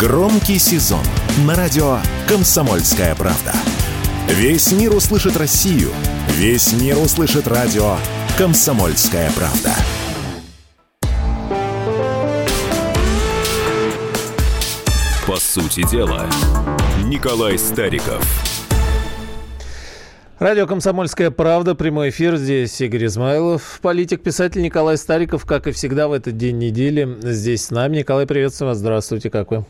Громкий 0.00 0.58
сезон 0.58 1.04
на 1.46 1.54
радио 1.54 1.98
«Комсомольская 2.26 3.14
правда». 3.14 3.52
Весь 4.28 4.72
мир 4.72 4.94
услышит 4.96 5.36
Россию. 5.36 5.90
Весь 6.28 6.72
мир 6.72 6.96
услышит 6.96 7.46
радио 7.46 7.96
«Комсомольская 8.38 9.30
правда». 9.32 9.74
По 15.26 15.36
сути 15.36 15.86
дела, 15.86 16.24
Николай 17.04 17.58
Стариков. 17.58 18.24
Радио 20.38 20.66
«Комсомольская 20.66 21.30
правда», 21.30 21.74
прямой 21.74 22.08
эфир. 22.08 22.36
Здесь 22.36 22.80
Игорь 22.80 23.04
Измайлов, 23.04 23.80
политик, 23.82 24.22
писатель 24.22 24.62
Николай 24.62 24.96
Стариков, 24.96 25.44
как 25.44 25.66
и 25.66 25.72
всегда 25.72 26.08
в 26.08 26.14
этот 26.14 26.38
день 26.38 26.56
недели. 26.56 27.18
Здесь 27.20 27.66
с 27.66 27.70
нами. 27.70 27.98
Николай, 27.98 28.26
приветствую 28.26 28.70
вас. 28.70 28.78
Здравствуйте, 28.78 29.28
как 29.28 29.50
вы? 29.50 29.66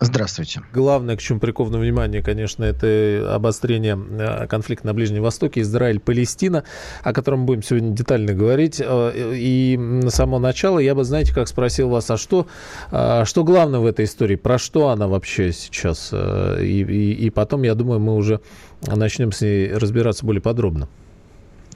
Здравствуйте. 0.00 0.62
Главное, 0.72 1.16
к 1.16 1.20
чему 1.20 1.40
приковано 1.40 1.78
внимание, 1.78 2.22
конечно, 2.22 2.64
это 2.64 3.34
обострение 3.34 3.98
э, 3.98 4.46
конфликта 4.46 4.86
на 4.86 4.94
Ближнем 4.94 5.22
Востоке, 5.22 5.62
Израиль-Палестина, 5.62 6.64
о 7.02 7.12
котором 7.12 7.40
мы 7.40 7.46
будем 7.46 7.62
сегодня 7.62 7.92
детально 7.92 8.34
говорить. 8.34 8.82
Э, 8.84 9.12
и 9.34 9.76
на 9.78 10.10
само 10.10 10.38
начало 10.38 10.78
я 10.78 10.94
бы, 10.94 11.04
знаете, 11.04 11.32
как 11.32 11.48
спросил 11.48 11.88
вас, 11.88 12.10
а 12.10 12.18
что, 12.18 12.46
а 12.90 13.24
что 13.24 13.44
главное 13.44 13.80
в 13.80 13.86
этой 13.86 14.04
истории, 14.04 14.36
про 14.36 14.58
что 14.58 14.88
она 14.88 15.08
вообще 15.08 15.52
сейчас? 15.52 16.10
Э, 16.12 16.58
и, 16.60 16.82
и, 16.82 17.12
и 17.12 17.30
потом, 17.30 17.62
я 17.62 17.74
думаю, 17.74 18.00
мы 18.00 18.14
уже 18.14 18.40
начнем 18.86 19.32
с 19.32 19.40
ней 19.40 19.72
разбираться 19.72 20.26
более 20.26 20.42
подробно. 20.42 20.88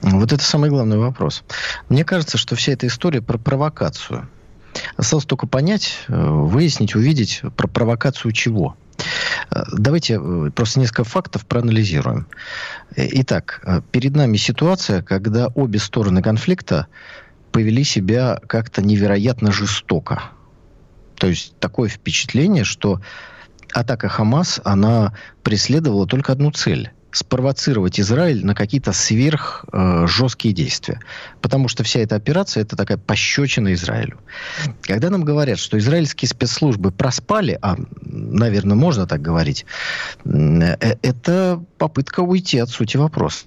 Вот 0.01 0.31
это 0.31 0.43
самый 0.43 0.69
главный 0.69 0.97
вопрос. 0.97 1.43
Мне 1.89 2.05
кажется, 2.05 2.37
что 2.37 2.55
вся 2.55 2.73
эта 2.73 2.87
история 2.87 3.21
про 3.21 3.37
провокацию– 3.37 4.29
Осталось 4.97 5.25
только 5.25 5.47
понять, 5.47 6.05
э, 6.07 6.13
выяснить, 6.13 6.95
увидеть 6.95 7.41
про 7.55 7.67
провокацию 7.67 8.31
чего. 8.31 8.75
Э, 9.51 9.63
давайте 9.71 10.19
э, 10.19 10.51
просто 10.53 10.79
несколько 10.79 11.03
фактов 11.03 11.45
проанализируем. 11.45 12.27
Итак, 12.95 13.65
перед 13.91 14.15
нами 14.15 14.37
ситуация, 14.37 15.01
когда 15.01 15.47
обе 15.47 15.79
стороны 15.79 16.21
конфликта 16.21 16.87
повели 17.51 17.83
себя 17.83 18.39
как-то 18.47 18.81
невероятно 18.81 19.51
жестоко. 19.51 20.23
То 21.15 21.27
есть 21.27 21.55
такое 21.59 21.89
впечатление, 21.89 22.63
что 22.63 23.01
атака 23.73 24.07
Хамас, 24.07 24.61
она 24.63 25.13
преследовала 25.43 26.07
только 26.07 26.31
одну 26.31 26.51
цель 26.51 26.91
спровоцировать 27.11 27.99
Израиль 27.99 28.45
на 28.45 28.55
какие-то 28.55 28.93
сверх 28.93 29.65
э, 29.71 30.05
действия. 30.43 30.99
Потому 31.41 31.67
что 31.67 31.83
вся 31.83 31.99
эта 32.01 32.15
операция 32.15 32.61
это 32.61 32.75
такая 32.75 32.97
пощечина 32.97 33.73
Израилю. 33.73 34.19
Когда 34.81 35.09
нам 35.09 35.23
говорят, 35.23 35.59
что 35.59 35.77
израильские 35.77 36.29
спецслужбы 36.29 36.91
проспали, 36.91 37.57
а, 37.61 37.77
наверное, 38.01 38.75
можно 38.75 39.07
так 39.07 39.21
говорить, 39.21 39.65
э, 40.25 40.75
это 41.01 41.63
попытка 41.77 42.21
уйти 42.21 42.59
от 42.59 42.69
сути 42.69 42.97
вопроса. 42.97 43.45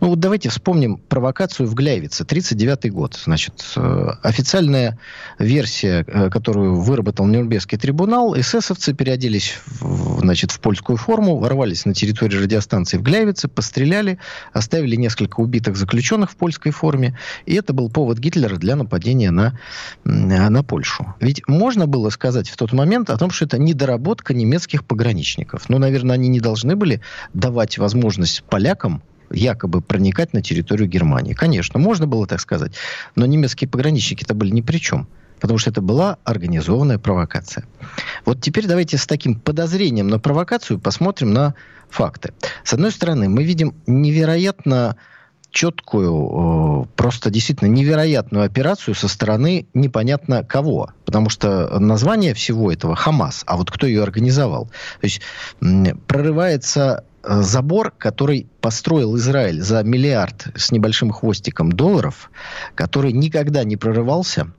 Ну 0.00 0.08
вот 0.08 0.20
давайте 0.20 0.48
вспомним 0.48 0.98
провокацию 0.98 1.66
в 1.66 1.74
Гляйвице, 1.74 2.24
39 2.24 2.92
год. 2.92 3.18
Значит, 3.24 3.64
э, 3.76 4.08
официальная 4.22 4.98
версия, 5.38 6.04
э, 6.06 6.30
которую 6.30 6.80
выработал 6.80 7.26
Нюрнбергский 7.26 7.78
трибунал, 7.78 8.38
эсэсовцы 8.38 8.94
переоделись 8.94 9.58
в, 9.66 10.20
значит, 10.20 10.50
в 10.50 10.60
польскую 10.60 10.96
форму, 10.96 11.38
ворвались 11.38 11.84
на 11.84 11.94
территорию 11.94 12.42
радиостанции 12.42 12.98
в 12.98 13.02
Гляйвице, 13.02 13.48
постреляли, 13.48 14.18
оставили 14.52 14.96
несколько 14.96 15.40
убитых 15.40 15.76
заключенных 15.76 16.30
в 16.30 16.36
польской 16.36 16.72
форме, 16.72 17.18
и 17.46 17.54
это 17.54 17.72
был 17.72 17.90
повод 17.90 18.18
Гитлера 18.18 18.56
для 18.56 18.76
нападения 18.76 19.30
на, 19.30 19.58
на 20.04 20.62
Польшу. 20.62 21.14
Ведь 21.20 21.46
можно 21.48 21.86
было 21.86 22.10
сказать 22.10 22.48
в 22.48 22.56
тот 22.56 22.72
момент 22.72 23.10
о 23.10 23.16
том, 23.16 23.30
что 23.30 23.44
это 23.44 23.58
недоработка 23.58 24.34
немецких 24.34 24.84
пограничников. 24.84 25.68
Ну, 25.68 25.78
наверное, 25.78 26.14
они 26.14 26.28
не 26.28 26.40
должны 26.40 26.76
были 26.76 27.00
давать 27.32 27.78
возможность 27.78 28.42
полякам 28.44 29.02
якобы 29.30 29.80
проникать 29.80 30.32
на 30.32 30.42
территорию 30.42 30.88
Германии. 30.88 31.34
Конечно, 31.34 31.78
можно 31.78 32.06
было 32.06 32.26
так 32.26 32.40
сказать, 32.40 32.72
но 33.14 33.26
немецкие 33.26 33.68
пограничники-то 33.68 34.34
были 34.34 34.50
ни 34.50 34.60
при 34.60 34.78
чем. 34.78 35.08
Потому 35.40 35.58
что 35.58 35.70
это 35.70 35.82
была 35.82 36.16
организованная 36.24 36.98
провокация. 36.98 37.64
Вот 38.24 38.40
теперь 38.40 38.66
давайте 38.66 38.96
с 38.96 39.06
таким 39.06 39.38
подозрением 39.38 40.08
на 40.08 40.18
провокацию 40.18 40.78
посмотрим 40.78 41.34
на 41.34 41.54
факты. 41.90 42.32
С 42.64 42.72
одной 42.72 42.90
стороны, 42.90 43.28
мы 43.28 43.44
видим 43.44 43.74
невероятно 43.86 44.96
четкую, 45.50 46.88
просто 46.96 47.30
действительно 47.30 47.68
невероятную 47.68 48.44
операцию 48.44 48.94
со 48.94 49.08
стороны 49.08 49.66
непонятно 49.74 50.42
кого. 50.42 50.90
Потому 51.04 51.28
что 51.28 51.78
название 51.78 52.34
всего 52.34 52.72
этого 52.72 52.96
Хамас, 52.96 53.42
а 53.46 53.56
вот 53.56 53.70
кто 53.70 53.86
ее 53.86 54.02
организовал. 54.02 54.66
То 55.00 55.04
есть 55.04 55.20
прорывается 56.06 57.04
Э, 57.15 57.15
забор, 57.26 57.92
который 57.96 58.48
построил 58.60 59.16
Израиль 59.16 59.60
за 59.60 59.82
миллиард 59.82 60.48
с 60.54 60.70
небольшим 60.70 61.10
хвостиком 61.10 61.72
долларов, 61.72 62.30
который 62.74 63.12
никогда 63.12 63.64
не 63.64 63.76
прорывался, 63.76 64.52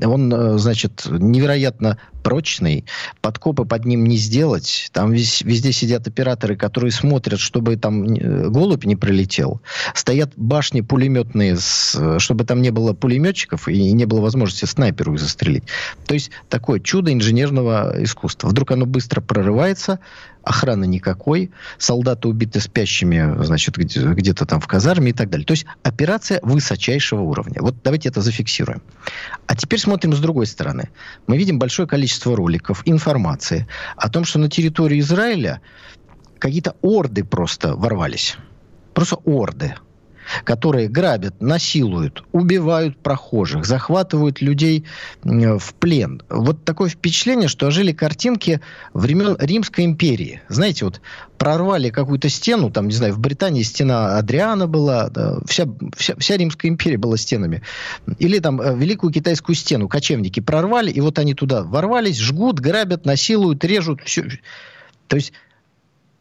он, 0.00 0.32
э, 0.32 0.58
значит, 0.58 1.06
невероятно 1.06 1.98
прочный, 2.24 2.86
подкопы 3.20 3.64
под 3.66 3.84
ним 3.84 4.04
не 4.04 4.16
сделать. 4.16 4.88
Там 4.92 5.12
весь, 5.12 5.42
везде 5.42 5.70
сидят 5.72 6.08
операторы, 6.08 6.56
которые 6.56 6.90
смотрят, 6.90 7.38
чтобы 7.38 7.76
там 7.76 8.02
э, 8.04 8.48
голубь 8.48 8.84
не 8.84 8.96
пролетел. 8.96 9.60
Стоят 9.94 10.32
башни 10.36 10.80
пулеметные, 10.80 11.56
с, 11.56 12.18
чтобы 12.18 12.44
там 12.44 12.62
не 12.62 12.70
было 12.70 12.94
пулеметчиков 12.94 13.68
и 13.68 13.92
не 13.92 14.06
было 14.06 14.20
возможности 14.20 14.64
снайперу 14.64 15.14
их 15.14 15.20
застрелить. 15.20 15.64
То 16.06 16.14
есть 16.14 16.30
такое 16.48 16.80
чудо 16.80 17.12
инженерного 17.12 17.94
искусства. 18.02 18.48
Вдруг 18.48 18.72
оно 18.72 18.86
быстро 18.86 19.20
прорывается, 19.20 20.00
охраны 20.44 20.86
никакой, 20.86 21.50
солдаты 21.78 22.28
убиты 22.28 22.60
спящими, 22.60 23.42
значит, 23.44 23.76
где-то 23.76 24.46
там 24.46 24.60
в 24.60 24.66
казарме 24.66 25.10
и 25.10 25.12
так 25.12 25.30
далее. 25.30 25.46
То 25.46 25.52
есть 25.52 25.66
операция 25.82 26.40
высочайшего 26.42 27.22
уровня. 27.22 27.60
Вот 27.60 27.76
давайте 27.82 28.08
это 28.08 28.20
зафиксируем. 28.20 28.82
А 29.46 29.56
теперь 29.56 29.80
смотрим 29.80 30.14
с 30.14 30.20
другой 30.20 30.46
стороны. 30.46 30.90
Мы 31.26 31.36
видим 31.36 31.58
большое 31.58 31.88
количество 31.88 32.13
роликов, 32.34 32.82
информации 32.84 33.66
о 33.96 34.08
том, 34.08 34.24
что 34.24 34.38
на 34.38 34.48
территории 34.48 35.00
Израиля 35.00 35.60
какие-то 36.38 36.76
орды 36.82 37.24
просто 37.24 37.74
ворвались. 37.76 38.36
Просто 38.94 39.16
орды 39.24 39.74
которые 40.44 40.88
грабят, 40.88 41.40
насилуют, 41.40 42.24
убивают 42.32 42.98
прохожих, 42.98 43.64
захватывают 43.64 44.40
людей 44.40 44.84
в 45.22 45.74
плен. 45.78 46.22
Вот 46.28 46.64
такое 46.64 46.88
впечатление, 46.88 47.48
что 47.48 47.66
ожили 47.66 47.92
картинки 47.92 48.60
времен 48.92 49.36
Римской 49.38 49.84
империи. 49.84 50.42
Знаете, 50.48 50.84
вот 50.84 51.00
прорвали 51.38 51.90
какую-то 51.90 52.28
стену, 52.28 52.70
там, 52.70 52.88
не 52.88 52.94
знаю, 52.94 53.12
в 53.12 53.18
Британии 53.18 53.62
стена 53.62 54.18
Адриана 54.18 54.66
была, 54.66 55.08
да, 55.10 55.38
вся, 55.46 55.66
вся, 55.96 56.14
вся 56.16 56.36
Римская 56.36 56.70
империя 56.70 56.96
была 56.96 57.16
стенами. 57.16 57.62
Или 58.18 58.38
там 58.38 58.60
э, 58.60 58.76
Великую 58.76 59.12
Китайскую 59.12 59.56
стену 59.56 59.88
кочевники 59.88 60.40
прорвали, 60.40 60.90
и 60.90 61.00
вот 61.00 61.18
они 61.18 61.34
туда 61.34 61.62
ворвались, 61.62 62.18
жгут, 62.18 62.60
грабят, 62.60 63.04
насилуют, 63.04 63.64
режут. 63.64 64.00
Все. 64.04 64.24
То 65.08 65.16
есть 65.16 65.32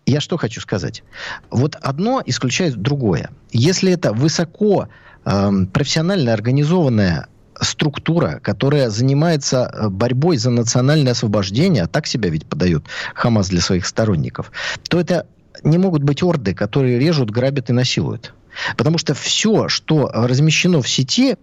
я 0.05 0.19
что 0.19 0.37
хочу 0.37 0.61
сказать? 0.61 1.03
Вот 1.49 1.75
одно 1.81 2.21
исключает 2.25 2.75
другое. 2.75 3.29
Если 3.51 3.91
это 3.91 4.13
высоко 4.13 4.89
э, 5.25 5.51
профессионально 5.71 6.33
организованная 6.33 7.27
структура, 7.61 8.39
которая 8.41 8.89
занимается 8.89 9.71
э, 9.71 9.89
борьбой 9.89 10.37
за 10.37 10.49
национальное 10.49 11.13
освобождение, 11.13 11.83
а 11.83 11.87
так 11.87 12.07
себя 12.07 12.29
ведь 12.29 12.45
подает 12.45 12.83
Хамас 13.13 13.49
для 13.49 13.61
своих 13.61 13.85
сторонников, 13.85 14.51
то 14.89 14.99
это 14.99 15.27
не 15.63 15.77
могут 15.77 16.03
быть 16.03 16.23
орды, 16.23 16.53
которые 16.53 16.99
режут, 16.99 17.29
грабят 17.29 17.69
и 17.69 17.73
насилуют. 17.73 18.33
Потому 18.77 18.97
что 18.97 19.13
все, 19.13 19.67
что 19.67 20.09
размещено 20.13 20.81
в 20.81 20.89
сети, 20.89 21.37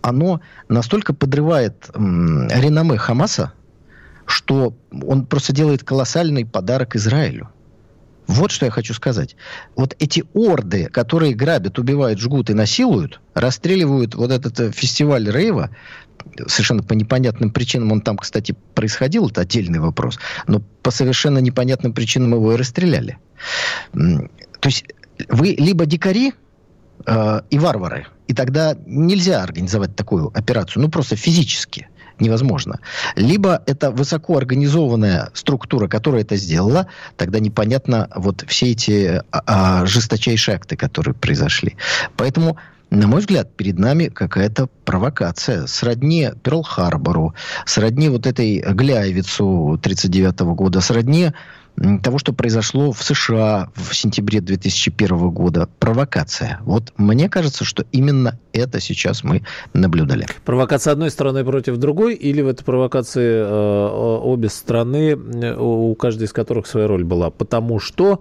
оно 0.00 0.40
настолько 0.68 1.12
подрывает 1.14 1.88
реноме 1.94 2.96
Хамаса, 2.96 3.52
что 4.26 4.74
он 4.90 5.26
просто 5.26 5.52
делает 5.52 5.84
колоссальный 5.84 6.44
подарок 6.44 6.96
Израилю. 6.96 7.50
Вот 8.32 8.50
что 8.50 8.64
я 8.64 8.70
хочу 8.70 8.94
сказать. 8.94 9.36
Вот 9.76 9.94
эти 9.98 10.24
орды, 10.32 10.86
которые 10.86 11.34
грабят, 11.34 11.78
убивают, 11.78 12.18
жгут 12.18 12.48
и 12.48 12.54
насилуют, 12.54 13.20
расстреливают 13.34 14.14
вот 14.14 14.30
этот 14.30 14.58
э, 14.58 14.72
фестиваль 14.72 15.30
рейва, 15.30 15.68
совершенно 16.46 16.82
по 16.82 16.94
непонятным 16.94 17.50
причинам 17.50 17.92
он 17.92 18.00
там, 18.00 18.16
кстати, 18.16 18.56
происходил, 18.74 19.28
это 19.28 19.42
отдельный 19.42 19.80
вопрос, 19.80 20.18
но 20.46 20.62
по 20.82 20.90
совершенно 20.90 21.38
непонятным 21.38 21.92
причинам 21.92 22.32
его 22.32 22.54
и 22.54 22.56
расстреляли. 22.56 23.18
То 23.92 24.66
есть 24.66 24.86
вы 25.28 25.48
либо 25.48 25.84
дикари 25.84 26.32
э, 27.04 27.40
и 27.50 27.58
варвары, 27.58 28.06
и 28.28 28.34
тогда 28.34 28.74
нельзя 28.86 29.42
организовать 29.42 29.94
такую 29.94 30.28
операцию, 30.28 30.82
ну 30.82 30.88
просто 30.88 31.16
физически 31.16 31.88
невозможно. 32.22 32.78
Либо 33.16 33.62
это 33.66 33.90
высоко 33.90 34.36
организованная 34.36 35.30
структура, 35.34 35.88
которая 35.88 36.22
это 36.22 36.36
сделала, 36.36 36.86
тогда 37.16 37.40
непонятно 37.40 38.08
вот 38.14 38.44
все 38.48 38.70
эти 38.70 39.22
а, 39.30 39.42
а, 39.46 39.86
жесточайшие 39.86 40.56
акты, 40.56 40.76
которые 40.76 41.14
произошли. 41.14 41.76
Поэтому 42.16 42.56
на 42.90 43.06
мой 43.06 43.20
взгляд, 43.20 43.56
перед 43.56 43.78
нами 43.78 44.08
какая-то 44.08 44.68
провокация. 44.84 45.66
Сродни 45.66 46.28
Перл-Харбору, 46.42 47.32
сродни 47.64 48.10
вот 48.10 48.26
этой 48.26 48.60
Гляйвицу 48.60 49.78
1939 49.80 50.40
года, 50.54 50.82
сродни 50.82 51.32
того, 52.02 52.18
что 52.18 52.32
произошло 52.32 52.92
в 52.92 53.02
США 53.02 53.70
в 53.74 53.94
сентябре 53.94 54.40
2001 54.40 55.30
года. 55.30 55.68
Провокация. 55.78 56.60
Вот 56.64 56.92
мне 56.96 57.28
кажется, 57.28 57.64
что 57.64 57.84
именно 57.92 58.38
это 58.52 58.80
сейчас 58.80 59.24
мы 59.24 59.42
наблюдали. 59.72 60.26
Провокация 60.44 60.92
одной 60.92 61.10
страны 61.10 61.44
против 61.44 61.78
другой 61.78 62.14
или 62.14 62.42
в 62.42 62.48
этой 62.48 62.64
провокации 62.64 63.22
э, 63.22 63.88
обе 64.22 64.48
страны, 64.48 65.12
э, 65.12 65.56
у 65.58 65.94
каждой 65.94 66.24
из 66.24 66.32
которых 66.32 66.66
своя 66.66 66.86
роль 66.86 67.04
была? 67.04 67.30
Потому 67.30 67.80
что 67.80 68.20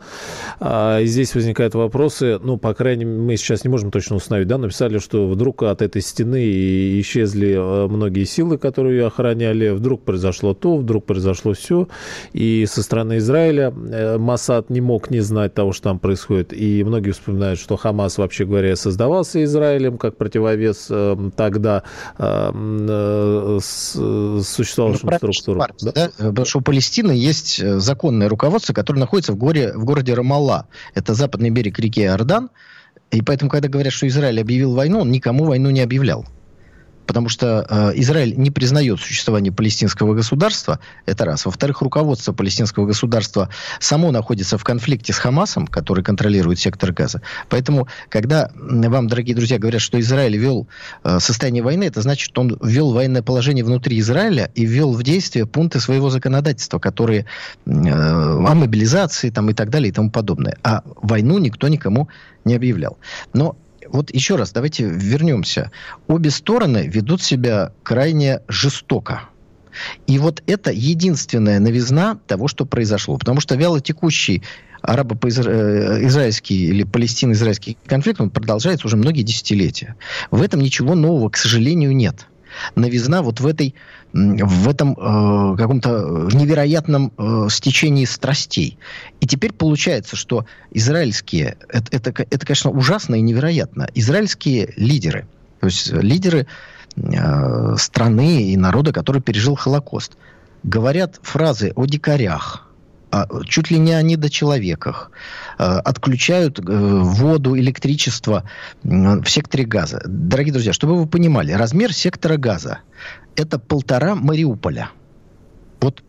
э, 0.60 1.02
здесь 1.04 1.36
возникают 1.36 1.76
вопросы, 1.76 2.40
ну, 2.42 2.58
по 2.58 2.74
крайней 2.74 3.06
мере, 3.06 3.22
мы 3.22 3.38
сейчас 3.38 3.64
не 3.66 3.70
можем 3.70 3.92
точно 3.92 4.16
установить, 4.16 4.48
да, 4.48 4.58
написали, 4.58 5.00
что 5.00 5.28
вдруг 5.28 5.64
от 5.64 5.82
этой 5.82 6.02
стены 6.02 7.00
исчезли 7.02 7.56
э, 7.58 7.88
многие 7.88 8.24
силы, 8.24 8.58
которые 8.58 9.00
ее 9.00 9.08
охраняли, 9.08 9.70
вдруг 9.70 10.04
произошло 10.04 10.54
то, 10.54 10.78
вдруг 10.78 11.06
произошло 11.06 11.54
все, 11.54 11.90
и 12.32 12.66
со 12.70 12.82
стороны 12.82 13.18
Израиля 13.18 13.41
Израиля. 13.42 13.74
Э, 13.92 14.18
Масад 14.18 14.70
не 14.70 14.82
мог 14.82 15.10
не 15.10 15.20
знать 15.20 15.54
того, 15.54 15.74
что 15.74 15.84
там 15.90 16.00
происходит. 16.00 16.54
И 16.54 16.84
многие 16.84 17.12
вспоминают, 17.12 17.60
что 17.60 17.78
Хамас, 17.78 18.18
вообще 18.18 18.46
говоря, 18.46 18.76
создавался 18.76 19.44
Израилем 19.44 19.98
как 19.98 20.18
противовес 20.18 20.88
э, 20.90 21.32
тогда 21.36 21.84
э, 22.18 23.60
существовавшим 23.62 25.10
ну, 25.10 25.18
структурам. 25.18 25.68
Да? 25.82 25.92
Да? 25.92 26.10
Потому 26.18 26.46
что 26.46 26.60
у 26.60 26.62
Палестины 26.62 27.12
есть 27.12 27.64
законное 27.80 28.30
руководство, 28.30 28.74
которое 28.74 29.00
находится 29.00 29.34
в, 29.34 29.38
горе, 29.38 29.74
в 29.74 29.86
городе 29.86 30.14
Рамалла. 30.14 30.68
Это 30.94 31.14
западный 31.14 31.50
берег 31.50 31.80
реки 31.80 32.02
Иордан. 32.02 32.50
И 33.12 33.22
поэтому, 33.22 33.50
когда 33.52 33.68
говорят, 33.68 33.94
что 33.94 34.08
Израиль 34.08 34.40
объявил 34.40 34.74
войну, 34.74 35.02
он 35.02 35.12
никому 35.12 35.46
войну 35.46 35.70
не 35.70 35.82
объявлял 35.82 36.26
потому 37.06 37.30
что 37.30 37.66
э, 37.70 37.92
Израиль 37.96 38.36
не 38.38 38.52
признает 38.52 39.00
существование 39.00 39.52
палестинского 39.52 40.14
государства, 40.14 40.80
это 41.06 41.26
раз. 41.26 41.46
Во-вторых, 41.46 41.82
руководство 41.82 42.34
палестинского 42.34 42.86
государства 42.86 43.50
само 43.80 44.12
находится 44.12 44.58
в 44.58 44.64
конфликте 44.64 45.14
с 45.14 45.18
Хамасом, 45.18 45.68
который 45.68 46.04
контролирует 46.04 46.60
сектор 46.60 46.92
Газа. 46.92 47.22
Поэтому, 47.50 47.88
когда 48.10 48.52
вам, 48.56 49.08
дорогие 49.08 49.36
друзья, 49.36 49.58
говорят, 49.58 49.82
что 49.82 50.00
Израиль 50.00 50.38
ввел 50.38 50.68
э, 51.04 51.20
состояние 51.20 51.64
войны, 51.64 51.86
это 51.86 52.02
значит, 52.02 52.26
что 52.26 52.42
он 52.42 52.58
ввел 52.62 52.92
военное 52.92 53.22
положение 53.22 53.64
внутри 53.64 54.00
Израиля 54.00 54.52
и 54.56 54.66
ввел 54.66 54.94
в 54.94 55.04
действие 55.04 55.46
пункты 55.46 55.80
своего 55.80 56.10
законодательства, 56.10 56.80
которые 56.80 57.26
э, 57.66 57.70
о 57.72 58.54
мобилизации 58.54 59.30
там, 59.30 59.50
и 59.50 59.54
так 59.54 59.70
далее 59.70 59.90
и 59.90 59.92
тому 59.92 60.12
подобное. 60.12 60.58
А 60.64 60.84
войну 60.86 61.38
никто 61.40 61.68
никому 61.68 62.10
не 62.46 62.56
объявлял. 62.56 62.98
Но 63.34 63.56
вот 63.92 64.14
еще 64.14 64.36
раз, 64.36 64.52
давайте 64.52 64.86
вернемся. 64.86 65.72
Обе 66.08 66.32
стороны 66.32 66.88
ведут 66.88 67.22
себя 67.22 67.74
крайне 67.84 68.42
жестоко. 68.48 69.24
И 70.08 70.18
вот 70.20 70.44
это 70.48 70.72
единственная 70.72 71.60
новизна 71.60 72.20
того, 72.28 72.48
что 72.48 72.66
произошло. 72.66 73.18
Потому 73.18 73.40
что 73.40 73.56
вялотекущий 73.56 74.44
арабо-израильский 74.82 76.66
или 76.66 76.84
палестино-израильский 76.84 77.78
конфликт, 77.86 78.20
он 78.20 78.30
продолжается 78.30 78.88
уже 78.88 78.98
многие 78.98 79.22
десятилетия. 79.22 79.96
В 80.32 80.42
этом 80.42 80.60
ничего 80.62 80.96
нового, 80.96 81.30
к 81.30 81.38
сожалению, 81.38 81.96
нет 81.96 82.28
новизна 82.76 83.22
вот 83.22 83.40
в 83.40 83.48
этой 83.48 83.76
в 84.14 84.68
этом 84.68 84.92
э, 84.92 85.56
каком-то 85.58 86.28
невероятном 86.34 87.14
э, 87.18 87.48
стечении 87.50 88.06
страстей. 88.06 88.78
И 89.22 89.28
теперь 89.28 89.54
получается, 89.54 90.18
что 90.18 90.46
израильские, 90.72 91.58
это, 91.70 91.96
это, 91.96 92.26
это, 92.30 92.46
конечно, 92.46 92.72
ужасно 92.72 93.16
и 93.16 93.22
невероятно, 93.22 93.88
израильские 93.96 94.74
лидеры, 94.76 95.28
то 95.62 95.68
есть 95.68 95.94
лидеры 95.94 96.48
э, 96.98 97.76
страны 97.78 98.52
и 98.52 98.58
народа, 98.58 98.92
который 98.92 99.22
пережил 99.22 99.56
Холокост, 99.56 100.18
говорят 100.64 101.20
фразы 101.22 101.72
о 101.76 101.86
дикарях, 101.86 102.68
чуть 103.46 103.72
ли 103.72 103.80
не 103.80 103.94
о 103.94 104.02
недочеловеках, 104.02 105.12
э, 105.58 105.64
отключают 105.64 106.60
э, 106.60 106.64
воду, 106.64 107.58
электричество 107.58 108.44
в 108.84 109.26
секторе 109.28 109.66
газа. 109.66 110.02
Дорогие 110.06 110.54
друзья, 110.54 110.74
чтобы 110.74 110.98
вы 110.98 111.08
понимали, 111.08 111.52
размер 111.52 111.94
сектора 111.94 112.38
газа– 112.38 112.80
это 113.36 113.60
полтора 113.60 114.16
Мариуполя. 114.16 114.90
Вот 115.82 116.04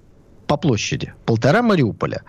по 0.46 0.56
площади. 0.58 1.14
Полтора 1.25 1.62
Мариуполя. 1.62 2.22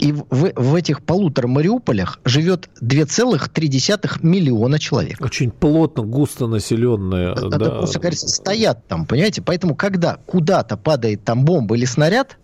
И 0.00 0.12
в, 0.12 0.52
в 0.56 0.74
этих 0.74 1.02
полутора 1.04 1.46
Мариуполях 1.46 2.18
живет 2.24 2.68
2,3 2.82 4.18
миллиона 4.22 4.80
человек. 4.80 5.20
Очень 5.20 5.52
плотно, 5.52 6.02
густо 6.02 6.48
населенные. 6.48 7.34
Да, 7.36 7.58
да. 7.58 7.70
Просто, 7.70 8.00
говорится, 8.00 8.26
стоят 8.26 8.88
там, 8.88 9.06
понимаете? 9.06 9.42
Поэтому, 9.42 9.76
когда 9.76 10.16
куда-то 10.26 10.76
падает 10.76 11.24
там 11.24 11.44
бомба 11.44 11.76
или 11.76 11.84
снаряд, 11.84 12.36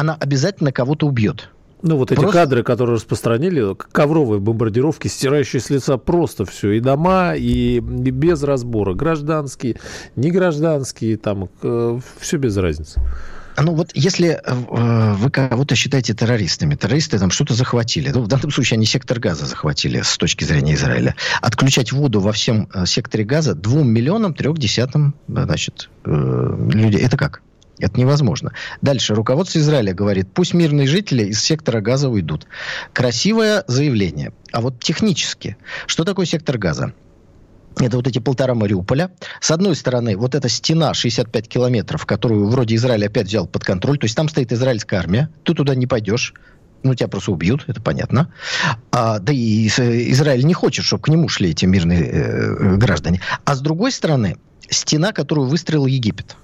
она 0.00 0.16
обязательно 0.18 0.72
кого-то 0.72 1.06
убьет. 1.06 1.50
Ну, 1.82 1.96
вот 1.96 2.10
эти 2.10 2.18
просто... 2.18 2.38
кадры, 2.38 2.62
которые 2.62 2.96
распространили, 2.96 3.74
ковровые 3.92 4.40
бомбардировки, 4.40 5.08
стирающие 5.08 5.60
с 5.60 5.68
лица 5.68 5.98
просто 5.98 6.46
все. 6.46 6.72
И 6.72 6.80
дома, 6.80 7.34
и, 7.34 7.76
и 7.76 7.80
без 7.80 8.42
разбора. 8.42 8.94
Гражданские, 8.94 9.76
не 10.16 10.30
гражданские, 10.30 11.18
там, 11.18 11.50
э, 11.62 12.00
все 12.18 12.36
без 12.38 12.56
разницы. 12.56 13.00
Ну 13.58 13.74
вот 13.74 13.90
если 13.92 14.40
э, 14.42 15.14
вы 15.16 15.30
кого-то 15.30 15.74
считаете 15.74 16.14
террористами, 16.14 16.76
террористы 16.76 17.18
там 17.18 17.30
что-то 17.30 17.52
захватили, 17.52 18.08
ну, 18.10 18.22
в 18.22 18.28
данном 18.28 18.50
случае 18.50 18.76
они 18.76 18.86
сектор 18.86 19.18
газа 19.18 19.44
захватили 19.44 20.00
с 20.00 20.16
точки 20.16 20.44
зрения 20.44 20.74
Израиля, 20.74 21.14
отключать 21.42 21.92
воду 21.92 22.20
во 22.20 22.32
всем 22.32 22.68
э, 22.72 22.86
секторе 22.86 23.24
газа 23.24 23.54
двум 23.54 23.88
миллионам 23.88 24.32
трех 24.32 24.56
десятым, 24.56 25.14
значит, 25.28 25.90
э, 26.06 26.68
людей, 26.72 27.02
это 27.02 27.18
как? 27.18 27.42
Это 27.80 27.98
невозможно. 27.98 28.52
Дальше. 28.82 29.14
Руководство 29.14 29.58
Израиля 29.58 29.94
говорит, 29.94 30.28
пусть 30.32 30.54
мирные 30.54 30.86
жители 30.86 31.24
из 31.24 31.40
сектора 31.42 31.80
газа 31.80 32.08
уйдут. 32.08 32.46
Красивое 32.92 33.64
заявление. 33.66 34.32
А 34.52 34.60
вот 34.60 34.80
технически, 34.80 35.56
что 35.86 36.04
такое 36.04 36.26
сектор 36.26 36.58
газа? 36.58 36.92
Это 37.78 37.96
вот 37.96 38.06
эти 38.06 38.18
полтора 38.18 38.54
Мариуполя. 38.54 39.10
С 39.40 39.50
одной 39.50 39.74
стороны, 39.76 40.16
вот 40.16 40.34
эта 40.34 40.48
стена 40.48 40.92
65 40.92 41.48
километров, 41.48 42.04
которую 42.04 42.48
вроде 42.48 42.74
Израиль 42.74 43.06
опять 43.06 43.28
взял 43.28 43.46
под 43.46 43.64
контроль. 43.64 43.98
То 43.98 44.04
есть 44.04 44.16
там 44.16 44.28
стоит 44.28 44.52
израильская 44.52 44.96
армия. 44.96 45.30
Ты 45.44 45.54
туда 45.54 45.74
не 45.74 45.86
пойдешь. 45.86 46.34
Ну, 46.82 46.94
тебя 46.94 47.08
просто 47.08 47.30
убьют, 47.32 47.64
это 47.66 47.80
понятно. 47.80 48.32
А, 48.90 49.18
да 49.18 49.32
и 49.32 49.66
Израиль 49.68 50.44
не 50.44 50.54
хочет, 50.54 50.84
чтобы 50.84 51.02
к 51.02 51.08
нему 51.08 51.28
шли 51.28 51.50
эти 51.50 51.66
мирные 51.66 52.04
э, 52.04 52.76
граждане. 52.76 53.20
А 53.44 53.54
с 53.54 53.60
другой 53.60 53.92
стороны, 53.92 54.38
стена, 54.70 55.12
которую 55.12 55.46
выстроил 55.46 55.86
Египет 55.86 56.36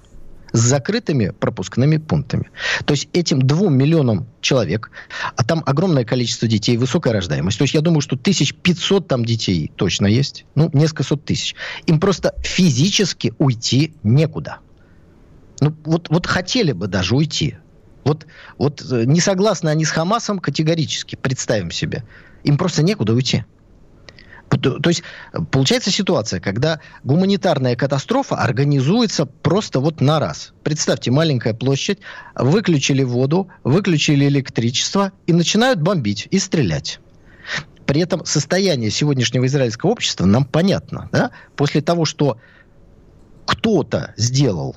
с 0.51 0.59
закрытыми 0.59 1.29
пропускными 1.29 1.97
пунктами. 1.97 2.49
То 2.85 2.93
есть 2.93 3.09
этим 3.13 3.41
двум 3.41 3.75
миллионам 3.75 4.27
человек, 4.41 4.91
а 5.35 5.43
там 5.43 5.63
огромное 5.65 6.05
количество 6.05 6.47
детей, 6.47 6.77
высокая 6.77 7.13
рождаемость. 7.13 7.57
То 7.57 7.63
есть 7.63 7.73
я 7.73 7.81
думаю, 7.81 8.01
что 8.01 8.15
1500 8.15 9.07
там 9.07 9.25
детей 9.25 9.71
точно 9.75 10.07
есть, 10.07 10.45
ну, 10.55 10.69
несколько 10.73 11.03
сот 11.03 11.25
тысяч. 11.25 11.55
Им 11.85 11.99
просто 11.99 12.35
физически 12.41 13.33
уйти 13.37 13.93
некуда. 14.03 14.59
Ну, 15.59 15.75
вот, 15.85 16.09
вот 16.09 16.25
хотели 16.27 16.71
бы 16.71 16.87
даже 16.87 17.15
уйти. 17.15 17.57
Вот, 18.03 18.25
вот 18.57 18.81
э, 18.89 19.03
не 19.05 19.19
согласны 19.19 19.69
они 19.69 19.83
с 19.83 19.91
Хамасом 19.91 20.39
категорически, 20.39 21.15
представим 21.15 21.71
себе. 21.71 22.03
Им 22.43 22.57
просто 22.57 22.83
некуда 22.83 23.13
уйти. 23.13 23.43
То 24.49 24.89
есть 24.89 25.03
получается 25.51 25.91
ситуация, 25.91 26.39
когда 26.39 26.79
гуманитарная 27.03 27.75
катастрофа 27.75 28.35
организуется 28.37 29.25
просто 29.25 29.79
вот 29.79 30.01
на 30.01 30.19
раз. 30.19 30.53
Представьте, 30.63 31.11
маленькая 31.11 31.53
площадь, 31.53 31.99
выключили 32.35 33.03
воду, 33.03 33.49
выключили 33.63 34.25
электричество 34.25 35.11
и 35.25 35.33
начинают 35.33 35.81
бомбить 35.81 36.27
и 36.31 36.39
стрелять. 36.39 36.99
При 37.85 38.01
этом 38.01 38.25
состояние 38.25 38.89
сегодняшнего 38.89 39.45
израильского 39.45 39.91
общества 39.91 40.25
нам 40.25 40.45
понятно. 40.45 41.09
Да? 41.11 41.31
После 41.55 41.81
того, 41.81 42.05
что 42.05 42.37
кто-то 43.45 44.13
сделал 44.17 44.75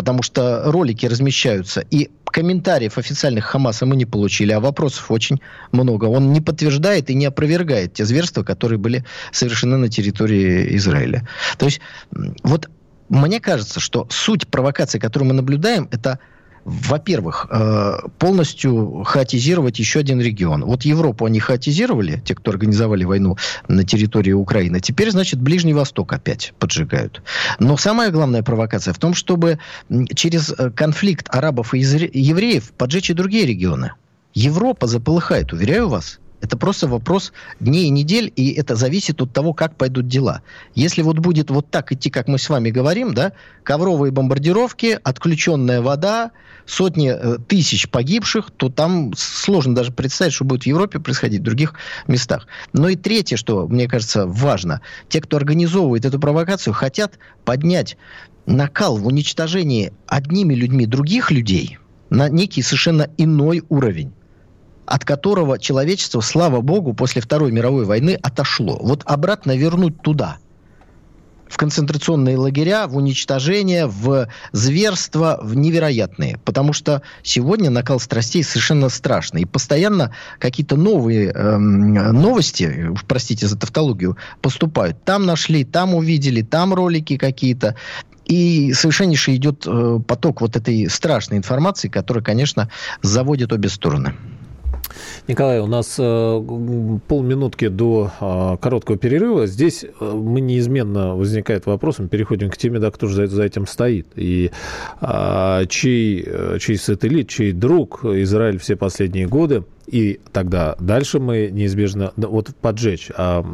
потому 0.00 0.22
что 0.22 0.62
ролики 0.64 1.04
размещаются, 1.04 1.84
и 1.90 2.08
комментариев 2.24 2.96
официальных 2.96 3.44
Хамаса 3.44 3.84
мы 3.84 3.96
не 3.96 4.06
получили, 4.06 4.50
а 4.50 4.58
вопросов 4.58 5.10
очень 5.10 5.42
много. 5.72 6.06
Он 6.06 6.32
не 6.32 6.40
подтверждает 6.40 7.10
и 7.10 7.14
не 7.14 7.26
опровергает 7.26 7.92
те 7.92 8.06
зверства, 8.06 8.42
которые 8.42 8.78
были 8.78 9.04
совершены 9.30 9.76
на 9.76 9.90
территории 9.90 10.74
Израиля. 10.76 11.28
То 11.58 11.66
есть 11.66 11.82
вот 12.42 12.70
мне 13.10 13.40
кажется, 13.40 13.78
что 13.78 14.06
суть 14.08 14.48
провокации, 14.48 14.98
которую 14.98 15.28
мы 15.28 15.34
наблюдаем, 15.34 15.86
это 15.90 16.18
во-первых, 16.64 17.46
э, 17.50 17.98
полностью 18.18 19.02
хаотизировать 19.04 19.78
еще 19.78 20.00
один 20.00 20.20
регион. 20.20 20.64
Вот 20.64 20.82
Европу 20.82 21.24
они 21.24 21.40
хаотизировали, 21.40 22.22
те, 22.24 22.34
кто 22.34 22.50
организовали 22.50 23.04
войну 23.04 23.36
на 23.68 23.84
территории 23.84 24.32
Украины. 24.32 24.80
Теперь, 24.80 25.10
значит, 25.10 25.40
Ближний 25.40 25.72
Восток 25.72 26.12
опять 26.12 26.52
поджигают. 26.58 27.22
Но 27.58 27.76
самая 27.76 28.10
главная 28.10 28.42
провокация 28.42 28.92
в 28.94 28.98
том, 28.98 29.14
чтобы 29.14 29.58
через 30.14 30.50
э, 30.50 30.70
конфликт 30.70 31.28
арабов 31.30 31.74
и 31.74 31.78
евреев 31.78 32.72
поджечь 32.72 33.10
и 33.10 33.14
другие 33.14 33.46
регионы. 33.46 33.92
Европа 34.34 34.86
заполыхает, 34.86 35.52
уверяю 35.52 35.88
вас. 35.88 36.20
Это 36.40 36.56
просто 36.56 36.88
вопрос 36.88 37.32
дней 37.58 37.86
и 37.86 37.90
недель, 37.90 38.32
и 38.34 38.52
это 38.52 38.74
зависит 38.74 39.20
от 39.20 39.32
того, 39.32 39.52
как 39.52 39.76
пойдут 39.76 40.08
дела. 40.08 40.42
Если 40.74 41.02
вот 41.02 41.18
будет 41.18 41.50
вот 41.50 41.70
так 41.70 41.92
идти, 41.92 42.10
как 42.10 42.28
мы 42.28 42.38
с 42.38 42.48
вами 42.48 42.70
говорим, 42.70 43.12
да, 43.12 43.32
ковровые 43.62 44.10
бомбардировки, 44.10 44.98
отключенная 45.02 45.82
вода, 45.82 46.30
сотни 46.64 47.10
э, 47.10 47.38
тысяч 47.46 47.88
погибших, 47.90 48.50
то 48.56 48.70
там 48.70 49.12
сложно 49.16 49.74
даже 49.74 49.92
представить, 49.92 50.32
что 50.32 50.44
будет 50.44 50.62
в 50.62 50.66
Европе 50.66 50.98
происходить, 50.98 51.40
в 51.40 51.44
других 51.44 51.74
местах. 52.06 52.46
Но 52.72 52.88
и 52.88 52.96
третье, 52.96 53.36
что, 53.36 53.66
мне 53.68 53.86
кажется, 53.86 54.26
важно. 54.26 54.80
Те, 55.08 55.20
кто 55.20 55.36
организовывает 55.36 56.04
эту 56.04 56.18
провокацию, 56.18 56.72
хотят 56.72 57.18
поднять 57.44 57.96
накал 58.46 58.96
в 58.96 59.06
уничтожении 59.06 59.92
одними 60.06 60.54
людьми 60.54 60.86
других 60.86 61.30
людей 61.30 61.78
на 62.08 62.28
некий 62.28 62.62
совершенно 62.62 63.08
иной 63.18 63.62
уровень 63.68 64.12
от 64.90 65.04
которого 65.04 65.58
человечество, 65.58 66.20
слава 66.20 66.60
богу, 66.60 66.92
после 66.94 67.22
Второй 67.22 67.52
мировой 67.52 67.84
войны 67.84 68.18
отошло. 68.20 68.78
Вот 68.82 69.02
обратно 69.06 69.56
вернуть 69.56 70.02
туда– 70.02 70.38
в 71.50 71.56
концентрационные 71.56 72.38
лагеря, 72.38 72.86
в 72.86 72.96
уничтожение, 72.96 73.86
в 73.86 74.28
зверства, 74.52 75.38
в 75.42 75.56
невероятные. 75.56 76.38
Потому 76.44 76.72
что 76.72 77.02
сегодня 77.24 77.70
накал 77.70 77.98
страстей 77.98 78.44
совершенно 78.44 78.88
страшный. 78.88 79.42
И 79.42 79.46
постоянно 79.46 80.14
какие-то 80.38 80.76
новые 80.76 81.32
э, 81.32 81.56
новости, 81.58 82.90
простите 83.08 83.48
за 83.48 83.58
тавтологию, 83.58 84.16
поступают. 84.40 85.04
Там 85.04 85.26
нашли, 85.26 85.64
там 85.64 85.94
увидели, 85.94 86.42
там 86.42 86.72
ролики 86.72 87.16
какие-то. 87.16 87.74
И 88.26 88.72
совершеннейший 88.72 89.34
идет 89.34 89.64
э, 89.66 89.98
поток 90.06 90.40
вот 90.40 90.54
этой 90.54 90.88
страшной 90.88 91.38
информации, 91.38 91.88
которая, 91.88 92.22
конечно, 92.22 92.70
заводит 93.02 93.52
обе 93.52 93.68
стороны. 93.68 94.14
Николай, 95.28 95.60
у 95.60 95.66
нас 95.66 95.96
э, 95.98 96.42
полминутки 97.08 97.68
до 97.68 98.10
э, 98.20 98.56
короткого 98.60 98.98
перерыва. 98.98 99.46
Здесь 99.46 99.84
э, 99.84 100.04
мы 100.04 100.40
неизменно 100.40 101.14
возникает 101.14 101.66
вопрос, 101.66 101.98
мы 101.98 102.08
переходим 102.08 102.50
к 102.50 102.56
теме, 102.56 102.78
да, 102.78 102.90
кто 102.90 103.06
же 103.06 103.26
за, 103.26 103.42
этим 103.42 103.66
стоит. 103.66 104.06
И 104.16 104.50
э, 105.00 105.66
чей, 105.68 106.24
э, 106.26 106.58
чей 106.60 106.76
сателлит, 106.76 107.28
чей 107.28 107.52
друг 107.52 108.04
Израиль 108.04 108.58
все 108.58 108.76
последние 108.76 109.26
годы. 109.26 109.64
И 109.86 110.20
тогда 110.32 110.76
дальше 110.78 111.18
мы 111.18 111.50
неизбежно 111.50 112.12
вот 112.16 112.54
поджечь, 112.60 113.10
а 113.16 113.44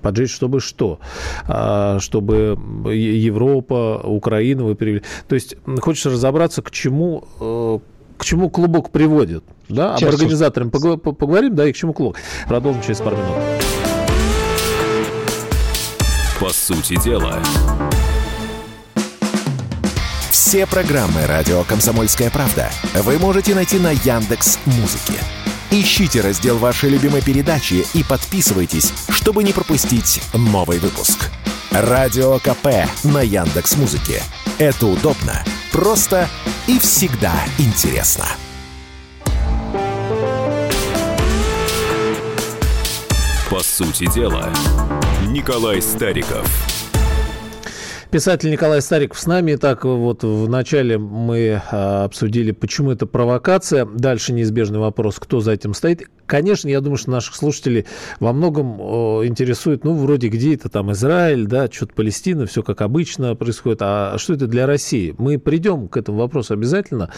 поджечь, 0.00 0.32
чтобы 0.32 0.60
что, 0.60 1.00
а, 1.48 1.98
чтобы 1.98 2.56
Европа, 2.92 4.00
Украина 4.04 4.64
вы 4.64 4.76
привели. 4.76 5.02
То 5.26 5.34
есть 5.34 5.56
хочешь 5.80 6.06
разобраться, 6.06 6.62
к 6.62 6.70
чему, 6.70 7.82
к 8.24 8.26
чему 8.26 8.48
клубок 8.48 8.88
приводит. 8.88 9.44
Да, 9.68 9.96
об 9.96 10.02
организаторах 10.02 10.70
поговорим, 10.70 11.54
да, 11.54 11.68
и 11.68 11.72
к 11.72 11.76
чему 11.76 11.92
клубок. 11.92 12.16
Продолжим 12.48 12.80
через 12.80 12.98
пару 13.00 13.18
минут. 13.18 13.36
По 16.40 16.48
сути 16.48 16.98
дела. 17.04 17.38
Все 20.30 20.66
программы 20.66 21.26
радио 21.26 21.64
Комсомольская 21.64 22.30
правда 22.30 22.70
вы 22.94 23.18
можете 23.18 23.54
найти 23.54 23.78
на 23.78 23.90
Яндекс 23.90 24.58
Музыке. 24.64 25.20
Ищите 25.70 26.22
раздел 26.22 26.56
вашей 26.56 26.88
любимой 26.88 27.20
передачи 27.20 27.84
и 27.92 28.02
подписывайтесь, 28.02 28.94
чтобы 29.10 29.44
не 29.44 29.52
пропустить 29.52 30.22
новый 30.32 30.78
выпуск. 30.78 31.30
Радио 31.72 32.38
КП 32.38 32.88
на 33.04 33.20
Яндекс 33.20 33.76
Музыке. 33.76 34.22
Это 34.60 34.86
удобно, 34.86 35.42
просто 35.72 36.28
и 36.68 36.78
всегда 36.78 37.32
интересно. 37.58 38.26
По 43.50 43.58
сути 43.64 44.08
дела, 44.14 44.52
Николай 45.26 45.82
Стариков. 45.82 46.46
Писатель 48.12 48.48
Николай 48.48 48.80
Стариков 48.80 49.18
с 49.18 49.26
нами. 49.26 49.56
Итак, 49.56 49.84
вот 49.84 50.22
в 50.22 50.48
начале 50.48 50.98
мы 50.98 51.60
а, 51.72 52.04
обсудили, 52.04 52.52
почему 52.52 52.92
это 52.92 53.06
провокация. 53.06 53.84
Дальше 53.86 54.32
неизбежный 54.32 54.78
вопрос, 54.78 55.16
кто 55.18 55.40
за 55.40 55.50
этим 55.50 55.74
стоит. 55.74 56.08
Конечно, 56.26 56.68
я 56.68 56.80
думаю, 56.80 56.96
что 56.96 57.10
наших 57.10 57.34
слушателей 57.34 57.86
во 58.20 58.32
многом 58.32 58.80
интересует, 59.26 59.84
ну, 59.84 59.94
вроде 59.94 60.28
где 60.28 60.54
это 60.54 60.68
там 60.68 60.90
Израиль, 60.92 61.46
да, 61.46 61.68
что-то 61.70 61.94
Палестина, 61.94 62.46
все 62.46 62.62
как 62.62 62.80
обычно 62.80 63.34
происходит. 63.34 63.80
А 63.82 64.16
что 64.18 64.34
это 64.34 64.46
для 64.46 64.66
России? 64.66 65.14
Мы 65.18 65.38
придем 65.38 65.88
к 65.88 65.96
этому 65.96 66.18
вопросу 66.18 66.54
обязательно. 66.54 67.10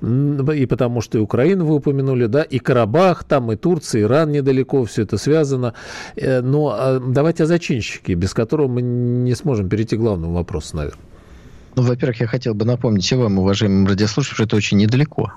И 0.00 0.66
потому 0.66 1.00
что 1.00 1.18
и 1.18 1.20
Украину 1.20 1.66
вы 1.66 1.76
упомянули, 1.76 2.26
да, 2.26 2.42
и 2.42 2.58
Карабах, 2.58 3.24
там 3.24 3.50
и 3.52 3.56
Турция, 3.56 4.02
Иран 4.02 4.30
недалеко, 4.32 4.84
все 4.84 5.02
это 5.02 5.18
связано. 5.18 5.74
Э, 6.16 6.40
но 6.40 6.74
а, 6.78 7.00
давайте 7.00 7.44
о 7.44 7.46
зачинщике, 7.46 8.14
без 8.14 8.34
которого 8.34 8.68
мы 8.68 8.82
не 8.82 9.34
сможем 9.34 9.68
перейти 9.68 9.96
к 9.96 10.00
главному 10.00 10.34
вопросу, 10.34 10.76
наверное. 10.76 11.00
Ну, 11.74 11.82
во-первых, 11.82 12.20
я 12.20 12.26
хотел 12.26 12.54
бы 12.54 12.64
напомнить 12.64 13.10
и 13.10 13.14
вам, 13.14 13.38
уважаемым 13.38 13.86
радиослушателям, 13.86 14.34
что 14.34 14.44
это 14.44 14.56
очень 14.56 14.78
недалеко. 14.78 15.32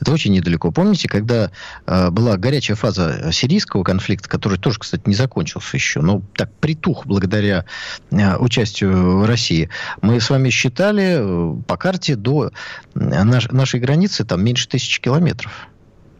Это 0.00 0.12
очень 0.12 0.32
недалеко. 0.32 0.70
Помните, 0.70 1.08
когда 1.08 1.50
э, 1.86 2.10
была 2.10 2.36
горячая 2.36 2.76
фаза 2.76 3.30
сирийского 3.32 3.82
конфликта, 3.82 4.28
который 4.28 4.58
тоже, 4.58 4.78
кстати, 4.78 5.02
не 5.06 5.14
закончился 5.14 5.76
еще, 5.76 6.00
но 6.00 6.22
так 6.34 6.52
притух 6.54 7.06
благодаря 7.06 7.64
э, 8.10 8.36
участию 8.36 9.26
России, 9.26 9.68
мы 10.02 10.20
с 10.20 10.30
вами 10.30 10.50
считали 10.50 11.18
э, 11.18 11.62
по 11.66 11.76
карте 11.76 12.16
до 12.16 12.46
э, 12.48 12.50
наш, 12.94 13.50
нашей 13.50 13.80
границы 13.80 14.24
там 14.24 14.44
меньше 14.44 14.68
тысячи 14.68 15.00
километров 15.00 15.68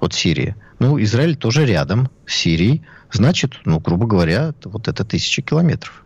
от 0.01 0.15
Сирии. 0.15 0.55
Ну, 0.79 1.01
Израиль 1.03 1.37
тоже 1.37 1.67
рядом 1.67 2.11
с 2.27 2.35
Сирией. 2.35 2.83
Значит, 3.11 3.55
ну, 3.65 3.81
грубо 3.81 4.07
говоря, 4.07 4.55
вот 4.65 4.87
это 4.87 5.05
тысяча 5.05 5.43
километров 5.43 6.05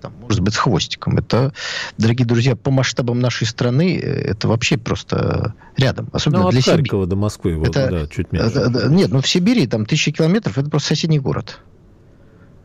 там, 0.00 0.14
может 0.20 0.40
быть, 0.40 0.54
с 0.54 0.56
хвостиком. 0.56 1.18
Это, 1.18 1.52
дорогие 1.96 2.26
друзья, 2.26 2.56
по 2.56 2.70
масштабам 2.70 3.20
нашей 3.20 3.46
страны, 3.46 3.98
э, 3.98 4.30
это 4.30 4.48
вообще 4.48 4.76
просто 4.76 5.54
рядом. 5.76 6.08
Особенно 6.12 6.42
ну, 6.42 6.48
от 6.48 6.52
для 6.52 6.62
Харькова 6.62 7.02
Сибири. 7.02 7.10
до 7.10 7.16
Москвы, 7.16 7.56
вот, 7.56 7.68
это, 7.68 7.90
да, 7.90 8.06
чуть 8.06 8.32
меньше. 8.32 8.58
Это, 8.58 8.88
нет, 8.88 9.10
ну 9.10 9.20
в 9.20 9.28
Сибири 9.28 9.66
там 9.66 9.86
тысячи 9.86 10.10
километров, 10.10 10.58
это 10.58 10.70
просто 10.70 10.88
соседний 10.88 11.18
город. 11.18 11.58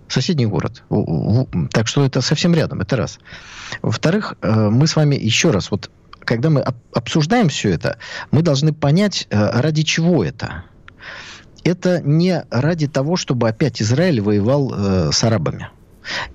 Соседний 0.08 0.46
город. 0.46 0.84
Так 1.72 1.88
что 1.88 2.06
это 2.06 2.22
совсем 2.22 2.54
рядом, 2.54 2.82
это 2.82 2.96
раз. 2.96 3.20
Во-вторых, 3.82 4.36
э, 4.42 4.70
мы 4.70 4.88
с 4.88 4.96
вами 4.96 5.16
еще 5.16 5.52
раз, 5.52 5.72
вот 5.72 5.90
когда 6.20 6.50
мы 6.50 6.64
обсуждаем 6.94 7.50
все 7.50 7.72
это, 7.72 7.98
мы 8.32 8.42
должны 8.42 8.74
понять, 8.74 9.28
э, 9.30 9.60
ради 9.62 9.84
чего 9.84 10.24
это. 10.24 10.64
Это 11.64 12.02
не 12.02 12.46
ради 12.52 12.88
того, 12.88 13.16
чтобы 13.16 13.48
опять 13.48 13.82
Израиль 13.82 14.20
воевал 14.20 15.12
с 15.14 15.24
арабами 15.24 15.70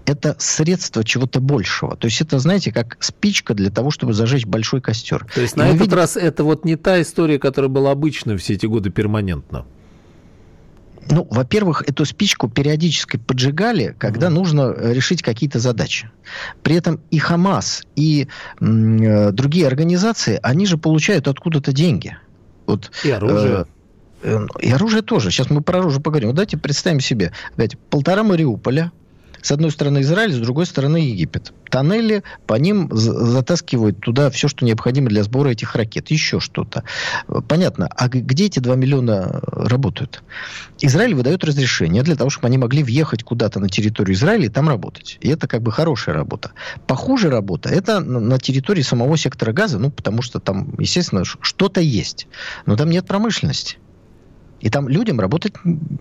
это 0.06 0.36
средство 0.38 1.04
чего-то 1.04 1.40
большего. 1.40 1.96
То 1.96 2.06
есть 2.06 2.20
это, 2.20 2.38
знаете, 2.38 2.72
как 2.72 2.96
спичка 3.00 3.54
для 3.54 3.70
того, 3.70 3.90
чтобы 3.90 4.12
зажечь 4.12 4.46
большой 4.46 4.80
костер. 4.80 5.26
То 5.34 5.40
есть 5.40 5.56
И 5.56 5.58
на 5.58 5.68
этот 5.68 5.80
видим... 5.82 5.96
раз 5.96 6.16
это 6.16 6.44
вот 6.44 6.64
не 6.64 6.76
та 6.76 7.00
история, 7.02 7.38
которая 7.38 7.68
была 7.68 7.90
обычно 7.90 8.36
все 8.36 8.54
эти 8.54 8.66
годы 8.66 8.90
перманентно. 8.90 9.66
Ну, 11.10 11.26
во-первых, 11.30 11.82
эту 11.86 12.04
спичку 12.04 12.48
периодически 12.48 13.16
поджигали, 13.16 13.94
когда 13.98 14.26
mm 14.26 14.38
нужно 14.38 14.74
решить 14.78 15.22
какие-то 15.22 15.58
задачи. 15.58 16.10
При 16.62 16.76
этом 16.76 17.00
и 17.10 17.18
Хамас, 17.18 17.82
и 17.96 18.28
м, 18.60 19.34
другие 19.34 19.66
организации, 19.66 20.38
они 20.42 20.66
же 20.66 20.76
получают 20.76 21.26
откуда-то 21.26 21.72
деньги. 21.72 22.16
Вот, 22.66 22.92
и 23.02 23.10
оружие. 23.10 23.66
Э, 24.22 24.46
э, 24.46 24.46
и 24.60 24.70
оружие 24.70 25.02
тоже. 25.02 25.30
Сейчас 25.30 25.50
мы 25.50 25.62
про 25.62 25.78
оружие 25.78 26.02
поговорим. 26.02 26.28
Вот 26.28 26.36
давайте 26.36 26.58
представим 26.58 27.00
себе. 27.00 27.32
Давайте, 27.56 27.78
полтора 27.90 28.22
Мариуполя, 28.22 28.92
с 29.42 29.50
одной 29.50 29.70
стороны 29.70 30.00
Израиль, 30.00 30.32
с 30.32 30.38
другой 30.38 30.66
стороны 30.66 30.98
Египет. 30.98 31.52
Тоннели, 31.70 32.22
по 32.46 32.54
ним 32.54 32.88
затаскивают 32.92 34.00
туда 34.00 34.30
все, 34.30 34.48
что 34.48 34.64
необходимо 34.64 35.08
для 35.08 35.22
сбора 35.22 35.50
этих 35.50 35.74
ракет. 35.74 36.10
Еще 36.10 36.40
что-то. 36.40 36.84
Понятно. 37.46 37.88
А 37.94 38.08
где 38.08 38.46
эти 38.46 38.58
2 38.58 38.74
миллиона 38.76 39.40
работают? 39.42 40.22
Израиль 40.80 41.14
выдает 41.14 41.44
разрешение 41.44 42.02
для 42.02 42.16
того, 42.16 42.30
чтобы 42.30 42.46
они 42.46 42.58
могли 42.58 42.82
въехать 42.82 43.22
куда-то 43.22 43.60
на 43.60 43.68
территорию 43.68 44.14
Израиля 44.14 44.46
и 44.46 44.48
там 44.48 44.68
работать. 44.68 45.18
И 45.20 45.28
это 45.28 45.46
как 45.46 45.62
бы 45.62 45.72
хорошая 45.72 46.14
работа. 46.14 46.52
Похуже 46.86 47.30
работа 47.30 47.68
это 47.68 48.00
на 48.00 48.38
территории 48.38 48.82
самого 48.82 49.16
сектора 49.16 49.52
газа, 49.52 49.78
ну, 49.78 49.90
потому 49.90 50.22
что 50.22 50.40
там, 50.40 50.74
естественно, 50.78 51.24
что-то 51.24 51.80
есть. 51.80 52.26
Но 52.66 52.76
там 52.76 52.90
нет 52.90 53.06
промышленности. 53.06 53.78
И 54.60 54.70
там 54.70 54.88
людям 54.88 55.20
работать, 55.20 55.52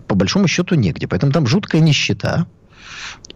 по 0.08 0.14
большому 0.14 0.48
счету, 0.48 0.74
негде. 0.74 1.06
Поэтому 1.06 1.32
там 1.32 1.46
жуткая 1.46 1.80
нищета 1.80 2.46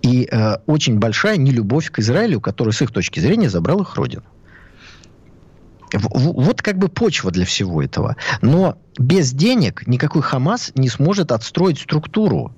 и 0.03 0.29
э, 0.31 0.57
очень 0.67 0.99
большая 0.99 1.37
нелюбовь 1.37 1.91
к 1.91 2.01
Израилю, 2.01 2.41
который 2.41 2.73
с 2.73 2.83
их 2.83 2.91
точки 2.91 3.21
зрения 3.21 3.49
забрал 3.49 3.83
их 3.83 3.95
родину. 3.95 4.25
Вот 5.93 6.63
как 6.63 6.79
бы 6.79 6.89
почва 6.89 7.31
для 7.31 7.45
всего 7.45 7.83
этого. 7.83 8.17
Но 8.41 8.79
без 8.99 9.33
денег 9.33 9.87
никакой 9.87 10.23
Хамас 10.23 10.73
не 10.75 10.89
сможет 10.89 11.33
отстроить 11.33 11.79
структуру 11.79 12.55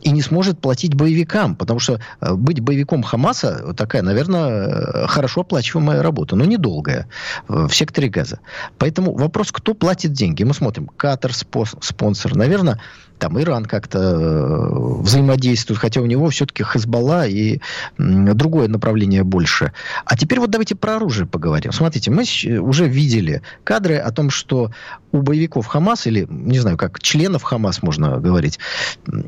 и 0.00 0.10
не 0.10 0.22
сможет 0.22 0.60
платить 0.60 0.94
боевикам, 0.94 1.56
потому 1.56 1.80
что 1.80 2.00
э, 2.20 2.34
быть 2.34 2.60
боевиком 2.60 3.02
Хамаса 3.02 3.74
такая, 3.74 4.02
наверное, 4.02 4.68
э, 4.68 5.06
хорошо 5.08 5.42
оплачиваемая 5.42 6.02
работа, 6.02 6.36
но 6.36 6.44
недолгая 6.44 7.08
в 7.48 7.70
секторе 7.72 8.08
газа. 8.08 8.38
Поэтому 8.78 9.12
вопрос, 9.14 9.52
кто 9.52 9.74
платит 9.74 10.12
деньги. 10.12 10.44
Мы 10.44 10.54
смотрим, 10.54 10.86
Катар 10.86 11.32
спонсор, 11.34 12.36
наверное, 12.36 12.80
там 13.22 13.40
Иран 13.40 13.66
как-то 13.66 13.98
э, 14.00 15.00
взаимодействует, 15.00 15.78
хотя 15.78 16.00
у 16.00 16.06
него 16.06 16.28
все-таки 16.30 16.64
Хезбалла 16.64 17.28
и 17.28 17.60
другое 17.96 18.66
направление 18.66 19.22
больше. 19.22 19.72
А 20.04 20.16
теперь 20.16 20.40
вот 20.40 20.50
давайте 20.50 20.74
про 20.74 20.96
оружие 20.96 21.28
поговорим. 21.28 21.70
Смотрите, 21.70 22.10
мы 22.10 22.24
уже 22.58 22.88
видели 22.88 23.42
кадры 23.62 23.94
о 23.94 24.10
том, 24.10 24.30
что 24.30 24.72
у 25.12 25.22
боевиков 25.22 25.66
Хамас, 25.66 26.08
или, 26.08 26.26
не 26.28 26.58
знаю, 26.58 26.76
как 26.76 27.00
членов 27.00 27.44
Хамас 27.44 27.80
можно 27.80 28.18
говорить, 28.18 28.58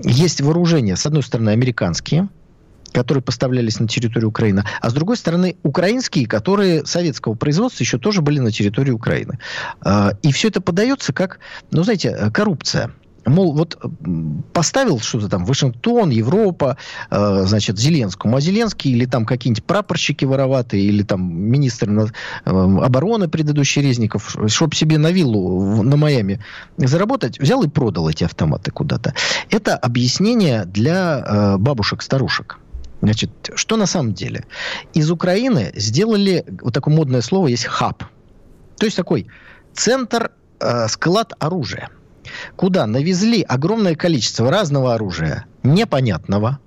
есть 0.02 0.40
вооружения, 0.40 0.96
с 0.96 1.06
одной 1.06 1.22
стороны, 1.22 1.50
американские, 1.50 2.28
которые 2.92 3.22
поставлялись 3.22 3.78
на 3.78 3.86
территорию 3.86 4.30
Украины, 4.30 4.64
а 4.80 4.90
с 4.90 4.92
другой 4.92 5.16
стороны 5.16 5.54
украинские, 5.62 6.26
которые 6.26 6.84
советского 6.84 7.34
производства 7.34 7.84
еще 7.84 7.98
тоже 7.98 8.22
были 8.22 8.40
на 8.40 8.50
территории 8.50 8.90
Украины. 8.90 9.38
А, 9.82 10.14
и 10.22 10.32
все 10.32 10.48
это 10.48 10.60
подается 10.60 11.12
как, 11.12 11.38
ну, 11.70 11.84
знаете, 11.84 12.32
коррупция. 12.34 12.90
Мол, 13.26 13.54
вот 13.54 13.78
поставил 14.52 15.00
что-то 15.00 15.28
там 15.28 15.44
Вашингтон, 15.44 16.10
Европа, 16.10 16.76
э, 17.10 17.44
значит, 17.46 17.78
Зеленскому. 17.78 18.36
А 18.36 18.40
Зеленский 18.40 18.92
или 18.92 19.06
там 19.06 19.24
какие-нибудь 19.24 19.64
прапорщики 19.64 20.24
вороватые, 20.24 20.84
или 20.84 21.02
там 21.02 21.34
министр 21.34 21.90
э, 21.90 22.06
обороны 22.44 23.28
предыдущий 23.28 23.82
Резников, 23.82 24.36
чтобы 24.48 24.74
себе 24.74 24.98
на 24.98 25.10
виллу 25.10 25.82
на 25.82 25.96
Майами 25.96 26.40
заработать, 26.76 27.38
взял 27.38 27.62
и 27.62 27.68
продал 27.68 28.08
эти 28.08 28.24
автоматы 28.24 28.70
куда-то. 28.70 29.14
Это 29.50 29.76
объяснение 29.76 30.64
для 30.64 31.24
э, 31.26 31.56
бабушек-старушек. 31.58 32.58
Значит, 33.00 33.30
что 33.54 33.76
на 33.76 33.86
самом 33.86 34.14
деле? 34.14 34.44
Из 34.94 35.10
Украины 35.10 35.72
сделали, 35.76 36.44
вот 36.62 36.72
такое 36.72 36.94
модное 36.94 37.20
слово 37.20 37.48
есть, 37.48 37.66
хаб. 37.66 38.02
То 38.78 38.86
есть 38.86 38.96
такой 38.96 39.26
центр, 39.74 40.30
э, 40.60 40.88
склад 40.88 41.32
оружия. 41.38 41.90
Куда 42.56 42.86
навезли 42.86 43.42
огромное 43.42 43.94
количество 43.94 44.50
разного 44.50 44.94
оружия, 44.94 45.46
непонятного, 45.62 46.58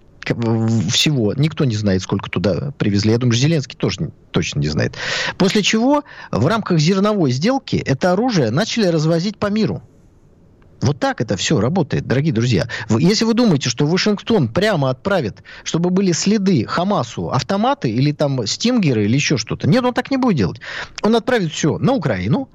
всего. 0.90 1.34
Никто 1.34 1.66
не 1.66 1.76
знает, 1.76 2.02
сколько 2.02 2.30
туда 2.30 2.72
привезли. 2.78 3.12
Я 3.12 3.18
думаю, 3.18 3.38
Зеленский 3.38 3.78
тоже 3.78 4.12
точно 4.32 4.60
не 4.60 4.68
знает. 4.68 4.96
После 5.38 5.64
чего 5.64 6.04
в 6.32 6.48
рамках 6.48 6.80
зерновой 6.80 7.32
сделки 7.32 7.78
это 7.78 8.12
оружие 8.12 8.52
начали 8.52 8.88
развозить 8.88 9.38
по 9.38 9.48
миру. 9.48 9.82
Вот 10.82 11.00
так 11.00 11.22
это 11.22 11.38
все 11.38 11.60
работает, 11.60 12.06
дорогие 12.06 12.34
друзья. 12.34 12.68
Если 12.90 13.26
вы 13.26 13.34
думаете, 13.34 13.70
что 13.70 13.88
Вашингтон 13.88 14.48
прямо 14.48 14.92
отправит, 14.92 15.44
чтобы 15.64 15.90
были 15.90 16.12
следы 16.12 16.66
Хамасу, 16.66 17.32
автоматы 17.32 17.90
или 17.90 18.12
там 18.12 18.46
стингеры 18.46 19.06
или 19.06 19.16
еще 19.16 19.38
что-то, 19.38 19.68
нет, 19.68 19.84
он 19.84 19.94
так 19.94 20.12
не 20.12 20.18
будет 20.18 20.38
делать. 20.38 20.62
Он 21.02 21.16
отправит 21.16 21.52
все 21.52 21.80
на 21.80 21.94
Украину, 21.94 22.50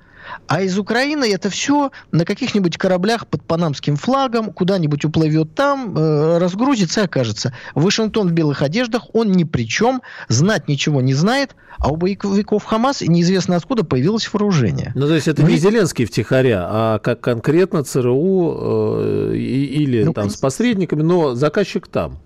а 0.46 0.62
из 0.62 0.78
Украины 0.78 1.30
это 1.32 1.50
все 1.50 1.90
на 2.10 2.24
каких-нибудь 2.24 2.76
кораблях 2.76 3.26
под 3.26 3.42
панамским 3.42 3.96
флагом, 3.96 4.52
куда-нибудь 4.52 5.04
уплывет 5.04 5.54
там, 5.54 5.96
э, 5.96 6.38
разгрузится 6.38 7.02
и 7.02 7.04
окажется. 7.04 7.54
Вашингтон 7.74 8.28
в 8.28 8.32
белых 8.32 8.62
одеждах, 8.62 9.14
он 9.14 9.32
ни 9.32 9.44
при 9.44 9.66
чем, 9.68 10.02
знать 10.28 10.68
ничего 10.68 11.00
не 11.00 11.14
знает, 11.14 11.54
а 11.78 11.90
у 11.90 11.96
боевиков 11.96 12.64
Хамас 12.64 13.00
неизвестно 13.00 13.56
откуда 13.56 13.84
появилось 13.84 14.32
вооружение. 14.32 14.92
Ну, 14.94 15.06
то 15.06 15.14
есть 15.14 15.28
это 15.28 15.42
Мы... 15.42 15.52
не 15.52 15.56
Зеленский 15.58 16.04
втихаря, 16.04 16.66
а 16.68 16.98
как 16.98 17.20
конкретно 17.20 17.82
ЦРУ 17.84 18.56
э, 18.60 19.36
или 19.36 20.04
ну, 20.04 20.12
там 20.12 20.30
с 20.30 20.36
посредниками, 20.36 21.02
но 21.02 21.34
заказчик 21.34 21.88
там. 21.88 22.18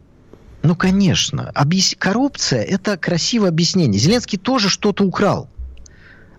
Ну, 0.62 0.74
конечно. 0.74 1.50
Объяс... 1.54 1.94
Коррупция– 1.98 2.62
это 2.64 2.96
красивое 2.96 3.50
объяснение. 3.50 4.00
Зеленский 4.00 4.38
тоже 4.38 4.68
что-то 4.68 5.04
украл. 5.04 5.48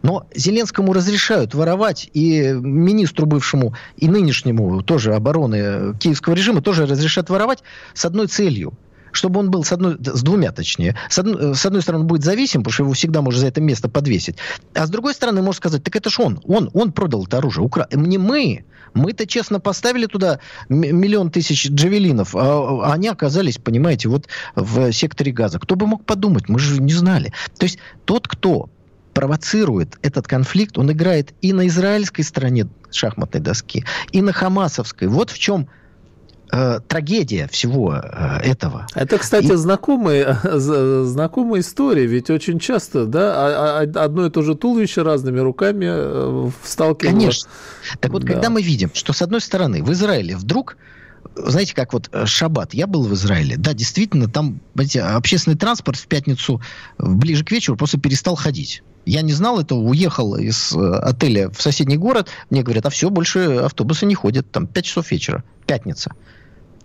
Но 0.03 0.27
Зеленскому 0.35 0.93
разрешают 0.93 1.53
воровать, 1.53 2.09
и 2.13 2.53
министру 2.53 3.25
бывшему, 3.25 3.75
и 3.97 4.07
нынешнему 4.07 4.81
тоже 4.81 5.13
обороны 5.13 5.95
киевского 5.99 6.33
режима 6.33 6.61
тоже 6.61 6.85
разрешат 6.85 7.29
воровать 7.29 7.63
с 7.93 8.05
одной 8.05 8.27
целью 8.27 8.73
чтобы 9.17 9.39
он 9.39 9.49
был 9.49 9.63
с 9.63 9.71
одной, 9.71 9.97
с 9.99 10.21
двумя 10.21 10.51
точнее. 10.51 10.95
С, 11.09 11.17
одной, 11.17 11.55
с 11.55 11.65
одной 11.65 11.81
стороны, 11.81 12.05
будет 12.05 12.23
зависим, 12.23 12.61
потому 12.61 12.73
что 12.73 12.83
его 12.83 12.93
всегда 12.93 13.21
можно 13.21 13.41
за 13.41 13.47
это 13.47 13.59
место 13.61 13.89
подвесить. 13.89 14.37
А 14.75 14.85
с 14.85 14.89
другой 14.89 15.13
стороны, 15.15 15.41
можно 15.41 15.57
сказать, 15.57 15.83
так 15.83 15.95
это 15.95 16.09
ж 16.09 16.19
он, 16.19 16.39
он, 16.45 16.69
он 16.73 16.91
продал 16.91 17.25
это 17.25 17.39
оружие. 17.39 17.65
Укра... 17.65 17.87
Не 17.91 18.17
мы. 18.17 18.65
Мы-то 18.93 19.27
честно 19.27 19.59
поставили 19.59 20.05
туда 20.05 20.39
миллион 20.69 21.29
тысяч 21.29 21.69
джавелинов, 21.69 22.35
а, 22.35 22.89
а 22.89 22.93
они 22.93 23.07
оказались, 23.07 23.57
понимаете, 23.57 24.07
вот 24.09 24.27
в 24.55 24.91
секторе 24.91 25.31
газа. 25.31 25.59
Кто 25.59 25.75
бы 25.75 25.87
мог 25.87 26.05
подумать? 26.05 26.47
Мы 26.47 26.59
же 26.59 26.81
не 26.81 26.93
знали. 26.93 27.33
То 27.57 27.65
есть 27.65 27.79
тот, 28.05 28.27
кто 28.27 28.69
провоцирует 29.17 29.97
этот 30.03 30.27
конфликт, 30.27 30.77
он 30.77 30.91
играет 30.91 31.33
и 31.41 31.51
на 31.51 31.65
израильской 31.65 32.23
стороне 32.23 32.67
шахматной 32.91 33.41
доски, 33.41 33.83
и 34.11 34.21
на 34.21 34.31
хамасовской. 34.31 35.07
Вот 35.07 35.31
в 35.31 35.39
чем 35.39 35.69
э, 36.51 36.79
трагедия 36.87 37.47
всего 37.47 37.95
э, 37.95 38.41
этого. 38.43 38.85
Это, 38.93 39.17
кстати, 39.17 39.53
и... 39.53 39.55
знакомая, 39.55 40.39
знакомая 40.43 41.61
история, 41.61 42.05
ведь 42.05 42.29
очень 42.29 42.59
часто, 42.59 43.07
да, 43.07 43.33
а, 43.33 43.79
а, 43.81 44.03
одно 44.05 44.27
и 44.27 44.29
то 44.29 44.43
же 44.43 44.53
туловище 44.53 45.01
разными 45.01 45.39
руками 45.39 45.87
э, 45.89 46.49
сталкивалось. 46.63 47.17
Конечно. 47.17 47.49
Так 47.99 48.11
вот, 48.11 48.21
да. 48.21 48.33
когда 48.33 48.51
мы 48.51 48.61
видим, 48.61 48.91
что 48.93 49.13
с 49.13 49.23
одной 49.23 49.41
стороны 49.41 49.81
в 49.81 49.91
Израиле 49.93 50.37
вдруг 50.37 50.77
знаете, 51.35 51.73
как 51.73 51.91
вот 51.93 52.07
э, 52.11 52.27
Шаббат, 52.27 52.75
я 52.75 52.85
был 52.85 53.01
в 53.01 53.13
Израиле, 53.15 53.57
да, 53.57 53.73
действительно, 53.73 54.29
там, 54.29 54.61
знаете, 54.75 55.01
общественный 55.01 55.57
транспорт 55.57 55.97
в 55.97 56.05
пятницу 56.05 56.61
ближе 56.99 57.43
к 57.43 57.51
вечеру 57.51 57.75
просто 57.77 57.99
перестал 57.99 58.35
ходить. 58.35 58.83
Я 59.07 59.21
не 59.21 59.31
знал 59.31 59.57
этого, 59.57 59.79
уехал 59.79 60.35
из 60.35 60.73
э, 60.73 60.95
отеля 60.99 61.49
в 61.49 61.61
соседний 61.61 61.95
город. 61.95 62.27
Мне 62.49 62.61
говорят, 62.61 62.85
а 62.85 62.89
все, 62.89 63.09
больше 63.09 63.39
автобусы 63.63 64.05
не 64.05 64.15
ходят. 64.15 64.51
Там 64.51 64.67
5 64.67 64.85
часов 64.85 65.11
вечера, 65.11 65.45
пятница. 65.65 66.11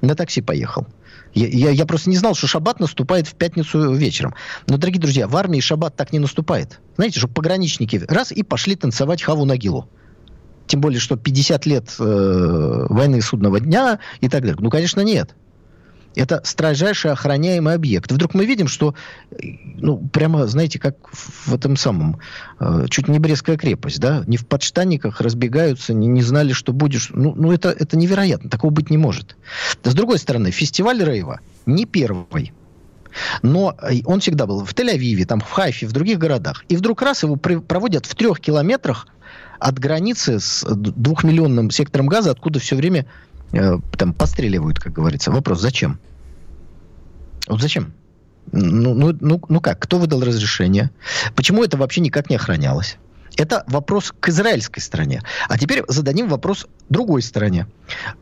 На 0.03 0.15
такси 0.15 0.41
поехал. 0.41 0.87
Я, 1.35 1.49
я, 1.49 1.71
я 1.71 1.85
просто 1.85 2.11
не 2.11 2.17
знал, 2.17 2.37
что 2.37 2.47
шаббат 2.47 2.79
наступает 2.79 3.27
в 3.27 3.35
пятницу 3.35 3.93
вечером. 3.93 4.37
Но, 4.69 4.77
дорогие 4.77 5.01
друзья, 5.01 5.27
в 5.27 5.37
армии 5.37 5.59
шаббат 5.59 5.97
так 5.97 6.13
не 6.13 6.21
наступает. 6.21 6.79
Знаете, 6.95 7.19
что 7.19 7.27
пограничники 7.27 8.01
раз 8.07 8.31
и 8.31 8.45
пошли 8.45 8.77
танцевать 8.77 9.21
хаву 9.21 9.45
нагилу. 9.45 9.89
Тем 10.69 10.81
более, 10.81 11.01
что 11.01 11.17
50 11.17 11.67
лет 11.67 11.93
э, 11.99 12.87
войны 12.89 13.21
судного 13.21 13.59
дня 13.59 13.99
и 14.21 14.29
так 14.29 14.43
далее. 14.43 14.57
Ну, 14.61 14.71
конечно, 14.71 15.01
нет. 15.01 15.35
Это 16.15 16.43
строжайший 16.45 17.13
охраняемый 17.13 17.75
объект. 17.75 18.13
Вдруг 18.13 18.35
мы 18.35 18.45
видим, 18.45 18.69
что, 18.69 18.95
ну, 19.41 19.99
прямо, 20.13 20.47
знаете, 20.47 20.79
как 20.79 20.97
в 21.13 21.55
этом 21.55 21.77
самом, 21.77 22.21
э, 22.61 22.87
чуть 22.91 23.09
не 23.09 23.19
Брестская 23.19 23.57
крепость, 23.57 24.01
да, 24.01 24.25
не 24.27 24.37
в 24.37 24.47
подштанниках 24.47 25.21
разбегаются, 25.21 25.95
не, 25.95 26.07
не 26.09 26.23
знали, 26.23 26.53
что 26.53 26.73
будешь. 26.73 27.11
Ну, 27.15 27.35
ну 27.35 27.53
это, 27.53 27.71
это 27.71 27.97
невероятно, 27.97 28.51
такого 28.51 28.71
быть 28.71 28.91
не 28.91 28.99
может. 28.99 29.37
Да, 29.83 29.91
с 29.91 29.95
другой 29.95 30.19
стороны, 30.19 30.51
фестиваль 30.51 31.03
Рейва 31.03 31.41
не 31.67 31.87
первый. 31.87 32.53
Но 33.43 33.77
э, 33.81 34.01
он 34.05 34.21
всегда 34.21 34.47
был 34.47 34.65
в 34.65 34.75
Тель-Авиве, 34.75 35.25
там, 35.25 35.41
в 35.41 35.51
Хайфе, 35.51 35.87
в 35.87 35.93
других 35.93 36.19
городах. 36.19 36.65
И 36.69 36.77
вдруг 36.77 37.03
раз 37.03 37.23
его 37.23 37.37
проводят 37.37 38.07
в 38.07 38.15
трех 38.15 38.41
километрах 38.41 39.07
от 39.59 39.79
границы 39.79 40.41
с 40.41 40.65
двухмиллионным 40.69 41.71
сектором 41.71 42.07
газа, 42.09 42.33
откуда 42.33 42.59
все 42.59 42.75
время 42.75 43.07
там 43.53 44.13
постреливают, 44.15 44.79
как 44.79 44.93
говорится. 44.93 45.31
Вопрос, 45.31 45.61
зачем? 45.61 45.99
Вот 47.49 47.61
зачем? 47.61 47.93
Ну, 48.51 48.95
ну, 48.95 49.17
ну, 49.21 49.41
ну 49.49 49.61
как? 49.61 49.79
Кто 49.79 49.99
выдал 49.99 50.23
разрешение? 50.23 50.91
Почему 51.35 51.63
это 51.63 51.77
вообще 51.77 52.01
никак 52.01 52.31
не 52.31 52.37
охранялось? 52.37 52.99
Это 53.37 53.65
вопрос 53.67 54.13
к 54.19 54.29
израильской 54.29 54.83
стороне. 54.83 55.23
А 55.49 55.57
теперь 55.57 55.83
зададим 55.89 56.29
вопрос 56.29 56.67
другой 56.91 57.23
стороне. 57.23 57.67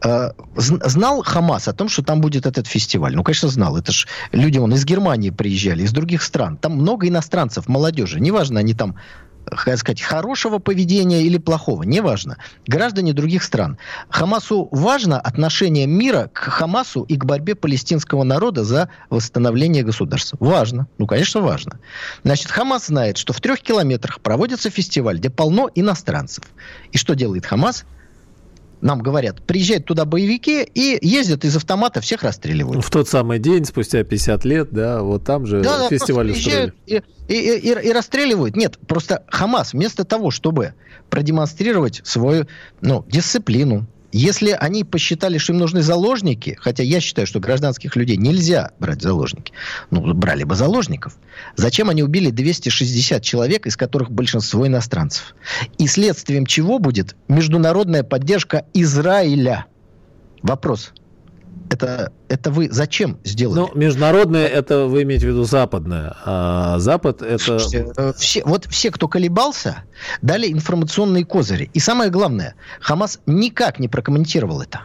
Э, 0.05 0.31
знал 0.55 1.23
Хамас 1.23 1.66
о 1.66 1.73
том, 1.73 1.88
что 1.88 2.03
там 2.03 2.21
будет 2.21 2.47
этот 2.47 2.69
фестиваль? 2.69 3.16
Ну, 3.16 3.25
конечно, 3.25 3.49
знал. 3.49 3.77
Это 3.77 3.90
же 3.90 4.07
люди, 4.31 4.59
он 4.59 4.73
из 4.73 4.85
Германии 4.85 5.31
приезжали, 5.31 5.83
из 5.83 5.93
других 5.93 6.23
стран. 6.23 6.57
Там 6.57 6.75
много 6.75 7.09
иностранцев, 7.09 7.66
молодежи. 7.66 8.21
Неважно, 8.21 8.61
они 8.61 8.75
там 8.75 8.97
как 9.44 9.79
сказать, 9.79 10.00
хорошего 10.00 10.59
поведения 10.59 11.22
или 11.22 11.38
плохого, 11.38 11.83
неважно. 11.83 12.38
Граждане 12.66 13.12
других 13.12 13.42
стран. 13.42 13.79
Хамасу 14.09 14.68
важно 14.70 15.20
отношение 15.20 15.87
мира 15.87 16.31
к 16.33 16.38
Хамасу 16.38 17.03
и 17.03 17.16
к 17.16 17.24
борьбе 17.24 17.55
палестинского 17.55 18.22
народа 18.22 18.64
за 18.64 18.88
восстановление 19.09 19.83
государства. 19.83 20.37
Важно. 20.40 20.87
Ну, 20.98 21.07
конечно, 21.07 21.40
важно. 21.40 21.79
Значит, 22.22 22.50
Хамас 22.50 22.87
знает, 22.87 23.16
что 23.16 23.33
в 23.33 23.40
трех 23.40 23.61
километрах 23.61 24.20
проводится 24.20 24.70
фестиваль, 24.70 25.18
где 25.18 25.31
полно 25.31 25.70
иностранцев. 25.74 26.44
И 26.92 26.98
что 26.98 27.14
делает 27.14 27.46
Хамас? 27.46 27.85
Нам 28.81 29.01
говорят, 29.01 29.43
приезжают 29.43 29.85
туда 29.85 30.05
боевики 30.05 30.62
и 30.62 30.99
ездят 31.03 31.45
из 31.45 31.57
автомата, 31.57 32.01
всех 32.01 32.23
расстреливают. 32.23 32.85
В 32.85 32.90
тот 32.90 33.09
самый 33.09 33.38
день, 33.38 33.64
спустя 33.64 34.03
50 34.03 34.45
лет, 34.45 34.69
да, 34.71 35.03
вот 35.03 35.25
там 35.25 35.47
же 35.47 35.62
да, 35.62 35.88
фестиваль 35.88 36.29
да, 36.29 36.33
устроили. 36.33 36.73
И, 36.87 37.03
и, 37.29 37.35
и, 37.35 37.88
и 37.88 37.93
расстреливают. 37.93 38.57
Нет, 38.57 38.79
просто 38.87 39.25
Хамас 39.29 39.73
вместо 39.73 40.05
того, 40.05 40.31
чтобы 40.31 40.75
продемонстрировать 41.11 42.01
свою 42.05 42.47
ну, 42.81 43.05
дисциплину, 43.09 43.87
если 44.12 44.51
они 44.51 44.85
посчитали, 44.85 45.38
что 45.38 45.53
им 45.53 45.59
нужны 45.59 45.83
заложники, 45.83 46.57
хотя 46.61 46.83
я 46.83 47.01
считаю, 47.01 47.27
что 47.27 47.40
гражданских 47.40 47.96
людей 47.96 48.16
нельзя 48.16 48.73
брать 48.79 49.03
заложники, 49.03 49.53
ну, 49.90 50.14
брали 50.14 50.44
бы 50.44 50.55
заложников. 50.55 51.16
Зачем 51.57 51.90
они 51.90 52.03
убили 52.03 52.31
260 52.31 53.23
человек, 53.23 53.66
из 53.66 53.77
которых 53.77 54.11
большинство 54.11 54.66
иностранцев? 54.66 55.35
И 55.79 55.87
следствием 55.87 56.46
чего 56.46 56.79
будет 56.79 57.14
международная 57.29 58.03
поддержка 58.03 58.64
Израиля? 58.75 59.66
Вопрос. 60.42 60.92
Это, 61.68 62.12
это 62.29 62.51
вы 62.51 62.68
зачем 62.70 63.18
сделали? 63.25 63.61
Ну, 63.61 63.70
международное, 63.75 64.46
это 64.46 64.87
вы 64.87 65.03
имеете 65.03 65.27
в 65.27 65.31
виду 65.31 65.44
западное. 65.44 66.16
А 66.25 66.79
Запад 66.79 67.23
это... 67.23 67.38
Слушайте, 67.38 67.92
э, 67.96 68.12
все, 68.16 68.42
вот 68.44 68.66
все, 68.66 68.90
кто 68.90 69.09
колебался, 69.09 69.85
дали 70.23 70.51
информационные 70.51 71.25
козыри. 71.25 71.70
И 71.75 71.79
самое 71.79 72.11
главное, 72.11 72.55
Хамас 72.81 73.20
никак 73.27 73.79
не 73.79 73.88
прокомментировал 73.88 74.62
это. 74.62 74.83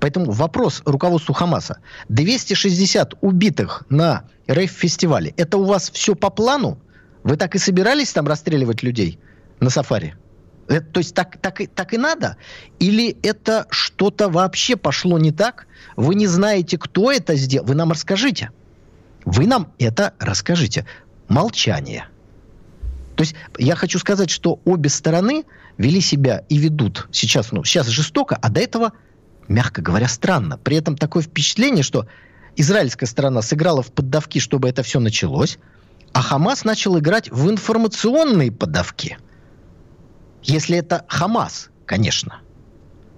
Поэтому 0.00 0.30
вопрос 0.30 0.82
руководству 0.84 1.34
Хамаса. 1.34 1.78
260 2.08 3.14
убитых 3.20 3.84
на 3.88 4.24
рейв-фестивале. 4.46 5.34
Это 5.36 5.58
у 5.58 5.64
вас 5.64 5.90
все 5.90 6.14
по 6.14 6.30
плану? 6.30 6.78
Вы 7.22 7.36
так 7.36 7.54
и 7.54 7.58
собирались 7.58 8.12
там 8.12 8.26
расстреливать 8.26 8.82
людей 8.82 9.18
на 9.60 9.70
сафари? 9.70 10.14
Это, 10.70 10.86
то 10.86 10.98
есть 10.98 11.16
так, 11.16 11.36
так, 11.38 11.60
так 11.74 11.92
и 11.94 11.98
надо? 11.98 12.36
Или 12.78 13.16
это 13.24 13.66
что-то 13.70 14.28
вообще 14.28 14.76
пошло 14.76 15.18
не 15.18 15.32
так? 15.32 15.66
Вы 15.96 16.14
не 16.14 16.28
знаете, 16.28 16.78
кто 16.78 17.10
это 17.10 17.34
сделал? 17.34 17.66
Вы 17.66 17.74
нам 17.74 17.90
расскажите. 17.90 18.50
Вы 19.24 19.48
нам 19.48 19.72
это 19.80 20.14
расскажите. 20.20 20.86
Молчание. 21.26 22.06
То 23.16 23.22
есть 23.22 23.34
я 23.58 23.74
хочу 23.74 23.98
сказать, 23.98 24.30
что 24.30 24.60
обе 24.64 24.90
стороны 24.90 25.44
вели 25.76 26.00
себя 26.00 26.44
и 26.48 26.56
ведут 26.56 27.08
сейчас, 27.10 27.50
ну, 27.50 27.64
сейчас 27.64 27.88
жестоко, 27.88 28.38
а 28.40 28.48
до 28.48 28.60
этого, 28.60 28.92
мягко 29.48 29.82
говоря, 29.82 30.06
странно. 30.06 30.56
При 30.56 30.76
этом 30.76 30.96
такое 30.96 31.24
впечатление, 31.24 31.82
что 31.82 32.06
израильская 32.54 33.06
сторона 33.06 33.42
сыграла 33.42 33.82
в 33.82 33.90
поддавки, 33.90 34.38
чтобы 34.38 34.68
это 34.68 34.84
все 34.84 35.00
началось, 35.00 35.58
а 36.12 36.22
Хамас 36.22 36.62
начал 36.62 36.96
играть 36.96 37.28
в 37.28 37.50
информационные 37.50 38.52
поддавки– 38.52 39.18
если 40.42 40.78
это 40.78 41.04
Хамас, 41.08 41.70
конечно. 41.86 42.40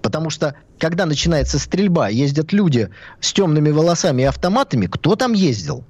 Потому 0.02 0.30
что, 0.30 0.56
когда 0.78 1.06
начинается 1.06 1.58
стрельба, 1.58 2.08
ездят 2.08 2.52
люди 2.52 2.90
с 3.20 3.32
темными 3.32 3.70
волосами 3.70 4.22
и 4.22 4.26
автоматами, 4.26 4.86
кто 4.86 5.14
там 5.14 5.32
ездил? 5.32 5.84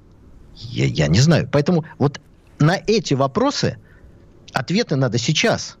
Я, 0.55 0.85
я 0.85 1.07
не 1.07 1.19
знаю. 1.19 1.49
Поэтому 1.51 1.85
вот 1.97 2.21
на 2.59 2.77
эти 2.85 3.15
вопросы 3.15 3.77
ответы 4.53 4.95
надо 4.95 5.17
сейчас. 5.17 5.77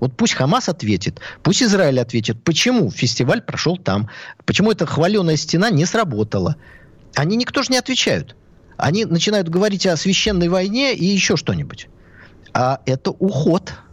Вот 0.00 0.14
пусть 0.16 0.34
Хамас 0.34 0.68
ответит, 0.68 1.20
пусть 1.42 1.62
Израиль 1.62 2.00
ответит, 2.00 2.42
почему 2.42 2.90
фестиваль 2.90 3.40
прошел 3.40 3.78
там, 3.78 4.10
почему 4.44 4.72
эта 4.72 4.84
хваленая 4.84 5.36
стена 5.36 5.70
не 5.70 5.86
сработала. 5.86 6.56
Они 7.14 7.36
никто 7.36 7.62
же 7.62 7.72
не 7.72 7.78
отвечают. 7.78 8.36
Они 8.76 9.06
начинают 9.06 9.48
говорить 9.48 9.86
о 9.86 9.96
священной 9.96 10.48
войне 10.48 10.94
и 10.94 11.06
еще 11.06 11.36
что-нибудь. 11.36 11.88
А 12.52 12.80
это 12.84 13.10
уход– 13.10 13.72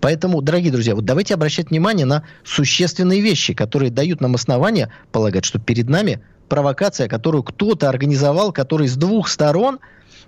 Поэтому, 0.00 0.42
дорогие 0.42 0.72
друзья, 0.72 0.94
вот 0.94 1.04
давайте 1.04 1.34
обращать 1.34 1.70
внимание 1.70 2.06
на 2.06 2.24
существенные 2.44 3.20
вещи, 3.20 3.54
которые 3.54 3.90
дают 3.90 4.20
нам 4.20 4.34
основания 4.34 4.90
полагать, 5.10 5.44
что 5.44 5.58
перед 5.58 5.88
нами 5.88 6.20
провокация, 6.48 7.08
которую 7.08 7.42
кто-то 7.42 7.88
организовал, 7.88 8.52
который 8.52 8.86
с 8.86 8.96
двух 8.96 9.28
сторон 9.28 9.78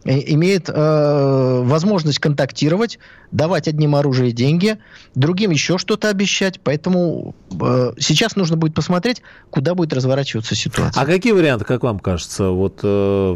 э, 0.04 0.20
имеет 0.32 0.70
э, 0.70 1.60
возможность 1.64 2.18
контактировать, 2.18 2.98
давать 3.30 3.68
одним 3.68 3.94
оружие 3.94 4.32
деньги, 4.32 4.78
другим 5.14 5.50
еще 5.50 5.76
что-то 5.76 6.08
обещать. 6.08 6.60
Поэтому 6.64 7.34
э, 7.60 7.92
сейчас 7.98 8.36
нужно 8.36 8.56
будет 8.56 8.74
посмотреть, 8.74 9.20
куда 9.50 9.74
будет 9.74 9.92
разворачиваться 9.92 10.54
ситуация. 10.54 11.02
А 11.02 11.04
какие 11.04 11.32
варианты, 11.32 11.66
как 11.66 11.82
вам 11.82 11.98
кажется, 11.98 12.48
вот 12.48 12.80
э, 12.82 12.86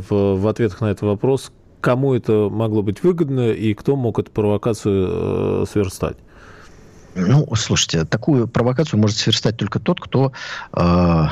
в, 0.09 0.37
в 0.37 0.49
ответах 0.49 0.81
на 0.81 0.87
этот 0.87 1.03
вопрос, 1.03 1.53
кому 1.81 2.15
это 2.15 2.49
могло 2.51 2.83
быть 2.83 3.03
выгодно 3.03 3.51
и 3.51 3.75
кто 3.75 3.97
мог 3.97 4.19
эту 4.19 4.31
провокацию 4.31 5.63
э, 5.63 5.65
сверстать? 5.71 6.17
Ну, 7.15 7.49
слушайте, 7.57 8.05
такую 8.05 8.47
провокацию 8.47 9.01
может 9.01 9.17
сверстать 9.17 9.57
только 9.57 9.81
тот, 9.81 10.01
кто 10.01 10.33
э, 10.73 11.25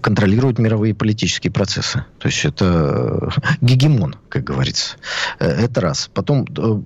контролирует 0.00 0.58
мировые 0.58 0.94
политические 0.94 1.52
процессы. 1.52 2.04
То 2.18 2.28
есть 2.28 2.44
это 2.44 3.30
гегемон, 3.60 4.16
как 4.28 4.44
говорится. 4.44 4.96
Э, 5.38 5.46
это 5.46 5.80
раз. 5.80 6.10
Потом 6.14 6.44
э, 6.44 6.80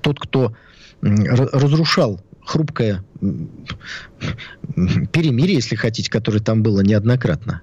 тот, 0.00 0.20
кто 0.20 0.54
разрушал 1.02 2.20
хрупкое 2.44 3.04
перемирие, 5.12 5.56
если 5.56 5.76
хотите, 5.76 6.10
которое 6.10 6.40
там 6.40 6.62
было 6.62 6.80
неоднократно, 6.80 7.62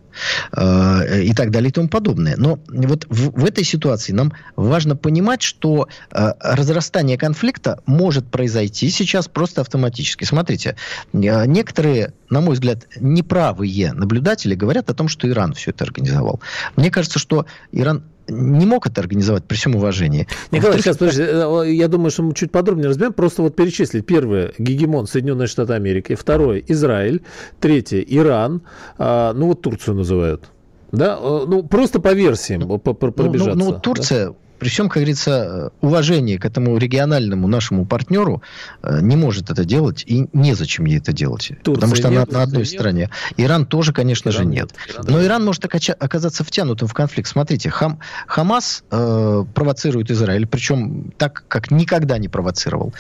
э, 0.52 1.24
и 1.24 1.34
так 1.34 1.52
далее 1.52 1.70
и 1.70 1.72
тому 1.72 1.90
подобное. 1.90 2.36
Но 2.38 2.60
вот 2.68 3.06
в, 3.10 3.32
в 3.32 3.46
этой 3.46 3.64
ситуации 3.64 4.14
нам 4.14 4.34
важно 4.56 4.96
понимать, 4.96 5.42
что 5.42 5.88
э, 6.12 6.32
разрастание 6.40 7.18
конфликта 7.18 7.82
может 7.86 8.30
произойти 8.30 8.90
сейчас 8.90 9.28
просто 9.28 9.62
автоматически. 9.62 10.24
Смотрите, 10.24 10.76
э, 11.12 11.46
некоторые, 11.46 12.14
на 12.30 12.42
мой 12.42 12.54
взгляд, 12.54 12.88
неправые 13.00 13.94
наблюдатели 13.94 14.56
говорят 14.56 14.90
о 14.90 14.94
том, 14.94 15.10
что 15.10 15.28
Иран 15.30 15.54
все 15.54 15.72
это 15.72 15.84
организовал. 15.84 16.42
Мне 16.76 16.90
кажется, 16.90 17.20
что 17.20 17.46
Иран 17.72 18.04
не 18.30 18.66
мог 18.66 18.88
это 18.88 19.02
организовать 19.02 19.44
при 19.46 19.56
всем 19.56 19.76
уважении. 19.76 20.28
Николай, 20.52 20.80
сейчас, 20.80 20.98
подожди, 20.98 21.24
э, 21.24 21.64
я 21.72 21.88
думаю, 21.88 22.12
что 22.12 22.24
мы 22.24 22.34
чуть 22.34 22.52
подробнее 22.52 22.88
разберем. 22.88 23.14
Просто 23.14 23.42
вот 23.42 23.56
перечислить. 23.56 24.06
Первое, 24.06 24.54
гегемон 24.58 25.08
Соединенные 25.08 25.48
Штаты 25.48 25.74
Америки. 25.74 26.16
Второе, 26.16 26.64
Израиль. 26.68 27.22
Третье, 27.60 28.00
Иран. 28.00 28.62
А, 28.98 29.34
ну, 29.34 29.48
вот 29.48 29.62
Турцию 29.62 29.96
называют. 29.96 30.50
Да, 30.92 31.18
э, 31.22 31.46
ну, 31.48 31.64
просто 31.64 32.00
по 32.00 32.14
версиям 32.14 32.62
ну, 32.62 32.78
пробежаться. 32.80 33.56
Ну, 33.56 33.72
ну, 33.72 33.80
Турция... 33.80 34.30
Да? 34.30 34.36
При 34.60 34.70
всем, 34.70 34.90
как 34.90 34.98
говорится, 34.98 35.72
уважении 35.82 36.38
к 36.38 36.46
этому 36.46 36.78
региональному 36.78 37.48
нашему 37.48 37.86
партнеру 37.86 38.44
э, 38.84 39.00
не 39.02 39.16
может 39.16 39.50
это 39.50 39.66
делать 39.66 40.04
и 40.06 40.28
незачем 40.34 40.86
ей 40.86 41.00
это 41.00 41.14
делать. 41.14 41.52
Турция 41.64 41.76
потому 41.76 41.96
что 41.96 42.10
нет, 42.10 42.30
она 42.30 42.40
на 42.40 42.44
одной 42.44 42.64
нет. 42.64 42.70
стороне. 42.70 43.10
Иран 43.38 43.66
тоже, 43.66 43.94
конечно 43.94 44.30
Иран 44.30 44.44
же, 44.44 44.46
нет. 44.46 44.74
Иран 44.90 45.06
Но 45.08 45.24
Иран 45.24 45.46
может 45.46 45.66
оказаться 45.66 46.44
втянутым 46.44 46.88
в 46.88 46.94
конфликт. 46.94 47.30
Смотрите, 47.30 47.70
Хам, 47.70 48.00
Хамас 48.28 48.84
э, 48.92 49.46
провоцирует 49.54 50.12
Израиль, 50.12 50.46
причем 50.46 51.12
так, 51.18 51.46
как 51.48 51.72
никогда 51.72 52.18
не 52.18 52.28
провоцировал. 52.28 52.94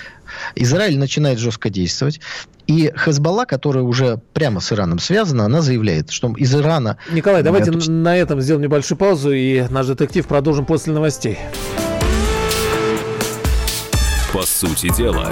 Израиль 0.55 0.97
начинает 0.97 1.39
жестко 1.39 1.69
действовать. 1.69 2.21
И 2.69 2.93
Хезбалла, 2.95 3.45
которая 3.45 3.83
уже 3.83 4.19
прямо 4.33 4.59
с 4.59 4.71
Ираном 4.71 4.99
связана, 4.99 5.45
она 5.45 5.63
заявляет, 5.63 6.11
что 6.11 6.31
из 6.37 6.53
Ирана... 6.53 6.97
Николай, 7.11 7.41
давайте 7.41 7.71
эту... 7.71 7.91
на 7.91 8.15
этом 8.15 8.41
сделаем 8.41 8.61
небольшую 8.61 8.95
паузу, 8.95 9.31
и 9.31 9.63
наш 9.71 9.87
детектив 9.87 10.27
продолжим 10.27 10.67
после 10.67 10.93
новостей. 10.93 11.39
По 14.31 14.43
сути 14.43 14.95
дела. 14.95 15.31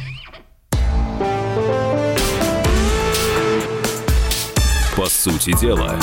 По 4.97 5.05
сути 5.05 5.57
дела, 5.57 5.97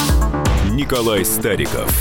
Николай 0.72 1.22
Стариков. 1.22 1.94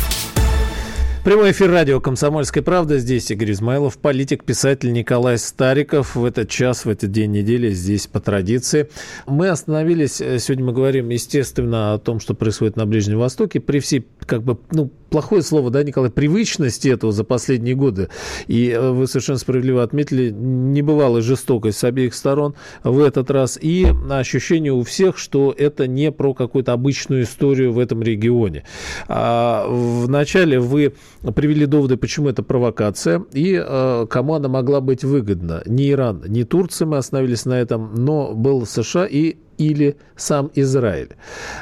Прямой 1.26 1.52
эфир 1.52 1.70
радио 1.70 2.00
«Комсомольская 2.00 2.64
правда». 2.64 2.98
Здесь 3.00 3.30
Игорь 3.30 3.52
Измайлов, 3.52 3.98
политик, 3.98 4.46
писатель 4.46 4.94
Николай 4.94 5.38
Стариков. 5.38 6.16
В 6.16 6.24
этот 6.24 6.50
час, 6.50 6.86
в 6.86 6.90
этот 6.90 7.12
день 7.12 7.32
недели 7.32 7.72
здесь 7.72 8.08
по 8.08 8.22
традиции. 8.22 8.90
Мы 9.26 9.50
остановились, 9.50 10.22
э, 10.22 10.40
сегодня 10.40 10.64
мы 10.64 10.72
говорим, 10.72 11.10
естественно, 11.10 11.96
о 11.96 12.00
том, 12.00 12.22
что 12.22 12.34
происходит 12.34 12.78
на 12.78 12.86
Ближнем 12.86 13.20
Востоке. 13.20 13.60
При 13.60 13.80
всей, 13.82 14.08
как 14.26 14.44
бы, 14.44 14.58
ну, 14.72 14.90
плохое 15.10 15.42
слово, 15.42 15.70
да, 15.70 15.84
Николай, 15.84 16.10
привычности 16.10 16.90
этого 16.90 17.12
за 17.12 17.24
последние 17.24 17.76
годы. 17.76 18.10
И 18.48 18.70
э, 18.70 18.92
вы 18.92 19.08
совершенно 19.08 19.40
справедливо 19.40 19.84
отметили, 19.84 20.30
небывалая 20.30 21.22
жестокость 21.22 21.80
с 21.80 21.84
обеих 21.84 22.14
сторон 22.14 22.56
в 22.84 23.00
этот 23.00 23.32
раз. 23.32 23.58
И 23.62 23.88
ощущение 24.10 24.74
у 24.74 24.84
всех, 24.84 25.18
что 25.18 25.54
это 25.58 25.88
не 25.88 26.12
про 26.12 26.34
какую-то 26.34 26.74
обычную 26.74 27.24
историю 27.24 27.74
в 27.74 27.80
этом 27.80 28.02
регионе. 28.02 28.64
А 29.08 29.68
вначале 29.68 30.60
вы 30.60 30.94
привели 31.36 31.66
доводы, 31.66 31.98
почему 31.98 32.30
это 32.30 32.44
провокация 32.44 33.24
и 33.34 33.62
э, 33.64 34.08
кому 34.10 34.34
она 34.36 34.50
могла 34.50 34.82
быть 34.82 35.04
выгодна. 35.04 35.62
Ни 35.66 35.92
Иран, 35.92 36.24
ни 36.28 36.44
Турция, 36.44 36.86
мы 36.86 36.98
остановились 36.98 37.46
на 37.46 37.54
этом, 37.54 37.96
но 37.96 38.34
был 38.34 38.66
США 38.66 39.06
и 39.06 39.38
или 39.58 39.98
сам 40.16 40.52
Израиль. 40.56 41.16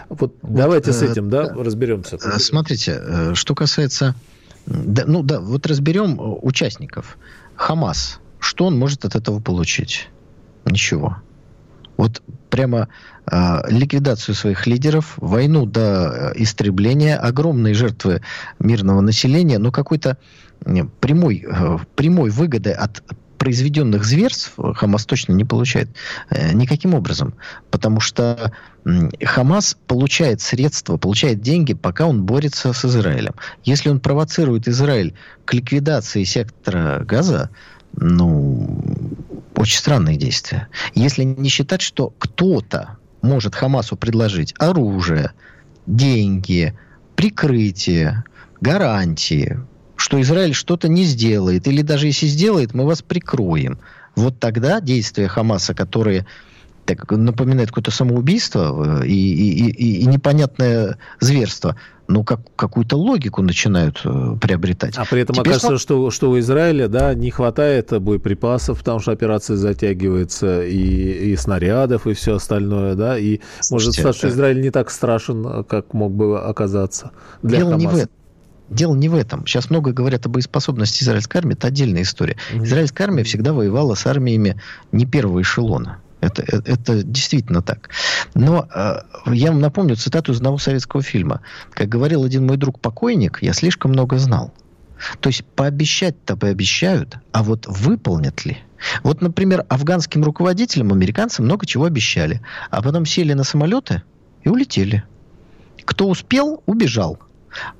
Вот, 0.09 0.35
вот 0.41 0.53
давайте 0.55 0.91
э, 0.91 0.93
с 0.93 1.01
этим, 1.01 1.29
да, 1.29 1.43
э, 1.43 1.63
разберемся. 1.63 2.17
Смотрите, 2.39 2.99
э, 3.01 3.33
что 3.35 3.55
касается, 3.55 4.15
да, 4.65 5.03
ну 5.05 5.23
да, 5.23 5.39
вот 5.39 5.65
разберем 5.67 6.19
э, 6.19 6.23
участников. 6.41 7.17
Хамас, 7.55 8.19
что 8.39 8.65
он 8.65 8.77
может 8.77 9.05
от 9.05 9.15
этого 9.15 9.39
получить? 9.39 10.09
Ничего. 10.65 11.17
Вот 11.97 12.21
прямо 12.49 12.89
э, 13.31 13.37
ликвидацию 13.69 14.35
своих 14.35 14.67
лидеров, 14.67 15.13
войну 15.17 15.65
до 15.65 16.33
истребления, 16.35 17.17
огромные 17.17 17.73
жертвы 17.73 18.21
мирного 18.59 19.01
населения, 19.01 19.59
но 19.59 19.71
какой-то 19.71 20.17
прямой, 20.99 21.45
э, 21.47 21.77
прямой 21.95 22.31
выгоды 22.31 22.71
от 22.71 23.03
произведенных 23.37 24.03
зверств 24.03 24.53
Хамас 24.57 25.05
точно 25.05 25.33
не 25.33 25.45
получает 25.45 25.89
э, 26.29 26.53
никаким 26.53 26.93
образом. 26.93 27.35
Потому 27.71 27.99
что 27.99 28.51
Хамас 29.23 29.77
получает 29.87 30.41
средства, 30.41 30.97
получает 30.97 31.41
деньги, 31.41 31.73
пока 31.73 32.05
он 32.05 32.23
борется 32.23 32.73
с 32.73 32.85
Израилем. 32.85 33.33
Если 33.63 33.89
он 33.89 33.99
провоцирует 33.99 34.67
Израиль 34.67 35.13
к 35.45 35.53
ликвидации 35.53 36.23
сектора 36.23 37.03
Газа, 37.03 37.49
ну, 37.93 38.83
очень 39.55 39.77
странные 39.77 40.17
действия. 40.17 40.67
Если 40.93 41.23
не 41.23 41.49
считать, 41.49 41.81
что 41.81 42.13
кто-то 42.17 42.97
может 43.21 43.55
Хамасу 43.55 43.95
предложить 43.95 44.53
оружие, 44.59 45.31
деньги, 45.87 46.77
прикрытие, 47.15 48.23
гарантии, 48.61 49.59
что 49.95 50.21
Израиль 50.21 50.53
что-то 50.53 50.87
не 50.87 51.03
сделает, 51.03 51.67
или 51.67 51.81
даже 51.81 52.07
если 52.07 52.27
сделает, 52.27 52.73
мы 52.73 52.85
вас 52.85 53.01
прикроем. 53.01 53.79
Вот 54.15 54.39
тогда 54.39 54.79
действия 54.79 55.27
Хамаса, 55.27 55.73
которые 55.73 56.25
так, 56.85 57.09
напоминают 57.11 57.71
какое-то 57.71 57.91
самоубийство 57.91 59.01
э, 59.01 59.07
и, 59.07 59.11
и, 59.11 59.69
и, 59.71 60.01
и 60.01 60.05
непонятное 60.05 60.97
зверство, 61.19 61.75
ну, 62.07 62.23
как, 62.23 62.41
какую-то 62.55 62.95
логику 62.95 63.41
начинают 63.41 64.01
э, 64.05 64.35
приобретать. 64.39 64.95
А 64.97 65.05
при 65.05 65.21
этом 65.21 65.35
Теперь 65.35 65.53
окажется, 65.53 65.77
что, 65.79 66.11
что 66.11 66.29
у 66.29 66.39
Израиля 66.39 66.87
да, 66.87 67.13
не 67.15 67.31
хватает 67.31 67.99
боеприпасов, 67.99 68.79
потому 68.79 68.99
что 68.99 69.11
операция 69.11 69.57
затягивается, 69.57 70.63
и, 70.63 71.31
и 71.31 71.35
снарядов, 71.35 72.05
и 72.05 72.13
все 72.13 72.35
остальное, 72.35 72.95
да, 72.95 73.17
и 73.17 73.39
Слушайте, 73.61 74.03
может 74.03 74.15
стать, 74.15 74.15
что 74.15 74.29
Израиль 74.29 74.61
не 74.61 74.69
так 74.69 74.91
страшен, 74.91 75.63
как 75.63 75.93
мог 75.93 76.13
бы 76.13 76.39
оказаться 76.39 77.11
для 77.41 77.59
дело 77.59 77.71
Хамаса. 77.71 77.87
Не 77.87 77.93
в 77.93 77.97
этом. 77.97 78.24
Дело 78.69 78.95
не 78.95 79.09
в 79.09 79.15
этом. 79.15 79.45
Сейчас 79.45 79.69
много 79.69 79.91
говорят 79.91 80.25
о 80.25 80.29
боеспособности 80.29 81.03
израильской 81.03 81.39
армии. 81.39 81.53
Это 81.53 81.67
отдельная 81.67 82.01
история. 82.01 82.35
Mm-hmm. 82.51 82.63
Израильская 82.65 83.03
армия 83.03 83.23
всегда 83.23 83.53
воевала 83.53 83.95
с 83.95 84.05
армиями 84.07 84.59
не 84.91 85.05
первого 85.05 85.41
эшелона. 85.41 85.99
Это, 86.21 86.41
это, 86.41 86.71
это 86.71 87.03
действительно 87.03 87.61
так. 87.61 87.89
Но 88.33 88.67
э, 88.73 88.95
я 89.27 89.51
вам 89.51 89.61
напомню 89.61 89.95
цитату 89.95 90.31
из 90.31 90.37
одного 90.37 90.57
советского 90.57 91.03
фильма. 91.03 91.41
Как 91.71 91.87
говорил 91.87 92.23
один 92.23 92.47
мой 92.47 92.57
друг 92.57 92.79
покойник, 92.79 93.39
я 93.41 93.53
слишком 93.53 93.91
много 93.91 94.17
знал. 94.17 94.51
То 95.19 95.29
есть 95.29 95.45
пообещать-то 95.45 96.35
пообещают, 96.37 97.17
а 97.31 97.43
вот 97.43 97.67
выполнят 97.67 98.45
ли? 98.45 98.57
Вот, 99.03 99.21
например, 99.21 99.65
афганским 99.69 100.23
руководителям 100.23 100.91
американцы 100.91 101.41
много 101.41 101.65
чего 101.65 101.85
обещали, 101.85 102.41
а 102.71 102.81
потом 102.81 103.05
сели 103.05 103.33
на 103.33 103.43
самолеты 103.43 104.03
и 104.43 104.49
улетели. 104.49 105.03
Кто 105.83 106.07
успел, 106.07 106.63
убежал. 106.65 107.19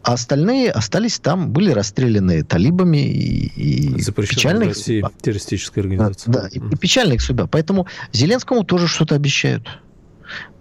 А 0.04 0.14
остальные 0.14 0.72
остались 0.72 1.20
там, 1.20 1.52
были 1.52 1.72
расстреляны 1.72 2.44
талибами 2.44 2.98
и, 2.98 3.96
и 3.98 4.12
печальная 4.14 4.70
их 4.70 4.78
судьба. 4.78 5.12
террористическая 5.22 5.84
организация. 5.84 6.32
Да, 6.32 6.48
и, 6.48 6.58
и 6.60 6.76
печальная 6.78 7.16
их 7.16 7.22
судьба. 7.22 7.48
Поэтому 7.48 7.88
Зеленскому 8.12 8.64
тоже 8.64 8.88
что-то 8.88 9.16
обещают. 9.16 9.68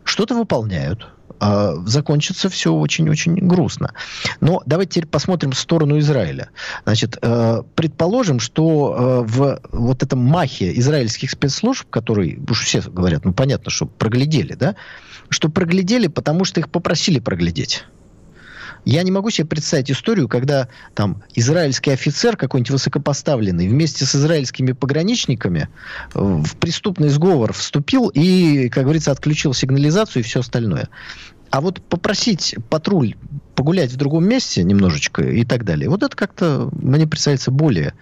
Что-то 0.05 0.35
выполняют. 0.35 1.09
А 1.41 1.75
закончится 1.85 2.49
все 2.49 2.73
очень-очень 2.73 3.35
грустно. 3.35 3.93
Но 4.41 4.63
давайте 4.67 4.93
теперь 4.93 5.09
посмотрим 5.09 5.53
в 5.53 5.59
сторону 5.59 5.99
Израиля. 5.99 6.51
Значит, 6.85 7.19
э, 7.21 7.63
предположим, 7.75 8.41
что 8.41 9.25
э, 9.27 9.31
в 9.31 9.61
вот 9.73 10.03
этом 10.03 10.21
махе 10.21 10.79
израильских 10.79 11.31
спецслужб, 11.31 11.89
которые, 11.91 12.39
уж 12.49 12.65
все 12.65 12.81
говорят, 12.81 13.25
ну 13.25 13.33
понятно, 13.33 13.71
что 13.71 13.87
проглядели, 13.87 14.55
да, 14.55 14.77
что 15.29 15.49
проглядели, 15.49 16.07
потому 16.07 16.45
что 16.45 16.61
их 16.61 16.71
попросили 16.71 17.19
проглядеть. 17.19 17.85
Я 18.85 19.03
не 19.03 19.11
могу 19.11 19.31
себе 19.31 19.47
представить 19.47 19.91
историю, 19.91 20.29
когда 20.29 20.69
там 20.95 21.23
израильский 21.35 21.91
офицер 21.91 22.37
какой-нибудь 22.37 22.71
высокопоставленный 22.71 23.69
вместе 23.69 24.05
с 24.05 24.15
израильскими 24.15 24.73
пограничниками 24.73 25.69
э, 26.15 26.19
в 26.19 26.57
преступный 26.57 27.09
сговор 27.09 27.53
вступил 27.53 28.09
и, 28.09 28.69
как 28.69 28.85
говорится, 28.85 29.11
отключил 29.11 29.55
сигнализацию 29.55 30.23
и 30.23 30.25
все 30.25 30.41
остальное. 30.41 30.89
А 31.51 31.61
вот 31.61 31.81
попросить 31.83 32.57
патруль 32.69 33.15
погулять 33.55 33.93
в 33.93 33.97
другом 33.97 34.29
месте 34.29 34.65
немножечко 34.65 35.23
и 35.23 35.45
так 35.45 35.65
далее, 35.65 35.89
вот 35.89 36.03
это 36.03 36.17
как-то 36.17 36.69
мне 36.73 37.07
представляется 37.07 37.53
более 37.53 37.95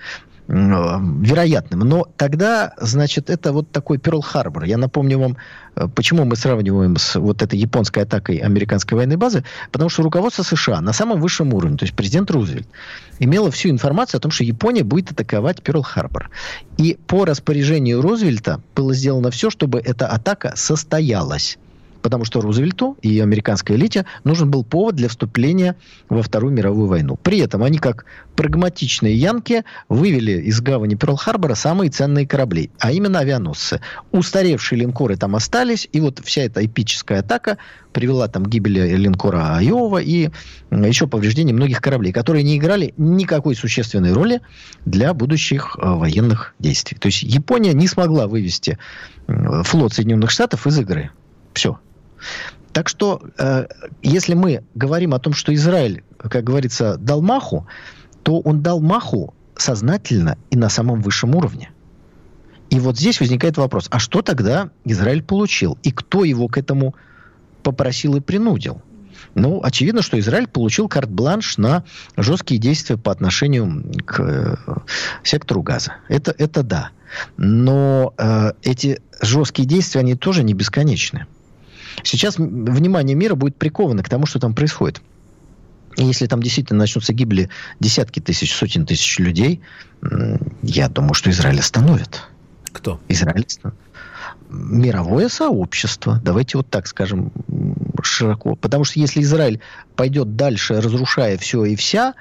вероятным. 0.52 1.80
Но 1.80 2.06
тогда, 2.18 2.74
значит, 2.76 3.30
это 3.30 3.52
вот 3.52 3.70
такой 3.70 3.96
Перл-Харбор. 3.96 4.66
Я 4.66 4.76
напомню 4.76 5.18
вам, 5.18 5.36
э, 5.76 5.88
почему 5.88 6.26
мы 6.26 6.36
сравниваем 6.36 6.96
с 6.98 7.18
вот 7.18 7.40
этой 7.40 7.58
японской 7.58 8.00
атакой 8.00 8.36
американской 8.36 8.96
военной 8.96 9.16
базы. 9.16 9.44
Потому 9.70 9.88
что 9.88 10.02
руководство 10.02 10.42
США 10.42 10.82
на 10.82 10.92
самом 10.92 11.20
высшем 11.22 11.54
уровне, 11.54 11.78
то 11.78 11.84
есть 11.84 11.96
президент 11.96 12.30
Рузвельт, 12.30 12.68
имело 13.18 13.50
всю 13.50 13.70
информацию 13.70 14.18
о 14.18 14.20
том, 14.20 14.30
что 14.30 14.44
Япония 14.44 14.84
будет 14.84 15.12
атаковать 15.12 15.60
Перл-Харбор. 15.62 16.28
И 16.76 16.98
по 17.06 17.24
распоряжению 17.24 18.02
Рузвельта 18.02 18.60
было 18.74 18.92
сделано 18.92 19.30
все, 19.30 19.48
чтобы 19.48 19.80
эта 19.80 20.06
атака 20.06 20.52
состоялась 20.54 21.56
потому 22.02 22.24
что 22.24 22.40
Рузвельту 22.40 22.98
и 23.00 23.20
американской 23.20 23.76
элите 23.76 24.04
нужен 24.24 24.50
был 24.50 24.64
повод 24.64 24.96
для 24.96 25.08
вступления 25.08 25.76
во 26.08 26.22
Вторую 26.22 26.52
мировую 26.52 26.88
войну. 26.88 27.16
При 27.16 27.38
этом 27.38 27.62
они, 27.62 27.78
как 27.78 28.04
прагматичные 28.36 29.14
янки, 29.14 29.64
вывели 29.88 30.32
из 30.32 30.60
гавани 30.60 30.96
Перл-Харбора 30.96 31.54
самые 31.54 31.90
ценные 31.90 32.26
корабли, 32.26 32.70
а 32.78 32.92
именно 32.92 33.20
авианосцы. 33.20 33.80
Устаревшие 34.10 34.80
линкоры 34.80 35.16
там 35.16 35.36
остались, 35.36 35.88
и 35.92 36.00
вот 36.00 36.20
вся 36.24 36.42
эта 36.42 36.64
эпическая 36.64 37.20
атака 37.20 37.58
привела 37.92 38.26
там 38.28 38.44
к 38.44 38.48
гибели 38.48 38.96
линкора 38.96 39.56
Айова 39.56 39.98
и 39.98 40.30
еще 40.70 41.06
повреждение 41.06 41.54
многих 41.54 41.80
кораблей, 41.80 42.12
которые 42.12 42.42
не 42.42 42.56
играли 42.56 42.94
никакой 42.96 43.54
существенной 43.54 44.12
роли 44.12 44.40
для 44.84 45.12
будущих 45.14 45.76
э, 45.80 45.86
военных 45.86 46.54
действий. 46.58 46.96
То 46.98 47.06
есть 47.06 47.22
Япония 47.22 47.74
не 47.74 47.86
смогла 47.86 48.26
вывести 48.26 48.78
флот 49.26 49.92
Соединенных 49.92 50.30
Штатов 50.30 50.66
из 50.66 50.78
игры. 50.78 51.10
Все. 51.54 51.78
Так 52.72 52.88
что, 52.88 53.22
э, 53.38 53.66
если 54.02 54.34
мы 54.34 54.64
говорим 54.74 55.14
о 55.14 55.18
том, 55.18 55.34
что 55.34 55.54
Израиль, 55.54 56.04
как 56.18 56.44
говорится, 56.44 56.96
дал 56.96 57.20
маху, 57.20 57.66
то 58.22 58.40
он 58.40 58.62
дал 58.62 58.80
маху 58.80 59.34
сознательно 59.56 60.38
и 60.50 60.56
на 60.56 60.68
самом 60.68 61.02
высшем 61.02 61.34
уровне. 61.34 61.70
И 62.70 62.80
вот 62.80 62.96
здесь 62.96 63.20
возникает 63.20 63.58
вопрос, 63.58 63.88
а 63.90 63.98
что 63.98 64.22
тогда 64.22 64.70
Израиль 64.84 65.22
получил? 65.22 65.76
И 65.82 65.90
кто 65.90 66.24
его 66.24 66.48
к 66.48 66.56
этому 66.56 66.94
попросил 67.62 68.16
и 68.16 68.20
принудил? 68.20 68.80
Ну, 69.34 69.60
очевидно, 69.62 70.02
что 70.02 70.18
Израиль 70.18 70.48
получил 70.48 70.88
карт-бланш 70.88 71.58
на 71.58 71.84
жесткие 72.16 72.58
действия 72.58 72.96
по 72.96 73.12
отношению 73.12 73.84
к 74.06 74.20
э, 74.20 74.56
сектору 75.22 75.62
газа. 75.62 75.96
Это, 76.08 76.34
это 76.36 76.62
да. 76.62 76.90
Но 77.36 78.14
э, 78.16 78.52
эти 78.62 79.00
жесткие 79.20 79.68
действия, 79.68 80.00
они 80.00 80.14
тоже 80.14 80.42
не 80.42 80.54
бесконечны. 80.54 81.26
Сейчас 82.02 82.38
внимание 82.38 83.14
мира 83.14 83.34
будет 83.34 83.56
приковано 83.56 84.02
к 84.02 84.08
тому, 84.08 84.26
что 84.26 84.38
там 84.38 84.54
происходит. 84.54 85.02
И 85.96 86.04
если 86.04 86.26
там 86.26 86.42
действительно 86.42 86.80
начнутся 86.80 87.12
гибели 87.12 87.48
десятки 87.80 88.20
тысяч, 88.20 88.54
сотен 88.54 88.86
тысяч 88.86 89.18
людей, 89.18 89.60
я 90.62 90.88
думаю, 90.88 91.14
что 91.14 91.30
Израиль 91.30 91.60
остановит. 91.60 92.22
Кто? 92.72 93.00
Израиль 93.08 93.46
Мировое 94.48 95.28
сообщество. 95.28 96.20
Давайте 96.24 96.58
вот 96.58 96.68
так 96.68 96.86
скажем 96.86 97.32
широко. 98.02 98.54
Потому 98.56 98.84
что 98.84 99.00
если 99.00 99.22
Израиль 99.22 99.60
пойдет 99.96 100.36
дальше, 100.36 100.80
разрушая 100.80 101.38
все 101.38 101.64
и 101.64 101.76
вся, 101.76 102.14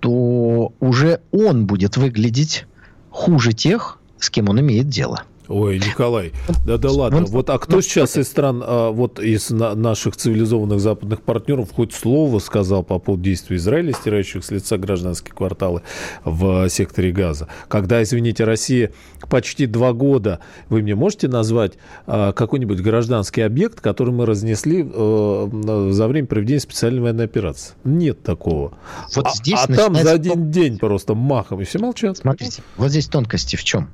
то 0.00 0.72
уже 0.80 1.20
он 1.30 1.66
будет 1.66 1.96
выглядеть 1.96 2.66
хуже 3.10 3.52
тех, 3.52 3.98
с 4.18 4.30
кем 4.30 4.48
он 4.48 4.60
имеет 4.60 4.88
дело. 4.88 5.24
Ой, 5.50 5.80
Николай, 5.80 6.32
да 6.64 6.78
да 6.78 6.92
ладно. 6.92 7.24
Вот, 7.26 7.50
а 7.50 7.58
кто 7.58 7.80
сейчас 7.80 8.16
из 8.16 8.28
стран, 8.28 8.62
а, 8.64 8.92
вот 8.92 9.18
из 9.18 9.50
на, 9.50 9.74
наших 9.74 10.16
цивилизованных 10.16 10.78
западных 10.78 11.22
партнеров 11.22 11.70
хоть 11.74 11.92
слово 11.92 12.38
сказал 12.38 12.84
по 12.84 13.00
поводу 13.00 13.24
действий 13.24 13.56
Израиля, 13.56 13.92
стирающих 13.92 14.44
с 14.44 14.52
лица 14.52 14.78
гражданские 14.78 15.34
кварталы 15.34 15.82
в 16.24 16.68
секторе 16.68 17.10
Газа? 17.10 17.48
Когда, 17.66 18.00
извините, 18.00 18.44
Россия 18.44 18.92
почти 19.28 19.66
два 19.66 19.92
года, 19.92 20.38
вы 20.68 20.82
мне 20.82 20.94
можете 20.94 21.26
назвать 21.26 21.72
а, 22.06 22.32
какой-нибудь 22.32 22.80
гражданский 22.80 23.40
объект, 23.40 23.80
который 23.80 24.14
мы 24.14 24.26
разнесли 24.26 24.88
а, 24.88 25.90
за 25.90 26.06
время 26.06 26.28
проведения 26.28 26.60
специальной 26.60 27.00
военной 27.00 27.24
операции? 27.24 27.74
Нет 27.82 28.22
такого. 28.22 28.74
Вот 29.16 29.26
а, 29.26 29.30
здесь 29.34 29.58
а 29.64 29.74
там 29.74 29.96
за 29.96 30.12
один 30.12 30.52
день 30.52 30.78
просто 30.78 31.16
махом, 31.16 31.60
и 31.60 31.64
все 31.64 31.80
молчат. 31.80 32.18
Смотрите, 32.18 32.62
вот 32.76 32.90
здесь 32.90 33.08
тонкости 33.08 33.56
в 33.56 33.64
чем? 33.64 33.90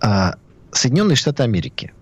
А, 0.00 0.36
Соединенные 0.72 1.16
Штаты 1.16 1.42
Америки 1.42 1.92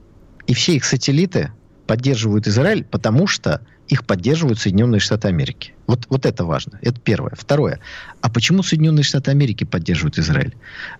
и 0.46 0.54
все 0.54 0.76
их 0.76 0.84
сателлиты 0.84 1.52
поддерживают 1.87 2.46
Израиль, 2.46 2.84
потому 2.84 3.26
что 3.26 3.62
их 3.88 4.04
поддерживают 4.04 4.58
Соединенные 4.58 5.00
Штаты 5.00 5.28
Америки. 5.28 5.72
Вот, 5.87 6.06
вот 6.11 6.26
это 6.26 6.44
важно. 6.44 6.78
Это 6.82 7.00
первое. 7.00 7.32
Второе. 7.37 7.80
А 8.20 8.28
почему 8.30 8.62
Соединенные 8.62 9.02
Штаты 9.04 9.30
Америки 9.30 9.64
поддерживают 9.64 10.18
Израиль? 10.18 10.54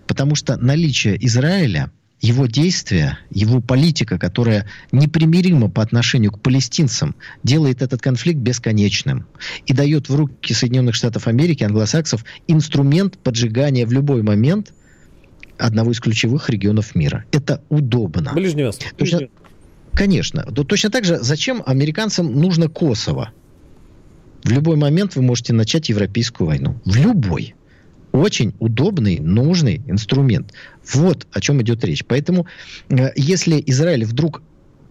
Потому 0.07 0.35
что 0.35 0.57
наличие 0.57 1.23
Израиля 1.25 1.91
его 2.21 2.47
действия, 2.47 3.17
его 3.29 3.61
политика, 3.61 4.17
которая 4.17 4.65
непримирима 4.91 5.69
по 5.69 5.81
отношению 5.81 6.31
к 6.31 6.41
палестинцам, 6.41 7.15
делает 7.43 7.81
этот 7.81 8.01
конфликт 8.01 8.39
бесконечным 8.39 9.25
и 9.65 9.73
дает 9.73 10.09
в 10.09 10.15
руки 10.15 10.53
Соединенных 10.53 10.95
Штатов 10.95 11.27
Америки, 11.27 11.63
англосаксов, 11.63 12.25
инструмент 12.47 13.17
поджигания 13.19 13.85
в 13.85 13.93
любой 13.93 14.21
момент 14.21 14.73
одного 15.59 15.91
из 15.91 15.99
ключевых 15.99 16.49
регионов 16.49 16.95
мира. 16.95 17.25
Это 17.31 17.61
удобно. 17.69 18.31
Ближний 18.33 18.63
Восток. 18.63 18.91
Точно, 18.97 19.27
конечно. 19.93 20.43
Точно 20.43 20.89
так 20.89 21.05
же, 21.05 21.19
зачем 21.19 21.63
американцам 21.65 22.31
нужно 22.33 22.69
Косово? 22.69 23.31
В 24.43 24.51
любой 24.51 24.77
момент 24.77 25.15
вы 25.15 25.21
можете 25.21 25.53
начать 25.53 25.89
европейскую 25.89 26.47
войну. 26.47 26.79
В 26.85 26.95
любой 26.95 27.55
очень 28.11 28.55
удобный, 28.59 29.19
нужный 29.19 29.81
инструмент. 29.87 30.53
Вот 30.93 31.27
о 31.31 31.41
чем 31.41 31.61
идет 31.61 31.83
речь. 31.83 32.03
Поэтому, 32.05 32.47
э, 32.89 33.11
если 33.15 33.61
Израиль 33.67 34.05
вдруг 34.05 34.41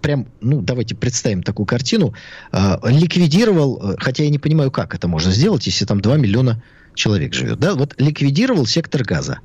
прям, 0.00 0.28
ну, 0.40 0.60
давайте 0.60 0.94
представим 0.94 1.42
такую 1.42 1.66
картину, 1.66 2.14
э, 2.52 2.76
ликвидировал, 2.84 3.80
э, 3.82 3.96
хотя 3.98 4.22
я 4.22 4.30
не 4.30 4.38
понимаю, 4.38 4.70
как 4.70 4.94
это 4.94 5.08
можно 5.08 5.32
сделать, 5.32 5.66
если 5.66 5.84
там 5.84 6.00
2 6.00 6.16
миллиона 6.16 6.62
человек 6.94 7.34
живет, 7.34 7.58
да, 7.58 7.74
вот 7.74 7.94
ликвидировал 7.98 8.66
сектор 8.66 9.02
газа. 9.02 9.40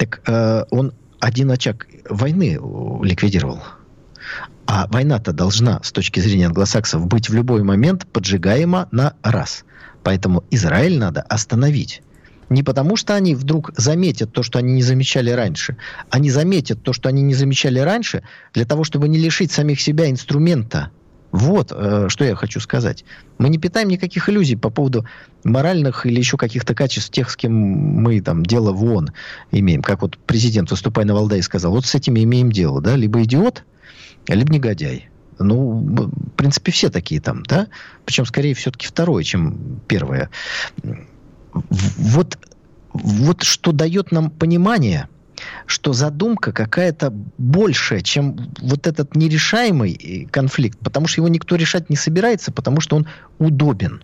Так 0.00 0.22
он 0.70 0.94
один 1.18 1.50
очаг 1.50 1.86
войны 2.08 2.58
ликвидировал. 3.02 3.62
А 4.66 4.86
война-то 4.88 5.34
должна, 5.34 5.82
с 5.82 5.92
точки 5.92 6.20
зрения 6.20 6.46
англосаксов, 6.46 7.06
быть 7.06 7.28
в 7.28 7.34
любой 7.34 7.62
момент 7.64 8.06
поджигаема 8.06 8.88
на 8.92 9.12
раз. 9.22 9.64
Поэтому 10.02 10.42
Израиль 10.50 10.98
надо 10.98 11.20
остановить. 11.20 12.02
Не 12.48 12.62
потому, 12.62 12.96
что 12.96 13.14
они 13.14 13.34
вдруг 13.34 13.72
заметят 13.76 14.32
то, 14.32 14.42
что 14.42 14.58
они 14.58 14.72
не 14.72 14.82
замечали 14.82 15.30
раньше. 15.32 15.76
Они 16.08 16.30
заметят 16.30 16.82
то, 16.82 16.94
что 16.94 17.10
они 17.10 17.20
не 17.20 17.34
замечали 17.34 17.78
раньше, 17.78 18.22
для 18.54 18.64
того, 18.64 18.84
чтобы 18.84 19.06
не 19.06 19.18
лишить 19.18 19.52
самих 19.52 19.82
себя 19.82 20.08
инструмента. 20.08 20.90
Вот 21.32 21.72
э, 21.74 22.06
что 22.08 22.24
я 22.24 22.34
хочу 22.34 22.60
сказать. 22.60 23.04
Мы 23.38 23.48
не 23.48 23.58
питаем 23.58 23.88
никаких 23.88 24.28
иллюзий 24.28 24.56
по 24.56 24.70
поводу 24.70 25.06
моральных 25.44 26.06
или 26.06 26.18
еще 26.18 26.36
каких-то 26.36 26.74
качеств 26.74 27.10
тех, 27.10 27.30
с 27.30 27.36
кем 27.36 27.52
мы 27.52 28.20
там 28.20 28.44
дело 28.44 28.72
в 28.72 28.84
ООН 28.84 29.10
имеем. 29.52 29.82
Как 29.82 30.02
вот 30.02 30.18
президент, 30.18 30.70
выступая 30.70 31.06
на 31.06 31.14
Валдае, 31.14 31.42
сказал, 31.42 31.72
вот 31.72 31.86
с 31.86 31.94
этими 31.94 32.24
имеем 32.24 32.50
дело, 32.50 32.80
да, 32.80 32.96
либо 32.96 33.22
идиот, 33.22 33.64
либо 34.28 34.52
негодяй. 34.52 35.08
Ну, 35.38 35.80
в 35.80 36.30
принципе, 36.36 36.70
все 36.70 36.90
такие 36.90 37.20
там, 37.20 37.44
да? 37.44 37.68
Причем, 38.04 38.26
скорее, 38.26 38.54
все-таки 38.54 38.86
второе, 38.86 39.24
чем 39.24 39.80
первое 39.88 40.28
вот, 41.52 42.38
вот 42.92 43.42
что 43.42 43.72
дает 43.72 44.12
нам 44.12 44.30
понимание, 44.30 45.08
что 45.66 45.92
задумка 45.92 46.52
какая-то 46.52 47.12
большая, 47.38 48.00
чем 48.00 48.52
вот 48.60 48.86
этот 48.86 49.14
нерешаемый 49.16 49.92
э, 49.92 50.26
конфликт, 50.30 50.78
потому 50.78 51.06
что 51.06 51.20
его 51.20 51.28
никто 51.28 51.56
решать 51.56 51.90
не 51.90 51.96
собирается, 51.96 52.52
потому 52.52 52.80
что 52.80 52.96
он 52.96 53.06
удобен. 53.38 54.02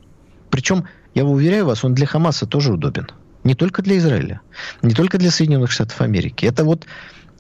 Причем, 0.51 0.85
я 1.15 1.25
уверяю 1.25 1.67
вас, 1.67 1.85
он 1.85 1.95
для 1.95 2.07
Хамаса 2.07 2.47
тоже 2.47 2.73
удобен. 2.73 3.09
Не 3.45 3.55
только 3.55 3.83
для 3.83 3.99
Израиля, 3.99 4.41
не 4.83 4.95
только 4.95 5.19
для 5.19 5.31
Соединенных 5.31 5.71
Штатов 5.71 6.01
Америки. 6.01 6.47
Это 6.47 6.65
вот 6.65 6.87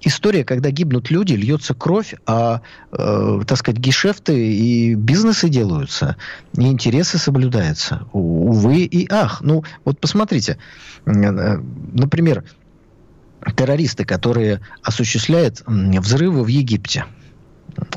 история, 0.02 0.44
когда 0.44 0.70
гибнут 0.70 1.10
люди, 1.10 1.34
льется 1.34 1.74
кровь, 1.74 2.14
а, 2.26 2.60
э, 2.92 3.40
так 3.46 3.58
сказать, 3.58 3.80
гешефты 3.80 4.52
и 4.52 4.94
бизнесы 4.94 5.48
делаются, 5.48 6.16
и 6.56 6.66
интересы 6.66 7.18
соблюдаются. 7.18 8.06
Увы 8.12 8.84
и 8.84 9.08
ах. 9.10 9.40
Ну, 9.40 9.64
вот 9.84 9.98
посмотрите, 10.00 10.58
э, 11.06 11.10
например, 11.10 12.44
террористы, 13.56 14.04
которые 14.04 14.60
осуществляют 14.82 15.62
взрывы 15.66 16.42
в 16.42 16.48
Египте– 16.48 17.04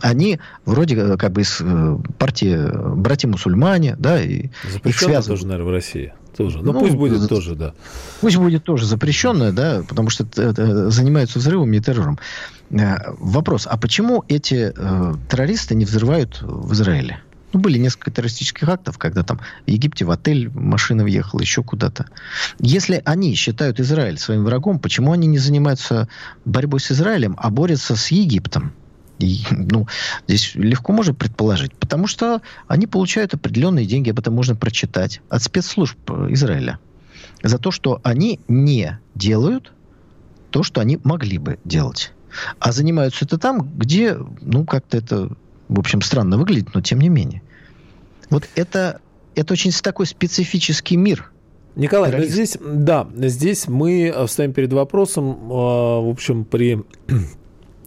они 0.02 0.40
вроде 0.66 0.96
э, 0.96 1.18
как 1.18 1.32
бы 1.32 1.42
из 1.42 1.58
э, 1.62 1.98
партии 2.18 2.96
братья-мусульмане, 2.96 3.96
да, 3.98 4.22
и 4.22 4.50
Запрещено 4.72 5.20
их 5.20 5.26
тоже, 5.26 5.46
наверное, 5.46 5.72
в 5.72 5.74
России. 5.74 6.14
Тоже. 6.36 6.60
Ну, 6.60 6.72
ну 6.72 6.80
пусть 6.80 6.96
будет 6.96 7.28
тоже, 7.28 7.56
да. 7.56 7.74
Пусть 8.22 8.38
будет 8.38 8.64
тоже 8.64 8.86
запрещенное, 8.86 9.52
да, 9.52 9.84
потому 9.88 10.10
что 10.10 10.24
это, 10.24 10.44
это 10.44 10.90
занимаются 10.90 11.40
взрывами 11.40 11.78
и 11.78 11.82
террором. 11.82 12.20
Э, 12.72 13.12
вопрос, 13.18 13.68
а 13.70 13.78
почему 13.78 14.24
эти 14.28 14.74
э, 14.76 15.14
террористы 15.30 15.76
не 15.76 15.86
взрывают 15.86 16.42
в 16.42 16.74
Израиле? 16.74 17.22
Ну, 17.52 17.60
были 17.60 17.78
несколько 17.78 18.12
террористических 18.12 18.68
актов, 18.70 18.98
когда 18.98 19.24
там 19.24 19.40
в 19.66 19.70
Египте 19.70 20.06
в 20.06 20.12
отель 20.12 20.50
машина 20.50 21.04
въехала, 21.04 21.42
еще 21.42 21.64
куда-то. 21.64 22.06
Если 22.60 23.02
они 23.06 23.34
считают 23.36 23.80
Израиль 23.80 24.20
своим 24.20 24.44
врагом, 24.44 24.80
почему 24.80 25.14
они 25.14 25.28
не 25.28 25.40
занимаются 25.40 26.08
борьбой 26.46 26.80
с 26.80 26.92
Израилем, 26.92 27.36
а 27.40 27.50
борются 27.50 27.96
с 27.96 28.10
Египтом? 28.10 28.74
И, 29.18 29.42
ну, 29.52 29.88
здесь 30.28 30.56
легко 30.56 30.94
можно 30.94 31.14
предположить, 31.14 31.74
потому 31.74 32.08
что 32.08 32.42
они 32.68 32.88
получают 32.88 33.34
определенные 33.34 33.86
деньги, 33.86 34.12
об 34.12 34.20
этом 34.20 34.34
можно 34.34 34.56
прочитать, 34.56 35.22
от 35.30 35.44
спецслужб 35.44 35.98
Израиля. 36.30 36.80
За 37.44 37.58
то, 37.58 37.72
что 37.72 38.00
они 38.04 38.40
не 38.48 39.00
делают 39.16 39.74
то, 40.52 40.64
что 40.64 40.82
они 40.82 41.00
могли 41.04 41.38
бы 41.38 41.60
делать. 41.64 42.12
А 42.60 42.72
занимаются 42.72 43.26
это 43.26 43.38
там, 43.38 43.70
где, 43.78 44.18
ну, 44.42 44.66
как-то 44.66 44.98
это, 44.98 45.32
в 45.70 45.80
общем, 45.80 46.02
странно 46.02 46.38
выглядит, 46.38 46.74
но 46.74 46.82
тем 46.82 47.00
не 47.00 47.10
менее. 47.10 47.42
Вот 48.30 48.50
это, 48.56 49.00
это 49.36 49.54
очень 49.54 49.72
такой 49.72 50.06
специфический 50.06 50.98
мир– 50.98 51.32
Николай, 51.76 52.12
ну 52.12 52.24
здесь, 52.24 52.58
да, 52.60 53.08
здесь 53.16 53.68
мы 53.70 54.14
встаем 54.28 54.52
перед 54.52 54.74
вопросом, 54.74 55.50
а, 55.50 56.02
в 56.02 56.10
общем, 56.10 56.44
при 56.44 56.84
Э, 57.08 57.14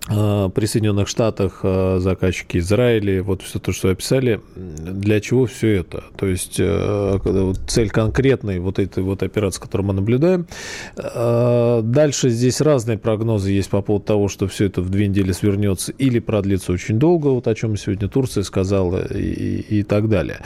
при 0.09 0.67
Соединенных 0.67 1.07
Штатах, 1.07 1.61
э, 1.62 1.99
заказчики 2.01 2.59
Израиля, 2.59 3.23
вот 3.23 3.43
все 3.43 3.61
то, 3.61 3.71
что 3.73 3.87
вы 3.87 3.93
описали, 3.93 4.41
для 4.57 5.21
чего 5.21 5.47
все 5.47 5.77
это? 5.77 6.03
То 6.17 6.27
есть 6.27 6.57
э, 6.59 7.53
цель 7.69 7.88
конкретной 7.88 8.59
вот 8.59 8.81
этой 8.81 9.05
вот 9.05 9.23
операции, 9.23 9.61
которую 9.61 9.87
мы 9.88 9.95
наблюдаем. 9.95 10.47
Дальше 10.95 12.31
здесь 12.31 12.61
разные 12.61 12.99
прогнозы 12.99 13.53
есть 13.53 13.71
по 13.71 13.81
поводу 13.81 14.05
того, 14.05 14.29
что 14.29 14.49
все 14.49 14.67
это 14.67 14.83
в 14.83 14.91
две 14.91 15.07
недели 15.07 15.31
свернется 15.31 15.93
или 15.93 16.19
продлится 16.19 16.73
очень 16.73 16.99
долго, 16.99 17.29
вот 17.29 17.47
о 17.47 17.55
чем 17.55 17.77
сегодня 17.77 18.09
Турция 18.09 18.43
сказала 18.43 19.07
и, 19.07 19.61
и 19.61 19.83
так 19.85 20.09
далее. 20.09 20.41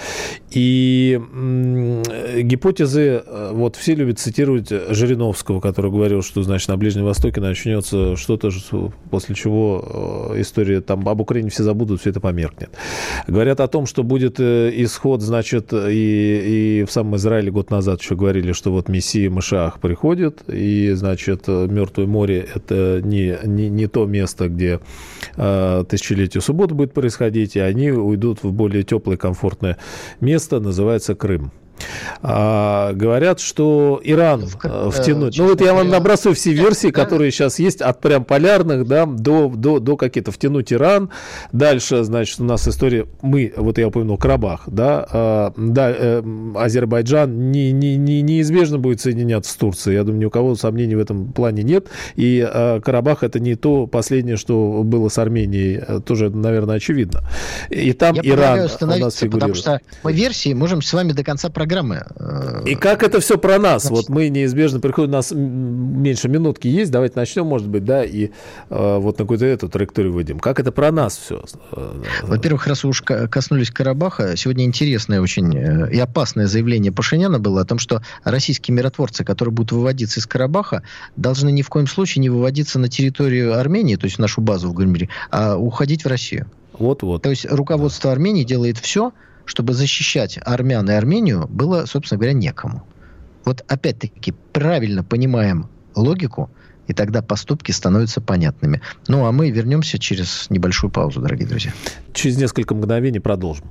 И 0.51 1.19
гипотезы, 2.43 3.23
вот 3.53 3.77
все 3.77 3.95
любят 3.95 4.19
цитировать 4.19 4.69
Жириновского, 4.69 5.61
который 5.61 5.91
говорил, 5.91 6.23
что, 6.23 6.43
значит, 6.43 6.69
на 6.69 6.77
Ближнем 6.77 7.05
Востоке 7.05 7.41
начнется 7.41 8.17
что-то 8.17 8.51
после 9.11 9.35
чего 9.35 9.46
чего 9.47 10.33
э, 10.35 10.41
история 10.41 10.81
там 10.81 11.09
об 11.09 11.21
Украине 11.21 11.51
все 11.51 11.63
забудут, 11.63 12.01
все 12.01 12.11
это 12.11 12.21
померкнет. 12.21 12.71
Говорят 13.29 13.61
о 13.61 13.69
том, 13.69 13.87
что 13.87 14.03
будет 14.03 14.41
э, 14.41 14.73
исход, 14.75 15.23
значит, 15.23 15.73
и, 15.73 16.81
и 16.81 16.85
в 16.85 16.91
самом 16.91 17.17
Израиле 17.17 17.53
год 17.53 17.71
назад 17.71 18.01
еще 18.01 18.17
говорили, 18.17 18.53
что 18.53 18.73
вот 18.73 18.89
Мессия 18.89 19.31
Машах 19.31 19.79
приходит, 19.81 20.43
и, 20.49 20.93
значит, 20.95 21.47
Мертвое 21.47 22.07
море– 22.07 22.47
это 22.55 23.01
не, 23.05 23.39
не, 23.45 23.69
не 23.69 23.87
то 23.87 24.07
место, 24.07 24.49
где 24.49 24.81
э, 25.37 25.85
тысячелетие 25.89 26.41
субботы 26.41 26.75
будет 26.75 26.93
происходить, 26.93 27.55
и 27.55 27.61
они 27.61 27.93
уйдут 27.93 28.43
в 28.43 28.53
более 28.53 28.83
теплое, 28.83 29.17
комфортное 29.17 29.77
место, 30.21 30.59
называется 30.59 31.15
Крым. 31.15 31.53
А, 32.23 32.93
говорят, 32.93 33.41
что 33.41 34.01
Иран 34.03 34.47
в, 34.47 34.57
э, 34.65 34.91
втянуть. 34.91 35.39
Ну 35.39 35.49
вот 35.49 35.61
я 35.61 35.75
вам 35.75 35.89
набросаю 35.89 36.35
все 36.35 36.53
версии, 36.53 36.89
которые 36.89 37.31
сейчас 37.31 37.59
есть, 37.59 37.81
от 37.81 38.01
прям 38.01 38.25
полярных, 38.25 38.87
да, 38.87 39.07
до, 39.07 39.49
до, 39.49 39.79
до 39.79 39.97
каких-то 39.97 40.33
втянуть 40.33 40.73
Иран. 40.73 41.11
Дальше, 41.53 42.03
значит, 42.05 42.41
у 42.41 42.45
нас 42.45 42.67
история, 42.67 43.07
мы, 43.23 43.53
вот 43.57 43.79
я 43.79 43.89
упомянул, 43.89 44.19
Карабах, 44.19 44.63
да, 44.67 45.07
а, 45.11 45.53
да, 45.57 45.93
э, 45.97 46.23
Азербайджан 46.57 47.53
не, 47.53 47.73
не, 47.73 47.97
не, 47.97 48.23
неизбежно 48.23 48.79
будет 48.79 49.01
соединяться 49.01 49.53
с 49.53 49.57
Турцией. 49.57 49.97
Я 49.97 50.03
думаю, 50.03 50.21
ни 50.21 50.25
у 50.25 50.31
кого 50.31 50.55
сомнений 50.55 50.95
в 50.95 51.01
этом 51.01 51.33
плане 51.33 51.63
нет. 51.63 51.87
И 52.17 52.45
а, 52.47 52.81
Карабах 52.81 53.23
это 53.23 53.39
не 53.39 53.55
то 53.55 53.87
последнее, 53.87 54.37
что 54.37 54.83
было 54.83 55.09
с 55.09 55.19
Арменией, 55.19 55.83
э, 55.87 56.01
тоже, 56.05 56.31
наверное, 56.31 56.77
очевидно. 56.77 57.21
И 57.71 57.93
там 57.93 58.15
я 58.15 58.23
Иран 58.23 58.69
у 58.81 58.87
нас 58.87 59.17
фигурирует. 59.17 59.33
Потому 59.33 59.55
что 59.55 59.81
по 60.03 60.11
версии 60.11 60.53
можем 60.55 60.83
с 60.83 60.93
вами 60.93 61.13
до 61.13 61.23
конца 61.23 61.49
программы 61.51 61.66
программы. 61.67 62.05
И 62.65 62.75
как 62.75 63.03
это 63.03 63.21
все 63.21 63.39
про 63.39 63.59
нас? 63.59 63.83
Значит, 63.83 64.09
вот 64.09 64.15
мы 64.15 64.29
неизбежно 64.29 64.81
приходим, 64.81 65.11
у 65.11 65.13
нас 65.13 65.33
меньше 65.33 66.29
минутки 66.29 66.69
есть, 66.69 66.91
давайте 66.91 67.19
начнем, 67.19 67.47
может 67.47 67.69
быть, 67.69 67.85
да, 67.85 68.05
и 68.05 68.31
э, 68.71 68.99
вот 68.99 69.19
на 69.19 69.25
какую-то 69.25 69.45
эту 69.45 69.69
траекторию 69.69 70.13
выйдем. 70.13 70.39
Как 70.39 70.61
это 70.61 70.71
про 70.73 70.93
нас 70.93 71.17
все? 71.17 71.45
Во-первых, 72.23 72.67
раз 72.67 72.85
уж 72.85 73.03
коснулись 73.03 73.71
Карабаха, 73.71 74.37
сегодня 74.37 74.65
интересное 74.65 75.21
очень 75.21 75.57
э, 75.57 75.93
и 75.93 75.99
опасное 75.99 76.47
заявление 76.47 76.93
Пашиняна 76.93 77.39
было 77.39 77.63
о 77.63 77.65
том, 77.65 77.79
что 77.79 78.03
российские 78.25 78.77
миротворцы, 78.77 79.25
которые 79.25 79.53
будут 79.53 79.73
выводиться 79.73 80.21
из 80.21 80.27
Карабаха, 80.27 80.83
должны 81.17 81.51
ни 81.51 81.63
в 81.63 81.69
коем 81.69 81.87
случае 81.87 82.23
не 82.23 82.31
выводиться 82.31 82.79
на 82.79 82.89
территорию 82.89 83.59
Армении, 83.59 83.97
то 83.97 84.05
есть 84.05 84.17
в 84.17 84.21
нашу 84.21 84.41
базу 84.41 84.69
в 84.69 84.73
Гульмире, 84.73 85.09
а 85.31 85.57
уходить 85.57 86.05
в 86.05 86.09
Россию. 86.09 86.47
Вот-вот. 86.79 87.23
То 87.23 87.31
есть 87.31 87.47
руководство 87.51 88.13
Армении 88.13 88.45
делает 88.45 88.79
все, 88.79 89.13
чтобы 89.47 89.73
защищать 89.73 90.39
армян 90.45 90.89
и 90.91 90.93
Армению, 90.93 91.47
было, 91.49 91.87
собственно 91.87 92.19
говоря, 92.19 92.35
некому. 92.35 92.85
Вот 93.45 93.65
опять-таки 93.69 94.35
правильно 94.53 95.03
понимаем 95.03 95.69
логику, 95.95 96.51
и 96.87 96.93
тогда 96.93 97.23
поступки 97.23 97.73
становятся 97.73 98.21
понятными. 98.21 98.81
Ну, 99.09 99.25
а 99.25 99.33
мы 99.33 99.51
вернемся 99.51 99.99
через 99.99 100.47
небольшую 100.51 100.91
паузу, 100.91 101.21
дорогие 101.21 101.49
друзья. 101.49 101.73
Через 102.13 102.37
несколько 102.37 102.75
мгновений 102.75 103.21
продолжим. 103.21 103.65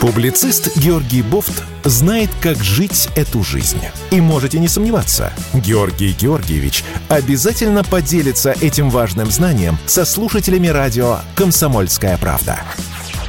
Публицист 0.00 0.76
Георгий 0.76 1.22
Бофт 1.22 1.64
знает, 1.82 2.30
как 2.40 2.56
жить 2.62 3.08
эту 3.16 3.42
жизнь. 3.42 3.80
И 4.12 4.20
можете 4.20 4.60
не 4.60 4.68
сомневаться, 4.68 5.32
Георгий 5.52 6.12
Георгиевич 6.12 6.84
обязательно 7.08 7.82
поделится 7.82 8.54
этим 8.60 8.90
важным 8.90 9.26
знанием 9.26 9.76
со 9.86 10.04
слушателями 10.04 10.68
радио 10.68 11.18
«Комсомольская 11.34 12.16
правда». 12.16 12.60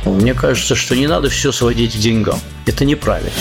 Мне 0.06 0.34
кажется, 0.34 0.76
что 0.76 0.96
не 0.96 1.08
надо 1.08 1.30
все 1.30 1.52
сводить 1.52 1.96
к 1.96 2.00
деньгам. 2.00 2.40
Это 2.66 2.86
неправильно. 2.86 3.32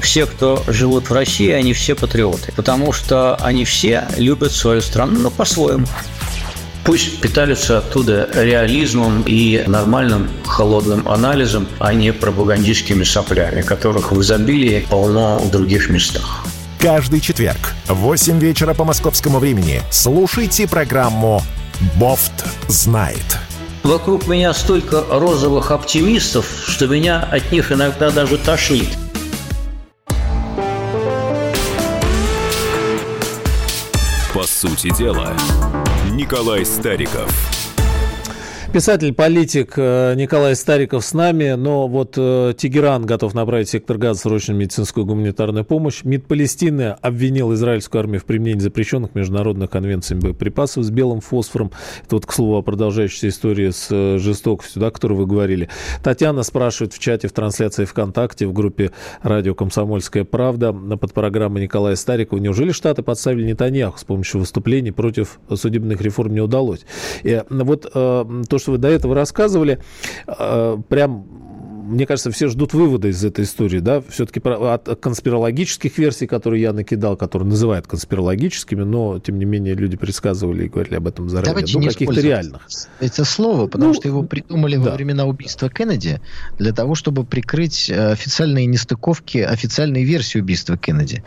Все, 0.00 0.26
кто 0.26 0.62
живут 0.66 1.10
в 1.10 1.12
России, 1.12 1.50
они 1.50 1.72
все 1.72 1.94
патриоты, 1.94 2.52
потому 2.56 2.92
что 2.92 3.36
они 3.36 3.64
все 3.64 4.04
любят 4.16 4.52
свою 4.52 4.80
страну, 4.80 5.20
но 5.20 5.30
по-своему. 5.30 5.86
Пусть 6.84 7.20
питаются 7.20 7.78
оттуда 7.78 8.28
реализмом 8.34 9.22
и 9.24 9.62
нормальным 9.66 10.28
холодным 10.44 11.08
анализом, 11.08 11.68
а 11.78 11.94
не 11.94 12.12
пропагандистскими 12.12 13.04
соплями, 13.04 13.62
которых 13.62 14.10
в 14.10 14.20
изобилии 14.20 14.84
полно 14.90 15.38
в 15.38 15.50
других 15.50 15.90
местах. 15.90 16.44
Каждый 16.80 17.20
четверг 17.20 17.74
в 17.86 17.94
8 17.94 18.40
вечера 18.40 18.74
по 18.74 18.82
московскому 18.82 19.38
времени 19.38 19.80
слушайте 19.92 20.66
программу 20.66 21.42
«Бофт 21.96 22.32
знает». 22.66 23.41
Вокруг 23.82 24.28
меня 24.28 24.54
столько 24.54 25.04
розовых 25.10 25.72
оптимистов, 25.72 26.46
что 26.68 26.86
меня 26.86 27.20
от 27.20 27.50
них 27.50 27.72
иногда 27.72 28.10
даже 28.10 28.38
тошнит. 28.38 28.88
По 34.32 34.44
сути 34.44 34.96
дела, 34.96 35.36
Николай 36.10 36.64
Стариков. 36.64 37.61
Писатель, 38.72 39.12
политик 39.12 39.74
э, 39.76 40.14
Николай 40.16 40.56
Стариков 40.56 41.04
с 41.04 41.12
нами, 41.12 41.56
но 41.56 41.88
вот 41.88 42.14
э, 42.16 42.54
Тегеран 42.56 43.04
готов 43.04 43.34
направить 43.34 43.68
сектор 43.68 43.98
газа 43.98 44.20
срочную 44.20 44.58
медицинскую 44.58 45.04
гуманитарную 45.04 45.66
помощь. 45.66 46.04
МИД 46.04 46.26
Палестины 46.26 46.96
обвинил 47.02 47.52
израильскую 47.52 48.00
армию 48.00 48.20
в 48.20 48.24
применении 48.24 48.60
запрещенных 48.60 49.14
международных 49.14 49.68
конвенций 49.68 50.16
боеприпасов 50.16 50.84
с 50.84 50.90
белым 50.90 51.20
фосфором. 51.20 51.70
Это 52.02 52.14
вот, 52.14 52.24
к 52.24 52.32
слову, 52.32 52.56
о 52.56 52.62
продолжающейся 52.62 53.28
истории 53.28 53.68
с 53.68 53.88
э, 53.90 54.16
жестокостью, 54.16 54.80
да, 54.80 54.86
о 54.86 54.90
которой 54.90 55.18
вы 55.18 55.26
говорили. 55.26 55.68
Татьяна 56.02 56.42
спрашивает 56.42 56.94
в 56.94 56.98
чате, 56.98 57.28
в 57.28 57.32
трансляции 57.32 57.84
ВКонтакте, 57.84 58.46
в 58.46 58.54
группе 58.54 58.90
радио 59.20 59.54
«Комсомольская 59.54 60.24
правда» 60.24 60.72
под 60.72 61.12
программой 61.12 61.64
Николая 61.64 61.94
Старикова. 61.94 62.38
Неужели 62.38 62.72
Штаты 62.72 63.02
подставили 63.02 63.44
Нетаньяху 63.44 63.98
с 63.98 64.04
помощью 64.04 64.40
выступлений 64.40 64.92
против 64.92 65.40
судебных 65.54 66.00
реформ 66.00 66.32
не 66.32 66.40
удалось? 66.40 66.86
И 67.22 67.38
вот 67.50 67.82
то, 67.92 68.61
что 68.62 68.72
вы 68.72 68.78
до 68.78 68.88
этого 68.88 69.14
рассказывали, 69.14 69.78
э, 70.26 70.78
прям 70.88 71.26
мне 71.92 72.06
кажется, 72.06 72.30
все 72.30 72.48
ждут 72.48 72.72
вывода 72.74 73.08
из 73.08 73.24
этой 73.24 73.44
истории, 73.44 73.80
да, 73.80 74.00
все-таки 74.08 74.40
от 74.40 75.00
конспирологических 75.00 75.98
версий, 75.98 76.26
которые 76.26 76.62
я 76.62 76.72
накидал, 76.72 77.16
которые 77.16 77.48
называют 77.48 77.86
конспирологическими, 77.86 78.82
но, 78.82 79.18
тем 79.18 79.38
не 79.38 79.44
менее, 79.44 79.74
люди 79.74 79.96
предсказывали 79.96 80.66
и 80.66 80.68
говорили 80.68 80.94
об 80.94 81.06
этом 81.06 81.28
заранее. 81.28 81.54
Давайте 81.54 81.78
ну, 81.78 81.86
каких-то 81.86 82.20
реальных. 82.20 82.62
Это 83.00 83.24
слово, 83.24 83.66
потому 83.66 83.90
ну, 83.90 83.94
что 83.94 84.08
его 84.08 84.22
придумали 84.22 84.76
да. 84.76 84.90
во 84.90 84.96
времена 84.96 85.24
убийства 85.26 85.68
Кеннеди 85.68 86.20
для 86.58 86.72
того, 86.72 86.94
чтобы 86.94 87.24
прикрыть 87.24 87.90
э, 87.90 88.12
официальные 88.12 88.66
нестыковки, 88.66 89.38
официальные 89.38 90.04
версии 90.04 90.38
убийства 90.38 90.76
Кеннеди 90.76 91.22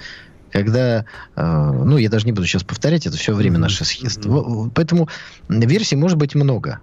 когда, 0.52 1.04
э, 1.36 1.44
ну, 1.44 1.98
я 1.98 2.10
даже 2.10 2.26
не 2.26 2.32
буду 2.32 2.48
сейчас 2.48 2.64
повторять, 2.64 3.06
это 3.06 3.18
все 3.18 3.34
время 3.34 3.58
наше 3.58 3.84
съезд. 3.84 4.26
Поэтому 4.74 5.10
версий 5.50 5.98
может 5.98 6.18
быть 6.18 6.34
много. 6.34 6.80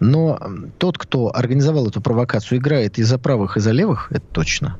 Но 0.00 0.40
тот, 0.78 0.98
кто 0.98 1.34
организовал 1.34 1.88
эту 1.88 2.00
провокацию, 2.00 2.58
играет 2.58 2.98
и 2.98 3.02
за 3.02 3.18
правых, 3.18 3.56
и 3.56 3.60
за 3.60 3.72
левых, 3.72 4.08
это 4.10 4.24
точно. 4.32 4.78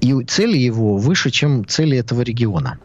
И 0.00 0.14
цели 0.24 0.56
его 0.56 0.96
выше, 0.96 1.30
чем 1.30 1.66
цели 1.66 1.98
этого 1.98 2.22
региона. 2.22 2.78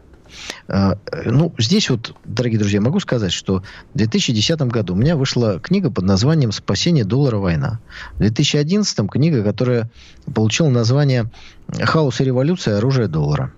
Э, 0.68 0.94
ну, 1.24 1.52
здесь 1.58 1.90
вот, 1.90 2.14
дорогие 2.24 2.58
друзья, 2.58 2.80
могу 2.80 3.00
сказать, 3.00 3.32
что 3.32 3.62
в 3.94 3.98
2010 3.98 4.60
году 4.62 4.94
у 4.94 4.96
меня 4.96 5.16
вышла 5.16 5.58
книга 5.60 5.90
под 5.90 6.04
названием 6.04 6.52
«Спасение 6.52 7.04
доллара. 7.04 7.38
Война». 7.38 7.80
В 8.14 8.18
2011 8.18 9.08
книга, 9.10 9.42
которая 9.42 9.90
получила 10.34 10.68
название 10.68 11.30
«Хаос 11.68 12.20
и 12.20 12.24
революция. 12.24 12.78
Оружие 12.78 13.08
доллара». 13.08 13.52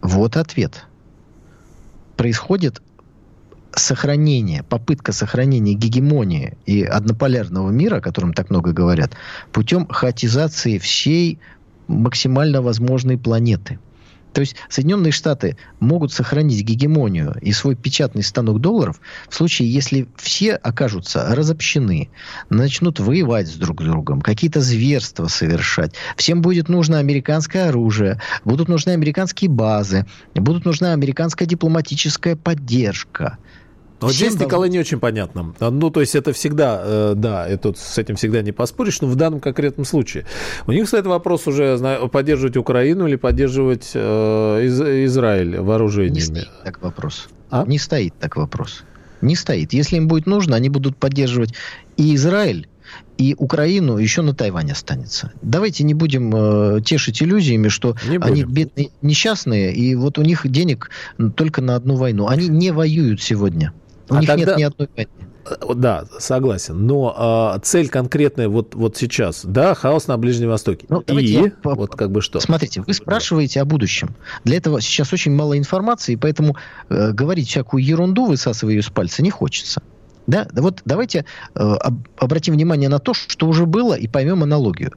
Вот 0.00 0.36
ответ. 0.36 0.84
Происходит 2.16 2.82
сохранение, 3.74 4.62
попытка 4.62 5.12
сохранения 5.12 5.74
гегемонии 5.74 6.56
и 6.66 6.82
однополярного 6.82 7.70
мира, 7.70 7.96
о 7.96 8.00
котором 8.00 8.34
так 8.34 8.50
много 8.50 8.72
говорят, 8.72 9.12
путем 9.52 9.86
хаотизации 9.86 10.78
всей 10.78 11.38
максимально 11.88 12.62
возможной 12.62 13.18
планеты. 13.18 13.78
То 14.32 14.40
есть 14.40 14.56
Соединенные 14.70 15.12
Штаты 15.12 15.56
могут 15.78 16.10
сохранить 16.10 16.62
гегемонию 16.62 17.36
и 17.42 17.52
свой 17.52 17.74
печатный 17.74 18.22
станок 18.22 18.60
долларов 18.60 18.98
в 19.28 19.34
случае, 19.34 19.70
если 19.70 20.08
все 20.16 20.54
окажутся 20.54 21.34
разобщены, 21.34 22.08
начнут 22.48 22.98
воевать 22.98 23.48
с 23.48 23.56
друг 23.56 23.82
с 23.82 23.84
другом, 23.84 24.22
какие-то 24.22 24.62
зверства 24.62 25.26
совершать. 25.26 25.94
Всем 26.16 26.40
будет 26.40 26.70
нужно 26.70 26.98
американское 26.98 27.68
оружие, 27.68 28.20
будут 28.44 28.68
нужны 28.68 28.90
американские 28.90 29.50
базы, 29.50 30.06
будут 30.34 30.64
нужна 30.64 30.92
американская 30.92 31.46
дипломатическая 31.46 32.36
поддержка– 32.36 33.36
вот 34.06 34.14
здесь. 34.14 34.38
Николай, 34.38 34.68
не 34.70 34.78
очень 34.78 34.98
понятно. 34.98 35.54
А, 35.60 35.70
ну, 35.70 35.90
то 35.90 36.00
есть 36.00 36.14
это 36.14 36.32
всегда, 36.32 36.82
э, 36.84 37.12
да, 37.16 37.46
это, 37.46 37.72
с 37.76 37.98
этим 37.98 38.16
всегда 38.16 38.42
не 38.42 38.52
поспоришь, 38.52 39.00
но 39.00 39.08
в 39.08 39.16
данном 39.16 39.40
конкретном 39.40 39.84
случае. 39.84 40.26
У 40.66 40.72
них 40.72 40.86
стоит 40.88 41.06
вопрос 41.06 41.46
уже, 41.46 41.76
знаю, 41.76 42.08
поддерживать 42.08 42.56
Украину 42.56 43.06
или 43.06 43.16
поддерживать 43.16 43.90
э, 43.94 44.64
из, 44.64 44.80
Израиль 44.80 45.58
вооружениями. 45.58 46.14
Не 46.14 46.20
стоит 46.20 46.50
так 46.64 46.82
вопрос. 46.82 47.28
А? 47.50 47.64
Не 47.66 47.78
стоит 47.78 48.14
так 48.18 48.36
вопрос. 48.36 48.84
Не 49.20 49.36
стоит. 49.36 49.72
Если 49.72 49.96
им 49.96 50.08
будет 50.08 50.26
нужно, 50.26 50.56
они 50.56 50.68
будут 50.68 50.96
поддерживать 50.96 51.54
и 51.96 52.14
Израиль, 52.14 52.68
и 53.18 53.34
Украину 53.38 53.98
еще 53.98 54.22
на 54.22 54.34
Тайвань 54.34 54.72
останется. 54.72 55.32
Давайте 55.42 55.84
не 55.84 55.94
будем 55.94 56.32
э, 56.34 56.80
тешить 56.84 57.22
иллюзиями, 57.22 57.68
что 57.68 57.96
они 58.20 58.44
бедные, 58.44 58.90
несчастные, 59.00 59.72
и 59.72 59.94
вот 59.94 60.18
у 60.18 60.22
них 60.22 60.50
денег 60.50 60.90
только 61.36 61.60
на 61.60 61.76
одну 61.76 61.96
войну. 61.96 62.26
Они 62.26 62.48
не 62.48 62.72
воюют 62.72 63.22
сегодня. 63.22 63.72
У 64.08 64.14
а 64.14 64.20
них 64.20 64.28
тогда... 64.28 64.44
нет 64.44 64.58
ни 64.58 64.62
одной 64.62 64.88
войны. 64.96 65.10
Э, 65.44 65.74
да, 65.74 66.04
согласен. 66.18 66.86
Но 66.86 67.54
э, 67.56 67.60
цель 67.62 67.88
конкретная 67.88 68.48
вот, 68.48 68.74
вот 68.74 68.96
сейчас, 68.96 69.44
да, 69.44 69.74
хаос 69.74 70.06
на 70.06 70.16
Ближнем 70.16 70.48
Востоке. 70.48 70.86
Ну, 70.88 71.00
и 71.00 71.24
я... 71.24 71.52
вот 71.62 71.94
как 71.94 72.10
бы 72.10 72.20
что. 72.20 72.40
Смотрите, 72.40 72.82
вы 72.82 72.92
спрашиваете 72.94 73.60
о 73.60 73.64
будущем. 73.64 74.14
Для 74.44 74.56
этого 74.56 74.80
сейчас 74.80 75.12
очень 75.12 75.32
мало 75.32 75.58
информации, 75.58 76.16
поэтому 76.16 76.56
э, 76.88 77.12
говорить 77.12 77.48
всякую 77.48 77.84
ерунду, 77.84 78.26
высасывая 78.26 78.74
ее 78.74 78.82
с 78.82 78.90
пальца, 78.90 79.22
не 79.22 79.30
хочется. 79.30 79.82
Да, 80.26 80.46
вот 80.52 80.82
давайте 80.84 81.24
э, 81.54 81.58
об, 81.58 82.06
обратим 82.16 82.54
внимание 82.54 82.88
на 82.88 83.00
то, 83.00 83.12
что 83.14 83.46
уже 83.48 83.66
было, 83.66 83.94
и 83.94 84.06
поймем 84.06 84.42
аналогию. 84.42 84.92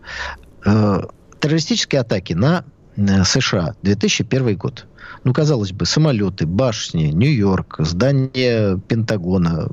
Э, 0.66 1.02
террористические 1.40 2.02
атаки 2.02 2.34
на 2.34 2.66
США 2.98 3.76
2001 3.82 4.58
год 4.58 4.86
ну, 5.26 5.34
казалось 5.34 5.72
бы, 5.72 5.86
самолеты, 5.86 6.46
башни, 6.46 7.06
Нью-Йорк, 7.06 7.78
здание 7.80 8.80
Пентагона. 8.88 9.68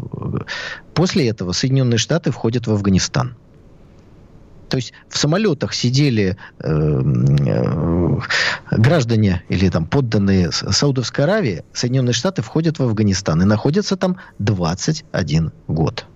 После 0.94 1.28
этого 1.28 1.52
Соединенные 1.52 1.98
Штаты 1.98 2.30
входят 2.30 2.66
в 2.66 2.72
Афганистан. 2.72 3.36
То 4.70 4.76
есть 4.76 4.94
в 5.10 5.18
самолетах 5.18 5.74
сидели 5.74 6.38
э, 6.58 6.66
э, 6.66 8.20
граждане 8.70 9.42
или 9.50 9.68
там 9.68 9.84
подданные 9.84 10.50
Саудовской 10.50 11.24
Аравии, 11.24 11.64
Соединенные 11.74 12.14
Штаты 12.14 12.40
входят 12.40 12.78
в 12.78 12.82
Афганистан 12.82 13.42
и 13.42 13.44
находятся 13.44 13.98
там 13.98 14.16
21 14.38 15.52
год. 15.68 16.06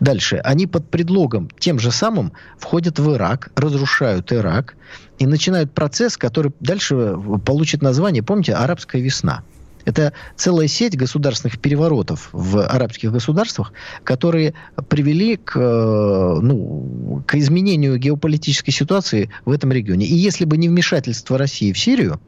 Дальше. 0.00 0.36
Они 0.44 0.66
под 0.66 0.90
предлогом 0.90 1.48
тем 1.58 1.78
же 1.78 1.90
самым 1.90 2.32
входят 2.58 2.98
в 2.98 3.12
Ирак, 3.14 3.50
разрушают 3.56 4.32
Ирак 4.32 4.76
и 5.18 5.26
начинают 5.26 5.72
процесс, 5.72 6.16
который 6.16 6.52
дальше 6.60 7.16
получит 7.44 7.82
название, 7.82 8.22
помните, 8.22 8.54
«Арабская 8.54 9.00
весна». 9.00 9.42
Это 9.84 10.14
целая 10.36 10.66
сеть 10.66 10.96
государственных 10.96 11.58
переворотов 11.58 12.30
в 12.32 12.62
арабских 12.62 13.12
государствах, 13.12 13.72
которые 14.02 14.54
привели 14.88 15.36
к, 15.36 15.56
э, 15.56 16.38
ну, 16.40 17.22
к 17.26 17.34
изменению 17.34 17.98
геополитической 17.98 18.70
ситуации 18.70 19.30
в 19.44 19.50
этом 19.50 19.72
регионе. 19.72 20.06
И 20.06 20.14
если 20.14 20.46
бы 20.46 20.56
не 20.56 20.68
вмешательство 20.68 21.36
России 21.36 21.72
в 21.72 21.78
Сирию, 21.78 22.18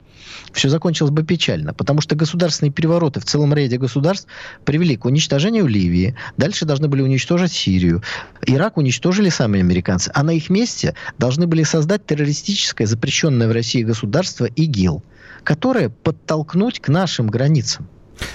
все 0.52 0.68
закончилось 0.68 1.10
бы 1.10 1.22
печально, 1.22 1.74
потому 1.74 2.00
что 2.00 2.16
государственные 2.16 2.72
перевороты 2.72 3.20
в 3.20 3.24
целом 3.24 3.54
ряде 3.54 3.78
государств 3.78 4.28
привели 4.64 4.96
к 4.96 5.04
уничтожению 5.04 5.66
Ливии, 5.66 6.16
дальше 6.36 6.64
должны 6.64 6.88
были 6.88 7.02
уничтожить 7.02 7.52
Сирию, 7.52 8.02
Ирак 8.46 8.76
уничтожили 8.76 9.28
сами 9.28 9.60
американцы, 9.60 10.10
а 10.14 10.22
на 10.22 10.30
их 10.30 10.50
месте 10.50 10.94
должны 11.18 11.46
были 11.46 11.62
создать 11.62 12.06
террористическое, 12.06 12.86
запрещенное 12.86 13.48
в 13.48 13.52
России 13.52 13.82
государство 13.82 14.46
ИГИЛ, 14.46 15.02
которое 15.44 15.88
подтолкнуть 15.88 16.80
к 16.80 16.88
нашим 16.88 17.28
границам. 17.28 17.88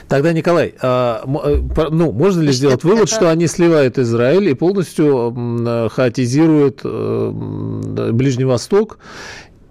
Тогда, 0.07 0.31
Николай, 0.31 0.75
а, 0.81 1.23
э, 1.25 1.87
ну, 1.89 2.11
можно 2.11 2.41
ли 2.41 2.51
сделать 2.51 2.83
вывод, 2.83 3.05
это... 3.05 3.15
что 3.15 3.31
они 3.31 3.47
сливают 3.47 3.97
Израиль 3.97 4.49
и 4.49 4.53
полностью 4.53 5.89
хаотизируют 5.91 6.81
Ближний 6.83 8.45
Восток 8.45 8.99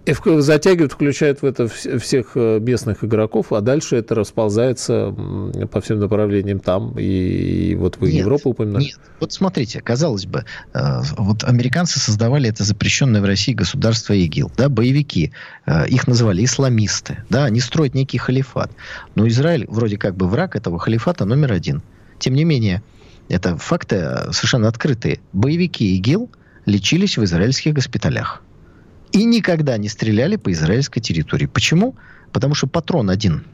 и 0.07 0.15
затягивают, 0.41 0.93
включают 0.93 1.43
в 1.43 1.45
это 1.45 1.69
всех 1.69 2.33
э, 2.35 2.59
местных 2.59 3.05
игроков, 3.05 3.53
а 3.53 3.61
дальше 3.61 3.97
это 3.97 4.15
расползается 4.15 5.15
по 5.71 5.81
всем 5.81 6.01
направлениям 6.01 6.59
там. 6.59 6.95
И 6.99 7.75
вот 7.75 7.99
вы 7.99 8.13
нет, 8.13 8.21
Европу 8.21 8.51
упоминали. 8.51 8.85
Нет, 8.85 9.01
вот 9.21 9.33
смотрите, 9.33 9.81
казалось 9.81 10.27
бы, 10.27 10.45
э, 10.73 11.03
вот 11.19 11.45
американцы 11.45 12.01
создавали 12.01 12.49
это 12.49 12.65
запрещенное 12.65 13.21
в 13.21 13.25
России 13.25 13.53
государство 13.53 14.15
ИГИЛ, 14.15 14.53
да, 14.57 14.69
боевики, 14.69 15.33
э, 15.67 15.87
их 15.89 16.09
называли 16.09 16.45
исламисты, 16.45 17.19
да, 17.29 17.45
они 17.45 17.61
строят 17.61 17.95
некий 17.95 18.19
халифат. 18.19 18.71
Но 19.15 19.29
Израиль 19.29 19.67
вроде 19.69 19.99
как 19.99 20.17
бы 20.17 20.29
враг 20.29 20.57
этого 20.57 20.79
халифата 20.79 21.27
номер 21.27 21.53
один. 21.53 21.83
Тем 22.19 22.35
не 22.35 22.45
менее, 22.45 22.83
это 23.29 23.57
факты 23.59 24.33
совершенно 24.33 24.69
открытые. 24.69 25.21
Боевики 25.33 25.97
ИГИЛ 25.97 26.31
лечились 26.65 27.19
в 27.19 27.25
израильских 27.25 27.75
госпиталях 27.75 28.43
и 29.13 29.25
никогда 29.25 29.77
не 29.77 29.89
стреляли 29.89 30.37
по 30.37 30.53
израильской 30.53 31.03
территории. 31.03 31.47
Почему? 31.47 31.97
Потому 32.33 32.55
что 32.55 32.67
патрон 32.67 33.11
один, 33.11 33.45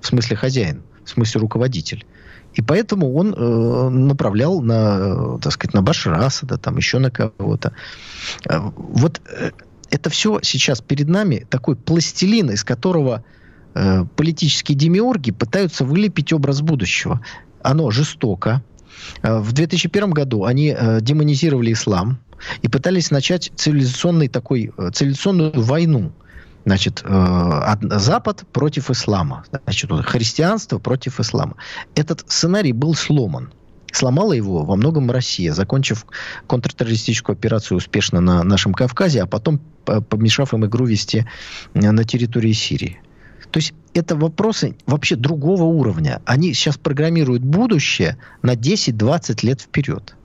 в 0.00 0.06
смысле 0.06 0.36
хозяин, 0.36 0.82
в 1.04 1.10
смысле 1.10 1.40
руководитель. 1.40 2.04
И 2.54 2.62
поэтому 2.62 3.14
он 3.14 3.34
э, 3.34 3.88
направлял 3.90 4.62
на, 4.62 4.98
э, 4.98 5.38
так 5.42 5.52
сказать, 5.52 5.74
на 5.74 5.82
Башара 5.82 6.24
Асада, 6.24 6.56
там 6.56 6.78
еще 6.78 6.98
на 6.98 7.10
кого-то. 7.10 7.72
Э, 8.48 8.58
вот 8.76 9.20
э, 9.28 9.50
это 9.90 10.10
все 10.10 10.40
сейчас 10.42 10.80
перед 10.80 11.08
нами 11.08 11.46
такой 11.50 11.76
пластилин, 11.76 12.50
из 12.50 12.64
которого 12.64 13.24
э, 13.74 14.04
политические 14.16 14.76
демиурги 14.76 15.32
пытаются 15.32 15.84
вылепить 15.84 16.32
образ 16.32 16.62
будущего. 16.62 17.20
Оно 17.62 17.90
жестоко. 17.90 18.62
Э, 19.22 19.38
в 19.38 19.52
2001 19.52 20.10
году 20.10 20.44
они 20.44 20.74
э, 20.76 21.00
демонизировали 21.02 21.72
ислам, 21.72 22.18
и 22.62 22.68
пытались 22.68 23.10
начать 23.10 23.52
цивилизационный 23.56 24.28
такой, 24.28 24.72
э, 24.76 24.90
цивилизационную 24.92 25.52
войну. 25.54 26.12
Значит, 26.64 27.02
э, 27.04 27.76
Запад 27.82 28.44
против 28.52 28.90
ислама. 28.90 29.44
Значит, 29.64 29.90
христианство 30.04 30.78
против 30.78 31.20
ислама. 31.20 31.54
Этот 31.94 32.24
сценарий 32.28 32.72
был 32.72 32.94
сломан. 32.94 33.52
Сломала 33.92 34.32
его 34.32 34.64
во 34.64 34.76
многом 34.76 35.10
Россия, 35.10 35.52
закончив 35.54 36.04
контртеррористическую 36.48 37.34
операцию 37.34 37.78
успешно 37.78 38.20
на 38.20 38.42
нашем 38.42 38.74
Кавказе, 38.74 39.22
а 39.22 39.26
потом 39.26 39.60
помешав 39.84 40.52
им 40.54 40.66
игру 40.66 40.86
вести 40.86 41.24
э, 41.74 41.90
на 41.92 42.04
территории 42.04 42.52
Сирии. 42.52 43.00
То 43.50 43.58
есть 43.58 43.72
это 43.94 44.16
вопросы 44.16 44.76
вообще 44.86 45.16
другого 45.16 45.62
уровня. 45.62 46.20
Они 46.26 46.52
сейчас 46.52 46.76
программируют 46.76 47.42
будущее 47.42 48.18
на 48.42 48.54
10-20 48.54 49.46
лет 49.46 49.60
вперед. 49.60 50.16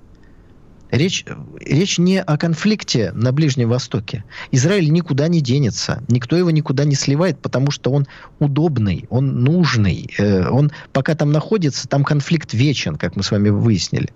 Речь, 0.92 1.24
речь 1.62 1.98
не 1.98 2.22
о 2.22 2.38
конфликте 2.38 3.14
на 3.14 3.32
Ближнем 3.32 3.70
Востоке. 3.70 4.26
Израиль 4.52 4.92
никуда 4.92 5.30
не 5.30 5.40
денется. 5.40 6.04
Никто 6.10 6.36
его 6.36 6.52
никуда 6.52 6.84
не 6.84 6.96
сливает, 6.96 7.40
потому 7.40 7.72
что 7.72 7.92
он 7.92 8.08
удобный, 8.40 9.06
он 9.10 9.42
нужный. 9.42 10.14
Э, 10.18 10.50
он 10.50 10.70
пока 10.92 11.16
там 11.16 11.32
находится, 11.32 11.88
там 11.88 12.04
конфликт 12.04 12.54
вечен, 12.54 12.98
как 12.98 13.16
мы 13.16 13.24
с 13.24 13.32
вами 13.32 13.48
выяснили. 13.48 14.10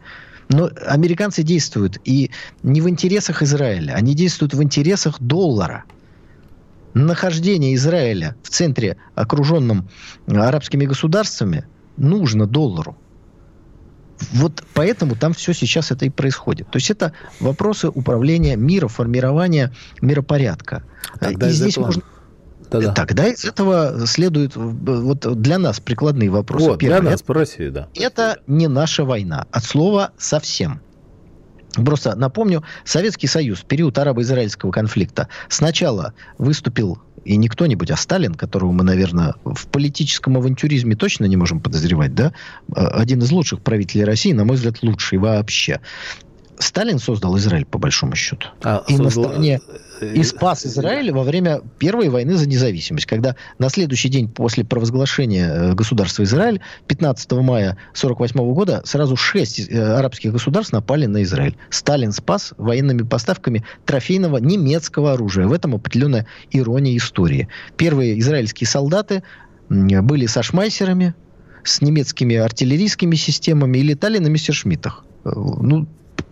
Но 0.49 0.69
американцы 0.85 1.43
действуют 1.43 1.97
и 2.03 2.29
не 2.61 2.81
в 2.81 2.89
интересах 2.89 3.41
Израиля, 3.41 3.93
они 3.93 4.13
действуют 4.13 4.53
в 4.53 4.61
интересах 4.61 5.21
доллара. 5.21 5.85
Нахождение 6.93 7.73
Израиля 7.75 8.35
в 8.43 8.49
центре, 8.49 8.97
окруженном 9.15 9.89
арабскими 10.27 10.85
государствами, 10.85 11.65
нужно 11.95 12.45
доллару. 12.45 12.97
Вот 14.33 14.63
поэтому 14.73 15.15
там 15.15 15.33
все 15.33 15.53
сейчас 15.53 15.91
это 15.91 16.05
и 16.05 16.09
происходит. 16.09 16.69
То 16.71 16.77
есть 16.77 16.89
это 16.89 17.13
вопросы 17.39 17.89
управления 17.89 18.55
мира, 18.55 18.87
формирования 18.87 19.73
миропорядка. 20.01 20.83
Тогда 21.19 21.49
и 21.49 21.51
здесь 21.51 21.73
этого... 21.73 21.85
можно 21.85 22.03
да 22.71 22.93
Тогда 22.93 23.27
из 23.27 23.45
этого 23.45 24.05
следует 24.07 24.55
вот 24.55 25.41
для 25.41 25.59
нас 25.59 25.79
прикладные 25.79 26.29
вопросы. 26.29 26.65
Вот, 26.65 26.79
Первое, 26.79 27.01
для 27.01 27.11
нас, 27.11 27.21
по 27.21 27.33
России, 27.33 27.69
да. 27.69 27.87
Это 27.93 28.39
не 28.47 28.67
наша 28.67 29.05
война. 29.05 29.45
От 29.51 29.63
слова 29.63 30.11
совсем. 30.17 30.81
Просто 31.73 32.15
напомню, 32.15 32.63
Советский 32.85 33.27
Союз 33.27 33.59
в 33.59 33.65
период 33.65 33.97
арабо-израильского 33.97 34.71
конфликта 34.71 35.27
сначала 35.49 36.13
выступил 36.37 36.99
и 37.25 37.37
не 37.37 37.47
кто-нибудь, 37.47 37.91
а 37.91 37.97
Сталин, 37.97 38.35
которого 38.35 38.71
мы, 38.71 38.83
наверное, 38.83 39.35
в 39.43 39.67
политическом 39.67 40.37
авантюризме 40.37 40.95
точно 40.95 41.25
не 41.25 41.35
можем 41.35 41.59
подозревать, 41.59 42.13
да, 42.13 42.33
а, 42.73 42.87
один 42.87 43.19
из 43.19 43.31
лучших 43.31 43.61
правителей 43.61 44.05
России, 44.05 44.31
на 44.31 44.45
мой 44.45 44.55
взгляд, 44.55 44.83
лучший 44.83 45.17
вообще. 45.17 45.81
Сталин 46.59 46.99
создал 46.99 47.37
Израиль, 47.37 47.65
по 47.65 47.77
большому 47.77 48.15
счету. 48.15 48.47
А, 48.63 48.83
и 48.87 48.97
создал... 48.97 49.23
на 49.23 49.29
стороне 49.29 49.59
и 50.01 50.23
спас 50.23 50.65
Израиль 50.65 51.11
во 51.11 51.23
время 51.23 51.61
Первой 51.77 52.09
войны 52.09 52.35
за 52.35 52.47
независимость, 52.47 53.05
когда 53.05 53.35
на 53.59 53.69
следующий 53.69 54.09
день 54.09 54.27
после 54.27 54.63
провозглашения 54.63 55.47
э, 55.47 55.73
государства 55.73 56.23
Израиль, 56.23 56.61
15 56.87 57.31
мая 57.33 57.71
1948 57.93 58.53
года, 58.53 58.81
сразу 58.85 59.15
шесть 59.15 59.69
э, 59.69 59.81
арабских 59.81 60.33
государств 60.33 60.73
напали 60.73 61.05
на 61.05 61.23
Израиль. 61.23 61.55
Сталин 61.69 62.11
спас 62.11 62.53
военными 62.57 63.03
поставками 63.03 63.63
трофейного 63.85 64.37
немецкого 64.37 65.13
оружия. 65.13 65.47
В 65.47 65.53
этом 65.53 65.75
определенная 65.75 66.27
ирония 66.51 66.95
истории. 66.97 67.47
Первые 67.77 68.19
израильские 68.19 68.67
солдаты 68.67 69.23
были 69.69 70.25
со 70.25 70.43
шмайсерами, 70.43 71.15
с 71.63 71.81
немецкими 71.81 72.35
артиллерийскими 72.35 73.15
системами 73.15 73.79
и 73.79 73.83
летали 73.83 74.19
на 74.19 74.27
мессершмиттах. 74.27 75.05
Э, 75.23 75.31
ну, 75.33 75.87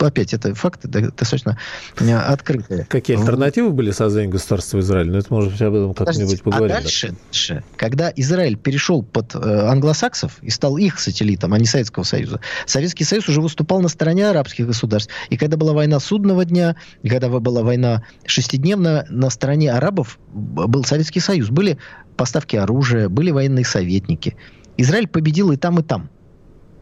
опять, 0.05 0.33
это 0.33 0.53
факты 0.55 0.87
достаточно 0.87 1.57
э, 1.99 2.13
открытые. 2.13 2.85
Какие 2.89 3.17
альтернативы 3.17 3.71
были 3.71 3.91
созданию 3.91 4.31
государства 4.31 4.79
Израиль? 4.79 5.11
Ну, 5.11 5.17
это, 5.17 5.33
может 5.33 5.61
об 5.61 5.73
этом 5.73 5.93
как-нибудь 5.93 6.41
поговорим. 6.41 6.75
А 6.75 6.81
дальше, 6.81 7.09
да. 7.09 7.15
дальше, 7.25 7.63
когда 7.75 8.11
Израиль 8.15 8.57
перешел 8.57 9.03
под 9.03 9.35
э, 9.35 9.39
англосаксов 9.39 10.37
и 10.41 10.49
стал 10.49 10.77
их 10.77 10.99
сателлитом, 10.99 11.53
а 11.53 11.59
не 11.59 11.65
Советского 11.65 12.03
Союза, 12.03 12.39
Советский 12.65 13.03
Союз 13.03 13.27
уже 13.29 13.41
выступал 13.41 13.81
на 13.81 13.89
стороне 13.89 14.29
арабских 14.29 14.67
государств. 14.67 15.11
И 15.29 15.37
когда 15.37 15.57
была 15.57 15.73
война 15.73 15.99
судного 15.99 16.45
дня, 16.45 16.75
и 17.01 17.09
когда 17.09 17.29
была 17.29 17.63
война 17.63 18.03
шестидневная, 18.25 19.05
на 19.09 19.29
стороне 19.29 19.71
арабов 19.71 20.19
был 20.33 20.83
Советский 20.83 21.19
Союз. 21.19 21.49
Были 21.49 21.77
поставки 22.17 22.55
оружия, 22.55 23.09
были 23.09 23.31
военные 23.31 23.65
советники. 23.65 24.35
Израиль 24.77 25.07
победил 25.07 25.51
и 25.51 25.57
там, 25.57 25.79
и 25.79 25.83
там. 25.83 26.09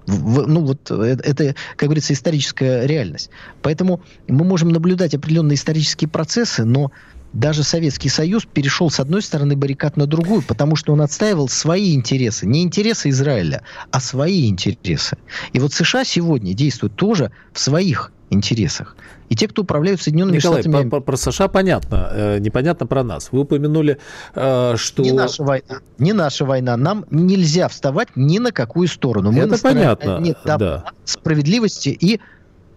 В, 0.06 0.48
ну 0.48 0.62
вот 0.62 0.90
э, 0.90 1.18
это, 1.24 1.56
как 1.76 1.88
говорится, 1.88 2.14
историческая 2.14 2.86
реальность. 2.86 3.30
Поэтому 3.62 4.02
мы 4.28 4.46
можем 4.46 4.70
наблюдать 4.70 5.14
определенные 5.14 5.56
исторические 5.56 6.10
процессы, 6.10 6.64
но 6.66 6.92
даже 7.34 7.64
Советский 7.64 8.10
Союз 8.10 8.46
перешел 8.46 8.90
с 8.90 9.00
одной 9.00 9.22
стороны 9.22 9.56
баррикад 9.56 9.96
на 9.96 10.06
другую, 10.06 10.42
потому 10.42 10.76
что 10.76 10.94
он 10.94 11.02
отстаивал 11.02 11.48
свои 11.48 11.96
интересы. 11.96 12.46
Не 12.46 12.62
интересы 12.64 13.10
Израиля, 13.10 13.64
а 13.92 14.02
свои 14.02 14.50
интересы. 14.50 15.18
И 15.54 15.60
вот 15.60 15.74
США 15.74 16.04
сегодня 16.04 16.54
действуют 16.54 16.96
тоже 16.96 17.32
в 17.54 17.60
своих 17.60 18.12
интересах. 18.32 18.96
И 19.30 19.36
те, 19.36 19.48
кто 19.48 19.62
управляют 19.62 20.02
Соединенными 20.02 20.38
Николай, 20.38 20.62
Штатами... 20.62 20.90
Про, 20.90 21.02
про 21.02 21.18
США 21.18 21.48
понятно, 21.48 22.10
э, 22.12 22.40
непонятно 22.40 22.88
про 22.88 23.04
нас. 23.04 23.30
Вы 23.32 23.42
упомянули, 23.42 23.98
э, 24.34 24.74
что... 24.78 25.04
Не 25.04 25.12
наша 25.12 25.44
война. 25.44 25.80
Не 26.00 26.14
наша 26.14 26.46
война. 26.46 26.78
Нам 26.78 27.06
нельзя 27.12 27.68
вставать 27.68 28.10
ни 28.16 28.40
на 28.40 28.52
какую 28.52 28.88
сторону. 28.88 29.32
Мы 29.32 29.40
Это 29.40 29.62
понятно, 29.62 30.20
нет, 30.20 30.38
да. 30.46 30.86
справедливости 31.06 31.90
и 31.90 32.20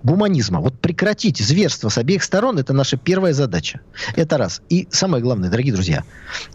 гуманизма. 0.05 0.61
Вот 0.61 0.79
прекратить 0.79 1.39
зверство 1.39 1.89
с 1.89 1.99
обеих 1.99 2.23
сторон– 2.23 2.59
это 2.61 2.73
наша 2.73 2.97
первая 2.97 3.33
задача. 3.33 3.81
Это 4.15 4.37
раз. 4.37 4.61
И 4.69 4.87
самое 4.91 5.23
главное, 5.23 5.51
дорогие 5.51 5.73
друзья, 5.73 6.05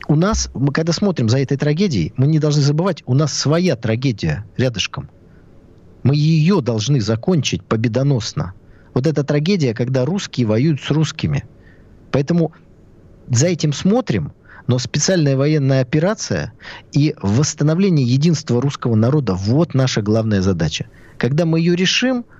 у 0.08 0.16
нас, 0.16 0.50
мы 0.54 0.72
когда 0.72 0.94
смотрим 0.94 1.28
за 1.28 1.40
этой 1.40 1.58
трагедией, 1.58 2.14
мы 2.16 2.28
не 2.28 2.40
должны 2.40 2.62
забывать, 2.62 3.04
у 3.08 3.16
нас 3.16 3.34
своя 3.34 3.76
трагедия 3.76 4.46
рядышком. 4.56 5.10
Мы 6.04 6.16
ее 6.16 6.62
должны 6.62 7.02
закончить 7.02 7.64
победоносно. 7.64 8.54
Вот 9.00 9.08
эта 9.08 9.24
трагедия, 9.24 9.74
когда 9.74 10.04
русские 10.04 10.46
воюют 10.46 10.82
с 10.82 10.92
русскими. 10.92 11.46
Поэтому 12.12 12.52
за 13.30 13.48
этим 13.48 13.72
смотрим, 13.72 14.34
но 14.68 14.78
специальная 14.78 15.38
военная 15.38 15.80
операция 15.80 16.52
и 16.92 17.16
восстановление 17.22 18.06
единства 18.06 18.62
русского 18.62 18.96
народа– 18.96 19.34
вот 19.36 19.74
наша 19.74 20.02
главная 20.02 20.42
задача. 20.42 20.88
Когда 21.18 21.46
мы 21.46 21.60
ее 21.60 21.78
решим– 21.78 22.26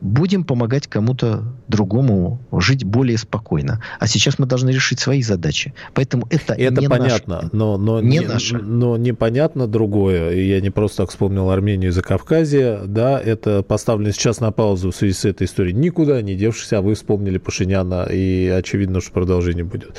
будем 0.00 0.44
помогать 0.44 0.86
кому-то 0.86 1.44
другому 1.68 2.40
жить 2.52 2.84
более 2.84 3.18
спокойно. 3.18 3.82
А 3.98 4.06
сейчас 4.06 4.38
мы 4.38 4.46
должны 4.46 4.70
решить 4.70 5.00
свои 5.00 5.22
задачи. 5.22 5.74
Поэтому 5.94 6.26
это, 6.30 6.54
это 6.54 6.80
не 6.80 6.88
понятно, 6.88 7.36
наше. 7.36 7.50
но, 7.52 7.76
но, 7.76 8.00
не, 8.00 8.18
не 8.18 8.20
наше. 8.20 8.58
но 8.58 8.96
непонятно 8.96 9.66
другое. 9.66 10.34
Я 10.34 10.60
не 10.60 10.70
просто 10.70 11.02
так 11.02 11.10
вспомнил 11.10 11.50
Армению 11.50 11.90
и 11.90 11.92
Закавказье. 11.92 12.80
Да, 12.86 13.20
это 13.20 13.62
поставлено 13.62 14.12
сейчас 14.12 14.40
на 14.40 14.50
паузу 14.52 14.90
в 14.90 14.96
связи 14.96 15.14
с 15.14 15.24
этой 15.24 15.46
историей. 15.46 15.74
Никуда 15.74 16.20
не 16.22 16.34
девшись, 16.34 16.72
а 16.72 16.80
вы 16.80 16.94
вспомнили 16.94 17.38
Пашиняна, 17.38 18.04
и 18.04 18.48
очевидно, 18.48 19.00
что 19.00 19.12
продолжение 19.12 19.64
будет. 19.64 19.96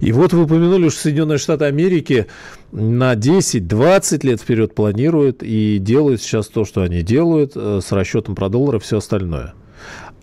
И 0.00 0.12
вот 0.12 0.32
вы 0.32 0.44
упомянули, 0.44 0.88
что 0.88 1.00
Соединенные 1.02 1.38
Штаты 1.38 1.66
Америки 1.66 2.26
на 2.72 3.14
10-20 3.14 4.26
лет 4.26 4.40
вперед 4.40 4.74
планируют 4.74 5.42
и 5.42 5.78
делают 5.78 6.20
сейчас 6.20 6.48
то, 6.48 6.64
что 6.64 6.82
они 6.82 7.02
делают, 7.02 7.52
э, 7.54 7.80
с 7.82 7.92
расчетом 7.92 8.34
про 8.34 8.48
доллары 8.48 8.78
и 8.78 8.80
все 8.80 8.98
остальное. 8.98 9.54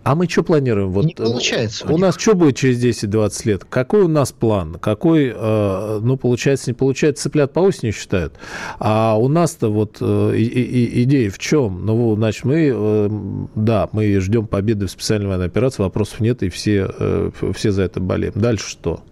А 0.03 0.15
мы 0.15 0.27
что 0.27 0.43
планируем? 0.43 0.91
Вот, 0.91 1.05
не 1.05 1.13
получается. 1.13 1.87
У, 1.87 1.95
у 1.95 1.97
нас 1.97 2.17
что 2.17 2.35
будет 2.35 2.57
через 2.57 2.83
10-20 2.83 3.47
лет? 3.47 3.63
Какой 3.63 4.01
у 4.01 4.09
нас 4.09 4.33
план? 4.33 4.75
Какой, 4.75 5.33
э, 5.33 5.99
ну, 6.01 6.17
получается, 6.17 6.69
не 6.69 6.73
получается, 6.73 7.23
цыплят 7.23 7.53
по 7.53 7.61
осени 7.61 7.91
считают. 7.91 8.33
А 8.79 9.17
у 9.17 9.29
нас-то 9.29 9.71
вот 9.71 9.97
э, 10.01 10.33
и, 10.35 10.43
и, 10.43 11.03
идея 11.03 11.29
в 11.29 11.39
чем? 11.39 11.85
Ну, 11.85 12.15
значит, 12.17 12.43
мы, 12.43 12.71
э, 12.75 13.09
да, 13.55 13.87
мы 13.93 14.19
ждем 14.19 14.47
победы 14.47 14.87
в 14.87 14.91
специальной 14.91 15.27
военной 15.27 15.45
операции, 15.45 15.81
вопросов 15.81 16.19
нет, 16.19 16.43
и 16.43 16.49
все, 16.49 16.93
э, 16.99 17.31
все 17.55 17.71
за 17.71 17.83
это 17.83 18.01
болеем. 18.01 18.33
Дальше 18.35 18.67
что? 18.67 19.03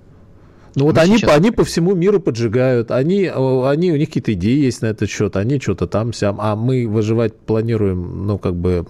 Ну 0.75 0.85
вот 0.85 0.97
они, 0.97 1.17
сейчас... 1.17 1.31
они 1.31 1.51
по 1.51 1.63
всему 1.65 1.95
миру 1.95 2.19
поджигают, 2.19 2.91
они, 2.91 3.25
они, 3.25 3.91
у 3.91 3.97
них 3.97 4.07
какие-то 4.07 4.33
идеи 4.33 4.63
есть 4.63 4.81
на 4.81 4.87
этот 4.87 5.09
счет, 5.09 5.35
они 5.35 5.59
что-то 5.59 5.87
там, 5.87 6.13
сям, 6.13 6.39
а 6.39 6.55
мы 6.55 6.87
выживать 6.87 7.37
планируем, 7.37 8.25
ну, 8.25 8.37
как 8.37 8.55
бы, 8.55 8.85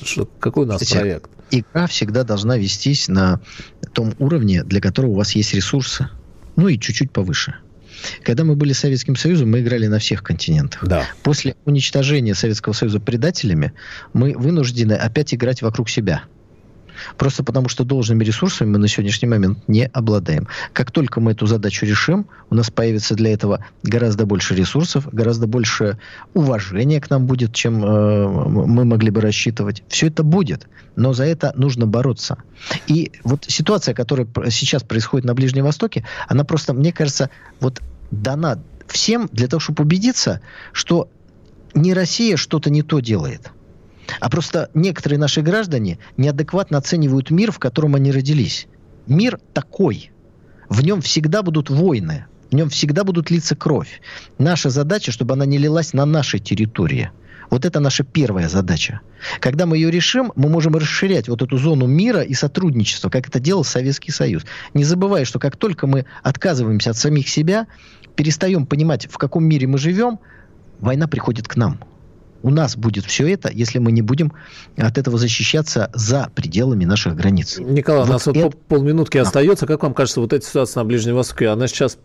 что, 0.00 0.28
какой 0.40 0.64
у 0.64 0.68
нас 0.68 0.82
Кстати, 0.82 1.00
проект? 1.00 1.30
Игра 1.50 1.86
всегда 1.86 2.24
должна 2.24 2.56
вестись 2.56 3.08
на 3.08 3.40
том 3.92 4.14
уровне, 4.18 4.64
для 4.64 4.80
которого 4.80 5.10
у 5.10 5.14
вас 5.14 5.32
есть 5.32 5.54
ресурсы. 5.54 6.08
Ну 6.56 6.68
и 6.68 6.78
чуть-чуть 6.78 7.12
повыше. 7.12 7.56
Когда 8.22 8.44
мы 8.44 8.56
были 8.56 8.72
Советским 8.72 9.16
Союзом, 9.16 9.50
мы 9.50 9.60
играли 9.60 9.86
на 9.86 9.98
всех 9.98 10.22
континентах. 10.22 10.84
Да. 10.86 11.06
После 11.22 11.54
уничтожения 11.64 12.34
Советского 12.34 12.72
Союза 12.72 13.00
предателями 13.00 13.72
мы 14.12 14.34
вынуждены 14.36 14.94
опять 14.94 15.34
играть 15.34 15.62
вокруг 15.62 15.88
себя. 15.88 16.24
Просто 17.16 17.44
потому, 17.44 17.68
что 17.68 17.84
должными 17.84 18.24
ресурсами 18.24 18.70
мы 18.70 18.78
на 18.78 18.88
сегодняшний 18.88 19.28
момент 19.28 19.58
не 19.68 19.86
обладаем. 19.86 20.48
Как 20.72 20.90
только 20.90 21.20
мы 21.20 21.32
эту 21.32 21.46
задачу 21.46 21.86
решим, 21.86 22.26
у 22.50 22.54
нас 22.54 22.70
появится 22.70 23.14
для 23.14 23.32
этого 23.32 23.64
гораздо 23.82 24.26
больше 24.26 24.54
ресурсов, 24.54 25.08
гораздо 25.12 25.46
больше 25.46 25.98
уважения 26.34 27.00
к 27.00 27.10
нам 27.10 27.26
будет, 27.26 27.52
чем 27.54 27.84
э, 27.84 28.28
мы 28.28 28.84
могли 28.84 29.10
бы 29.10 29.20
рассчитывать. 29.20 29.82
Все 29.88 30.08
это 30.08 30.22
будет, 30.22 30.66
но 30.96 31.12
за 31.12 31.24
это 31.24 31.52
нужно 31.56 31.86
бороться. 31.86 32.38
И 32.86 33.12
вот 33.24 33.44
ситуация, 33.48 33.94
которая 33.94 34.26
сейчас 34.50 34.82
происходит 34.82 35.26
на 35.26 35.34
Ближнем 35.34 35.64
Востоке, 35.64 36.04
она 36.28 36.44
просто, 36.44 36.72
мне 36.74 36.92
кажется, 36.92 37.30
вот 37.60 37.80
дана 38.10 38.58
всем 38.86 39.28
для 39.32 39.48
того, 39.48 39.60
чтобы 39.60 39.84
убедиться, 39.84 40.40
что 40.72 41.08
не 41.74 41.94
Россия 41.94 42.36
что-то 42.36 42.70
не 42.70 42.82
то 42.82 43.00
делает– 43.00 43.50
а 44.20 44.30
просто 44.30 44.70
некоторые 44.74 45.18
наши 45.18 45.42
граждане 45.42 45.98
неадекватно 46.16 46.78
оценивают 46.78 47.30
мир, 47.30 47.52
в 47.52 47.58
котором 47.58 47.94
они 47.94 48.12
родились. 48.12 48.66
Мир 49.06 49.38
такой. 49.52 50.10
В 50.68 50.82
нем 50.82 51.00
всегда 51.00 51.42
будут 51.42 51.70
войны. 51.70 52.26
В 52.50 52.54
нем 52.54 52.68
всегда 52.68 53.04
будут 53.04 53.30
литься 53.30 53.56
кровь. 53.56 54.00
Наша 54.38 54.70
задача, 54.70 55.12
чтобы 55.12 55.34
она 55.34 55.46
не 55.46 55.58
лилась 55.58 55.92
на 55.92 56.04
нашей 56.04 56.40
территории. 56.40 57.10
Вот 57.50 57.64
это 57.66 57.80
наша 57.80 58.02
первая 58.02 58.48
задача. 58.48 59.00
Когда 59.40 59.66
мы 59.66 59.76
ее 59.76 59.90
решим, 59.90 60.32
мы 60.36 60.48
можем 60.48 60.74
расширять 60.74 61.28
вот 61.28 61.42
эту 61.42 61.58
зону 61.58 61.86
мира 61.86 62.22
и 62.22 62.32
сотрудничества, 62.32 63.10
как 63.10 63.28
это 63.28 63.40
делал 63.40 63.64
Советский 63.64 64.10
Союз. 64.10 64.44
Не 64.72 64.84
забывая, 64.84 65.24
что 65.24 65.38
как 65.38 65.56
только 65.56 65.86
мы 65.86 66.06
отказываемся 66.22 66.90
от 66.90 66.96
самих 66.96 67.28
себя, 67.28 67.66
перестаем 68.16 68.66
понимать, 68.66 69.06
в 69.10 69.18
каком 69.18 69.44
мире 69.44 69.66
мы 69.66 69.78
живем, 69.78 70.18
война 70.80 71.08
приходит 71.08 71.46
к 71.48 71.56
нам 71.56 71.80
у 72.42 72.50
нас 72.50 72.76
будет 72.76 73.04
все 73.04 73.32
это, 73.32 73.50
если 73.50 73.78
мы 73.78 73.92
не 73.92 74.02
будем 74.02 74.32
от 74.76 74.98
этого 74.98 75.18
защищаться 75.18 75.90
за 75.94 76.30
пределами 76.34 76.84
наших 76.84 77.14
границ. 77.14 77.58
Николай, 77.58 78.02
вот 78.02 78.08
у 78.08 78.12
нас 78.12 78.26
это... 78.26 78.40
вот 78.40 78.60
полминутки 78.66 79.18
а. 79.18 79.22
остается. 79.22 79.66
Как 79.66 79.82
вам 79.82 79.94
кажется, 79.94 80.20
вот 80.20 80.32
эта 80.32 80.44
ситуация 80.44 80.82
на 80.82 80.88
Ближнем 80.88 81.14
Востоке, 81.14 81.48
она 81.48 81.66
сейчас 81.68 81.98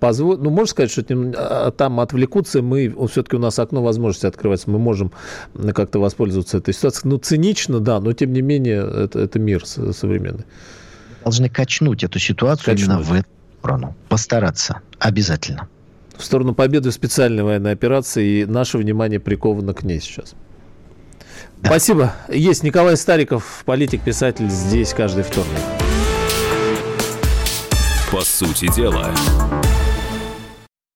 позволит, 0.00 0.40
ну, 0.40 0.50
можно 0.50 0.66
сказать, 0.66 0.90
что 0.90 1.04
а, 1.08 1.70
там 1.70 2.00
отвлекутся, 2.00 2.62
мы, 2.62 2.94
все-таки 3.08 3.36
у 3.36 3.40
нас 3.40 3.58
окно 3.58 3.82
возможности 3.82 4.26
открывается, 4.26 4.70
мы 4.70 4.78
можем 4.78 5.12
как-то 5.74 5.98
воспользоваться 5.98 6.58
этой 6.58 6.74
ситуацией. 6.74 7.10
Ну, 7.10 7.18
цинично, 7.18 7.80
да, 7.80 8.00
но 8.00 8.12
тем 8.12 8.32
не 8.32 8.42
менее, 8.42 8.86
это, 9.04 9.20
это 9.20 9.38
мир 9.38 9.64
современный. 9.64 10.44
Должны 11.22 11.48
качнуть 11.48 12.04
эту 12.04 12.18
ситуацию 12.18 12.66
качнуть. 12.66 12.88
именно 12.88 13.00
в 13.00 13.12
эту 13.12 13.28
сторону. 13.60 13.96
Постараться. 14.08 14.80
Обязательно 14.98 15.68
в 16.18 16.24
сторону 16.24 16.54
победы 16.54 16.90
в 16.90 16.94
специальной 16.94 17.42
военной 17.42 17.72
операции, 17.72 18.42
и 18.42 18.46
наше 18.46 18.78
внимание 18.78 19.20
приковано 19.20 19.74
к 19.74 19.82
ней 19.82 20.00
сейчас. 20.00 20.34
Да. 21.58 21.70
Спасибо. 21.70 22.14
Есть 22.28 22.62
Николай 22.62 22.96
Стариков, 22.96 23.62
политик, 23.64 24.02
писатель, 24.02 24.48
здесь 24.50 24.92
каждый 24.92 25.24
вторник. 25.24 25.52
По 28.12 28.20
сути 28.20 28.72
дела. 28.74 29.12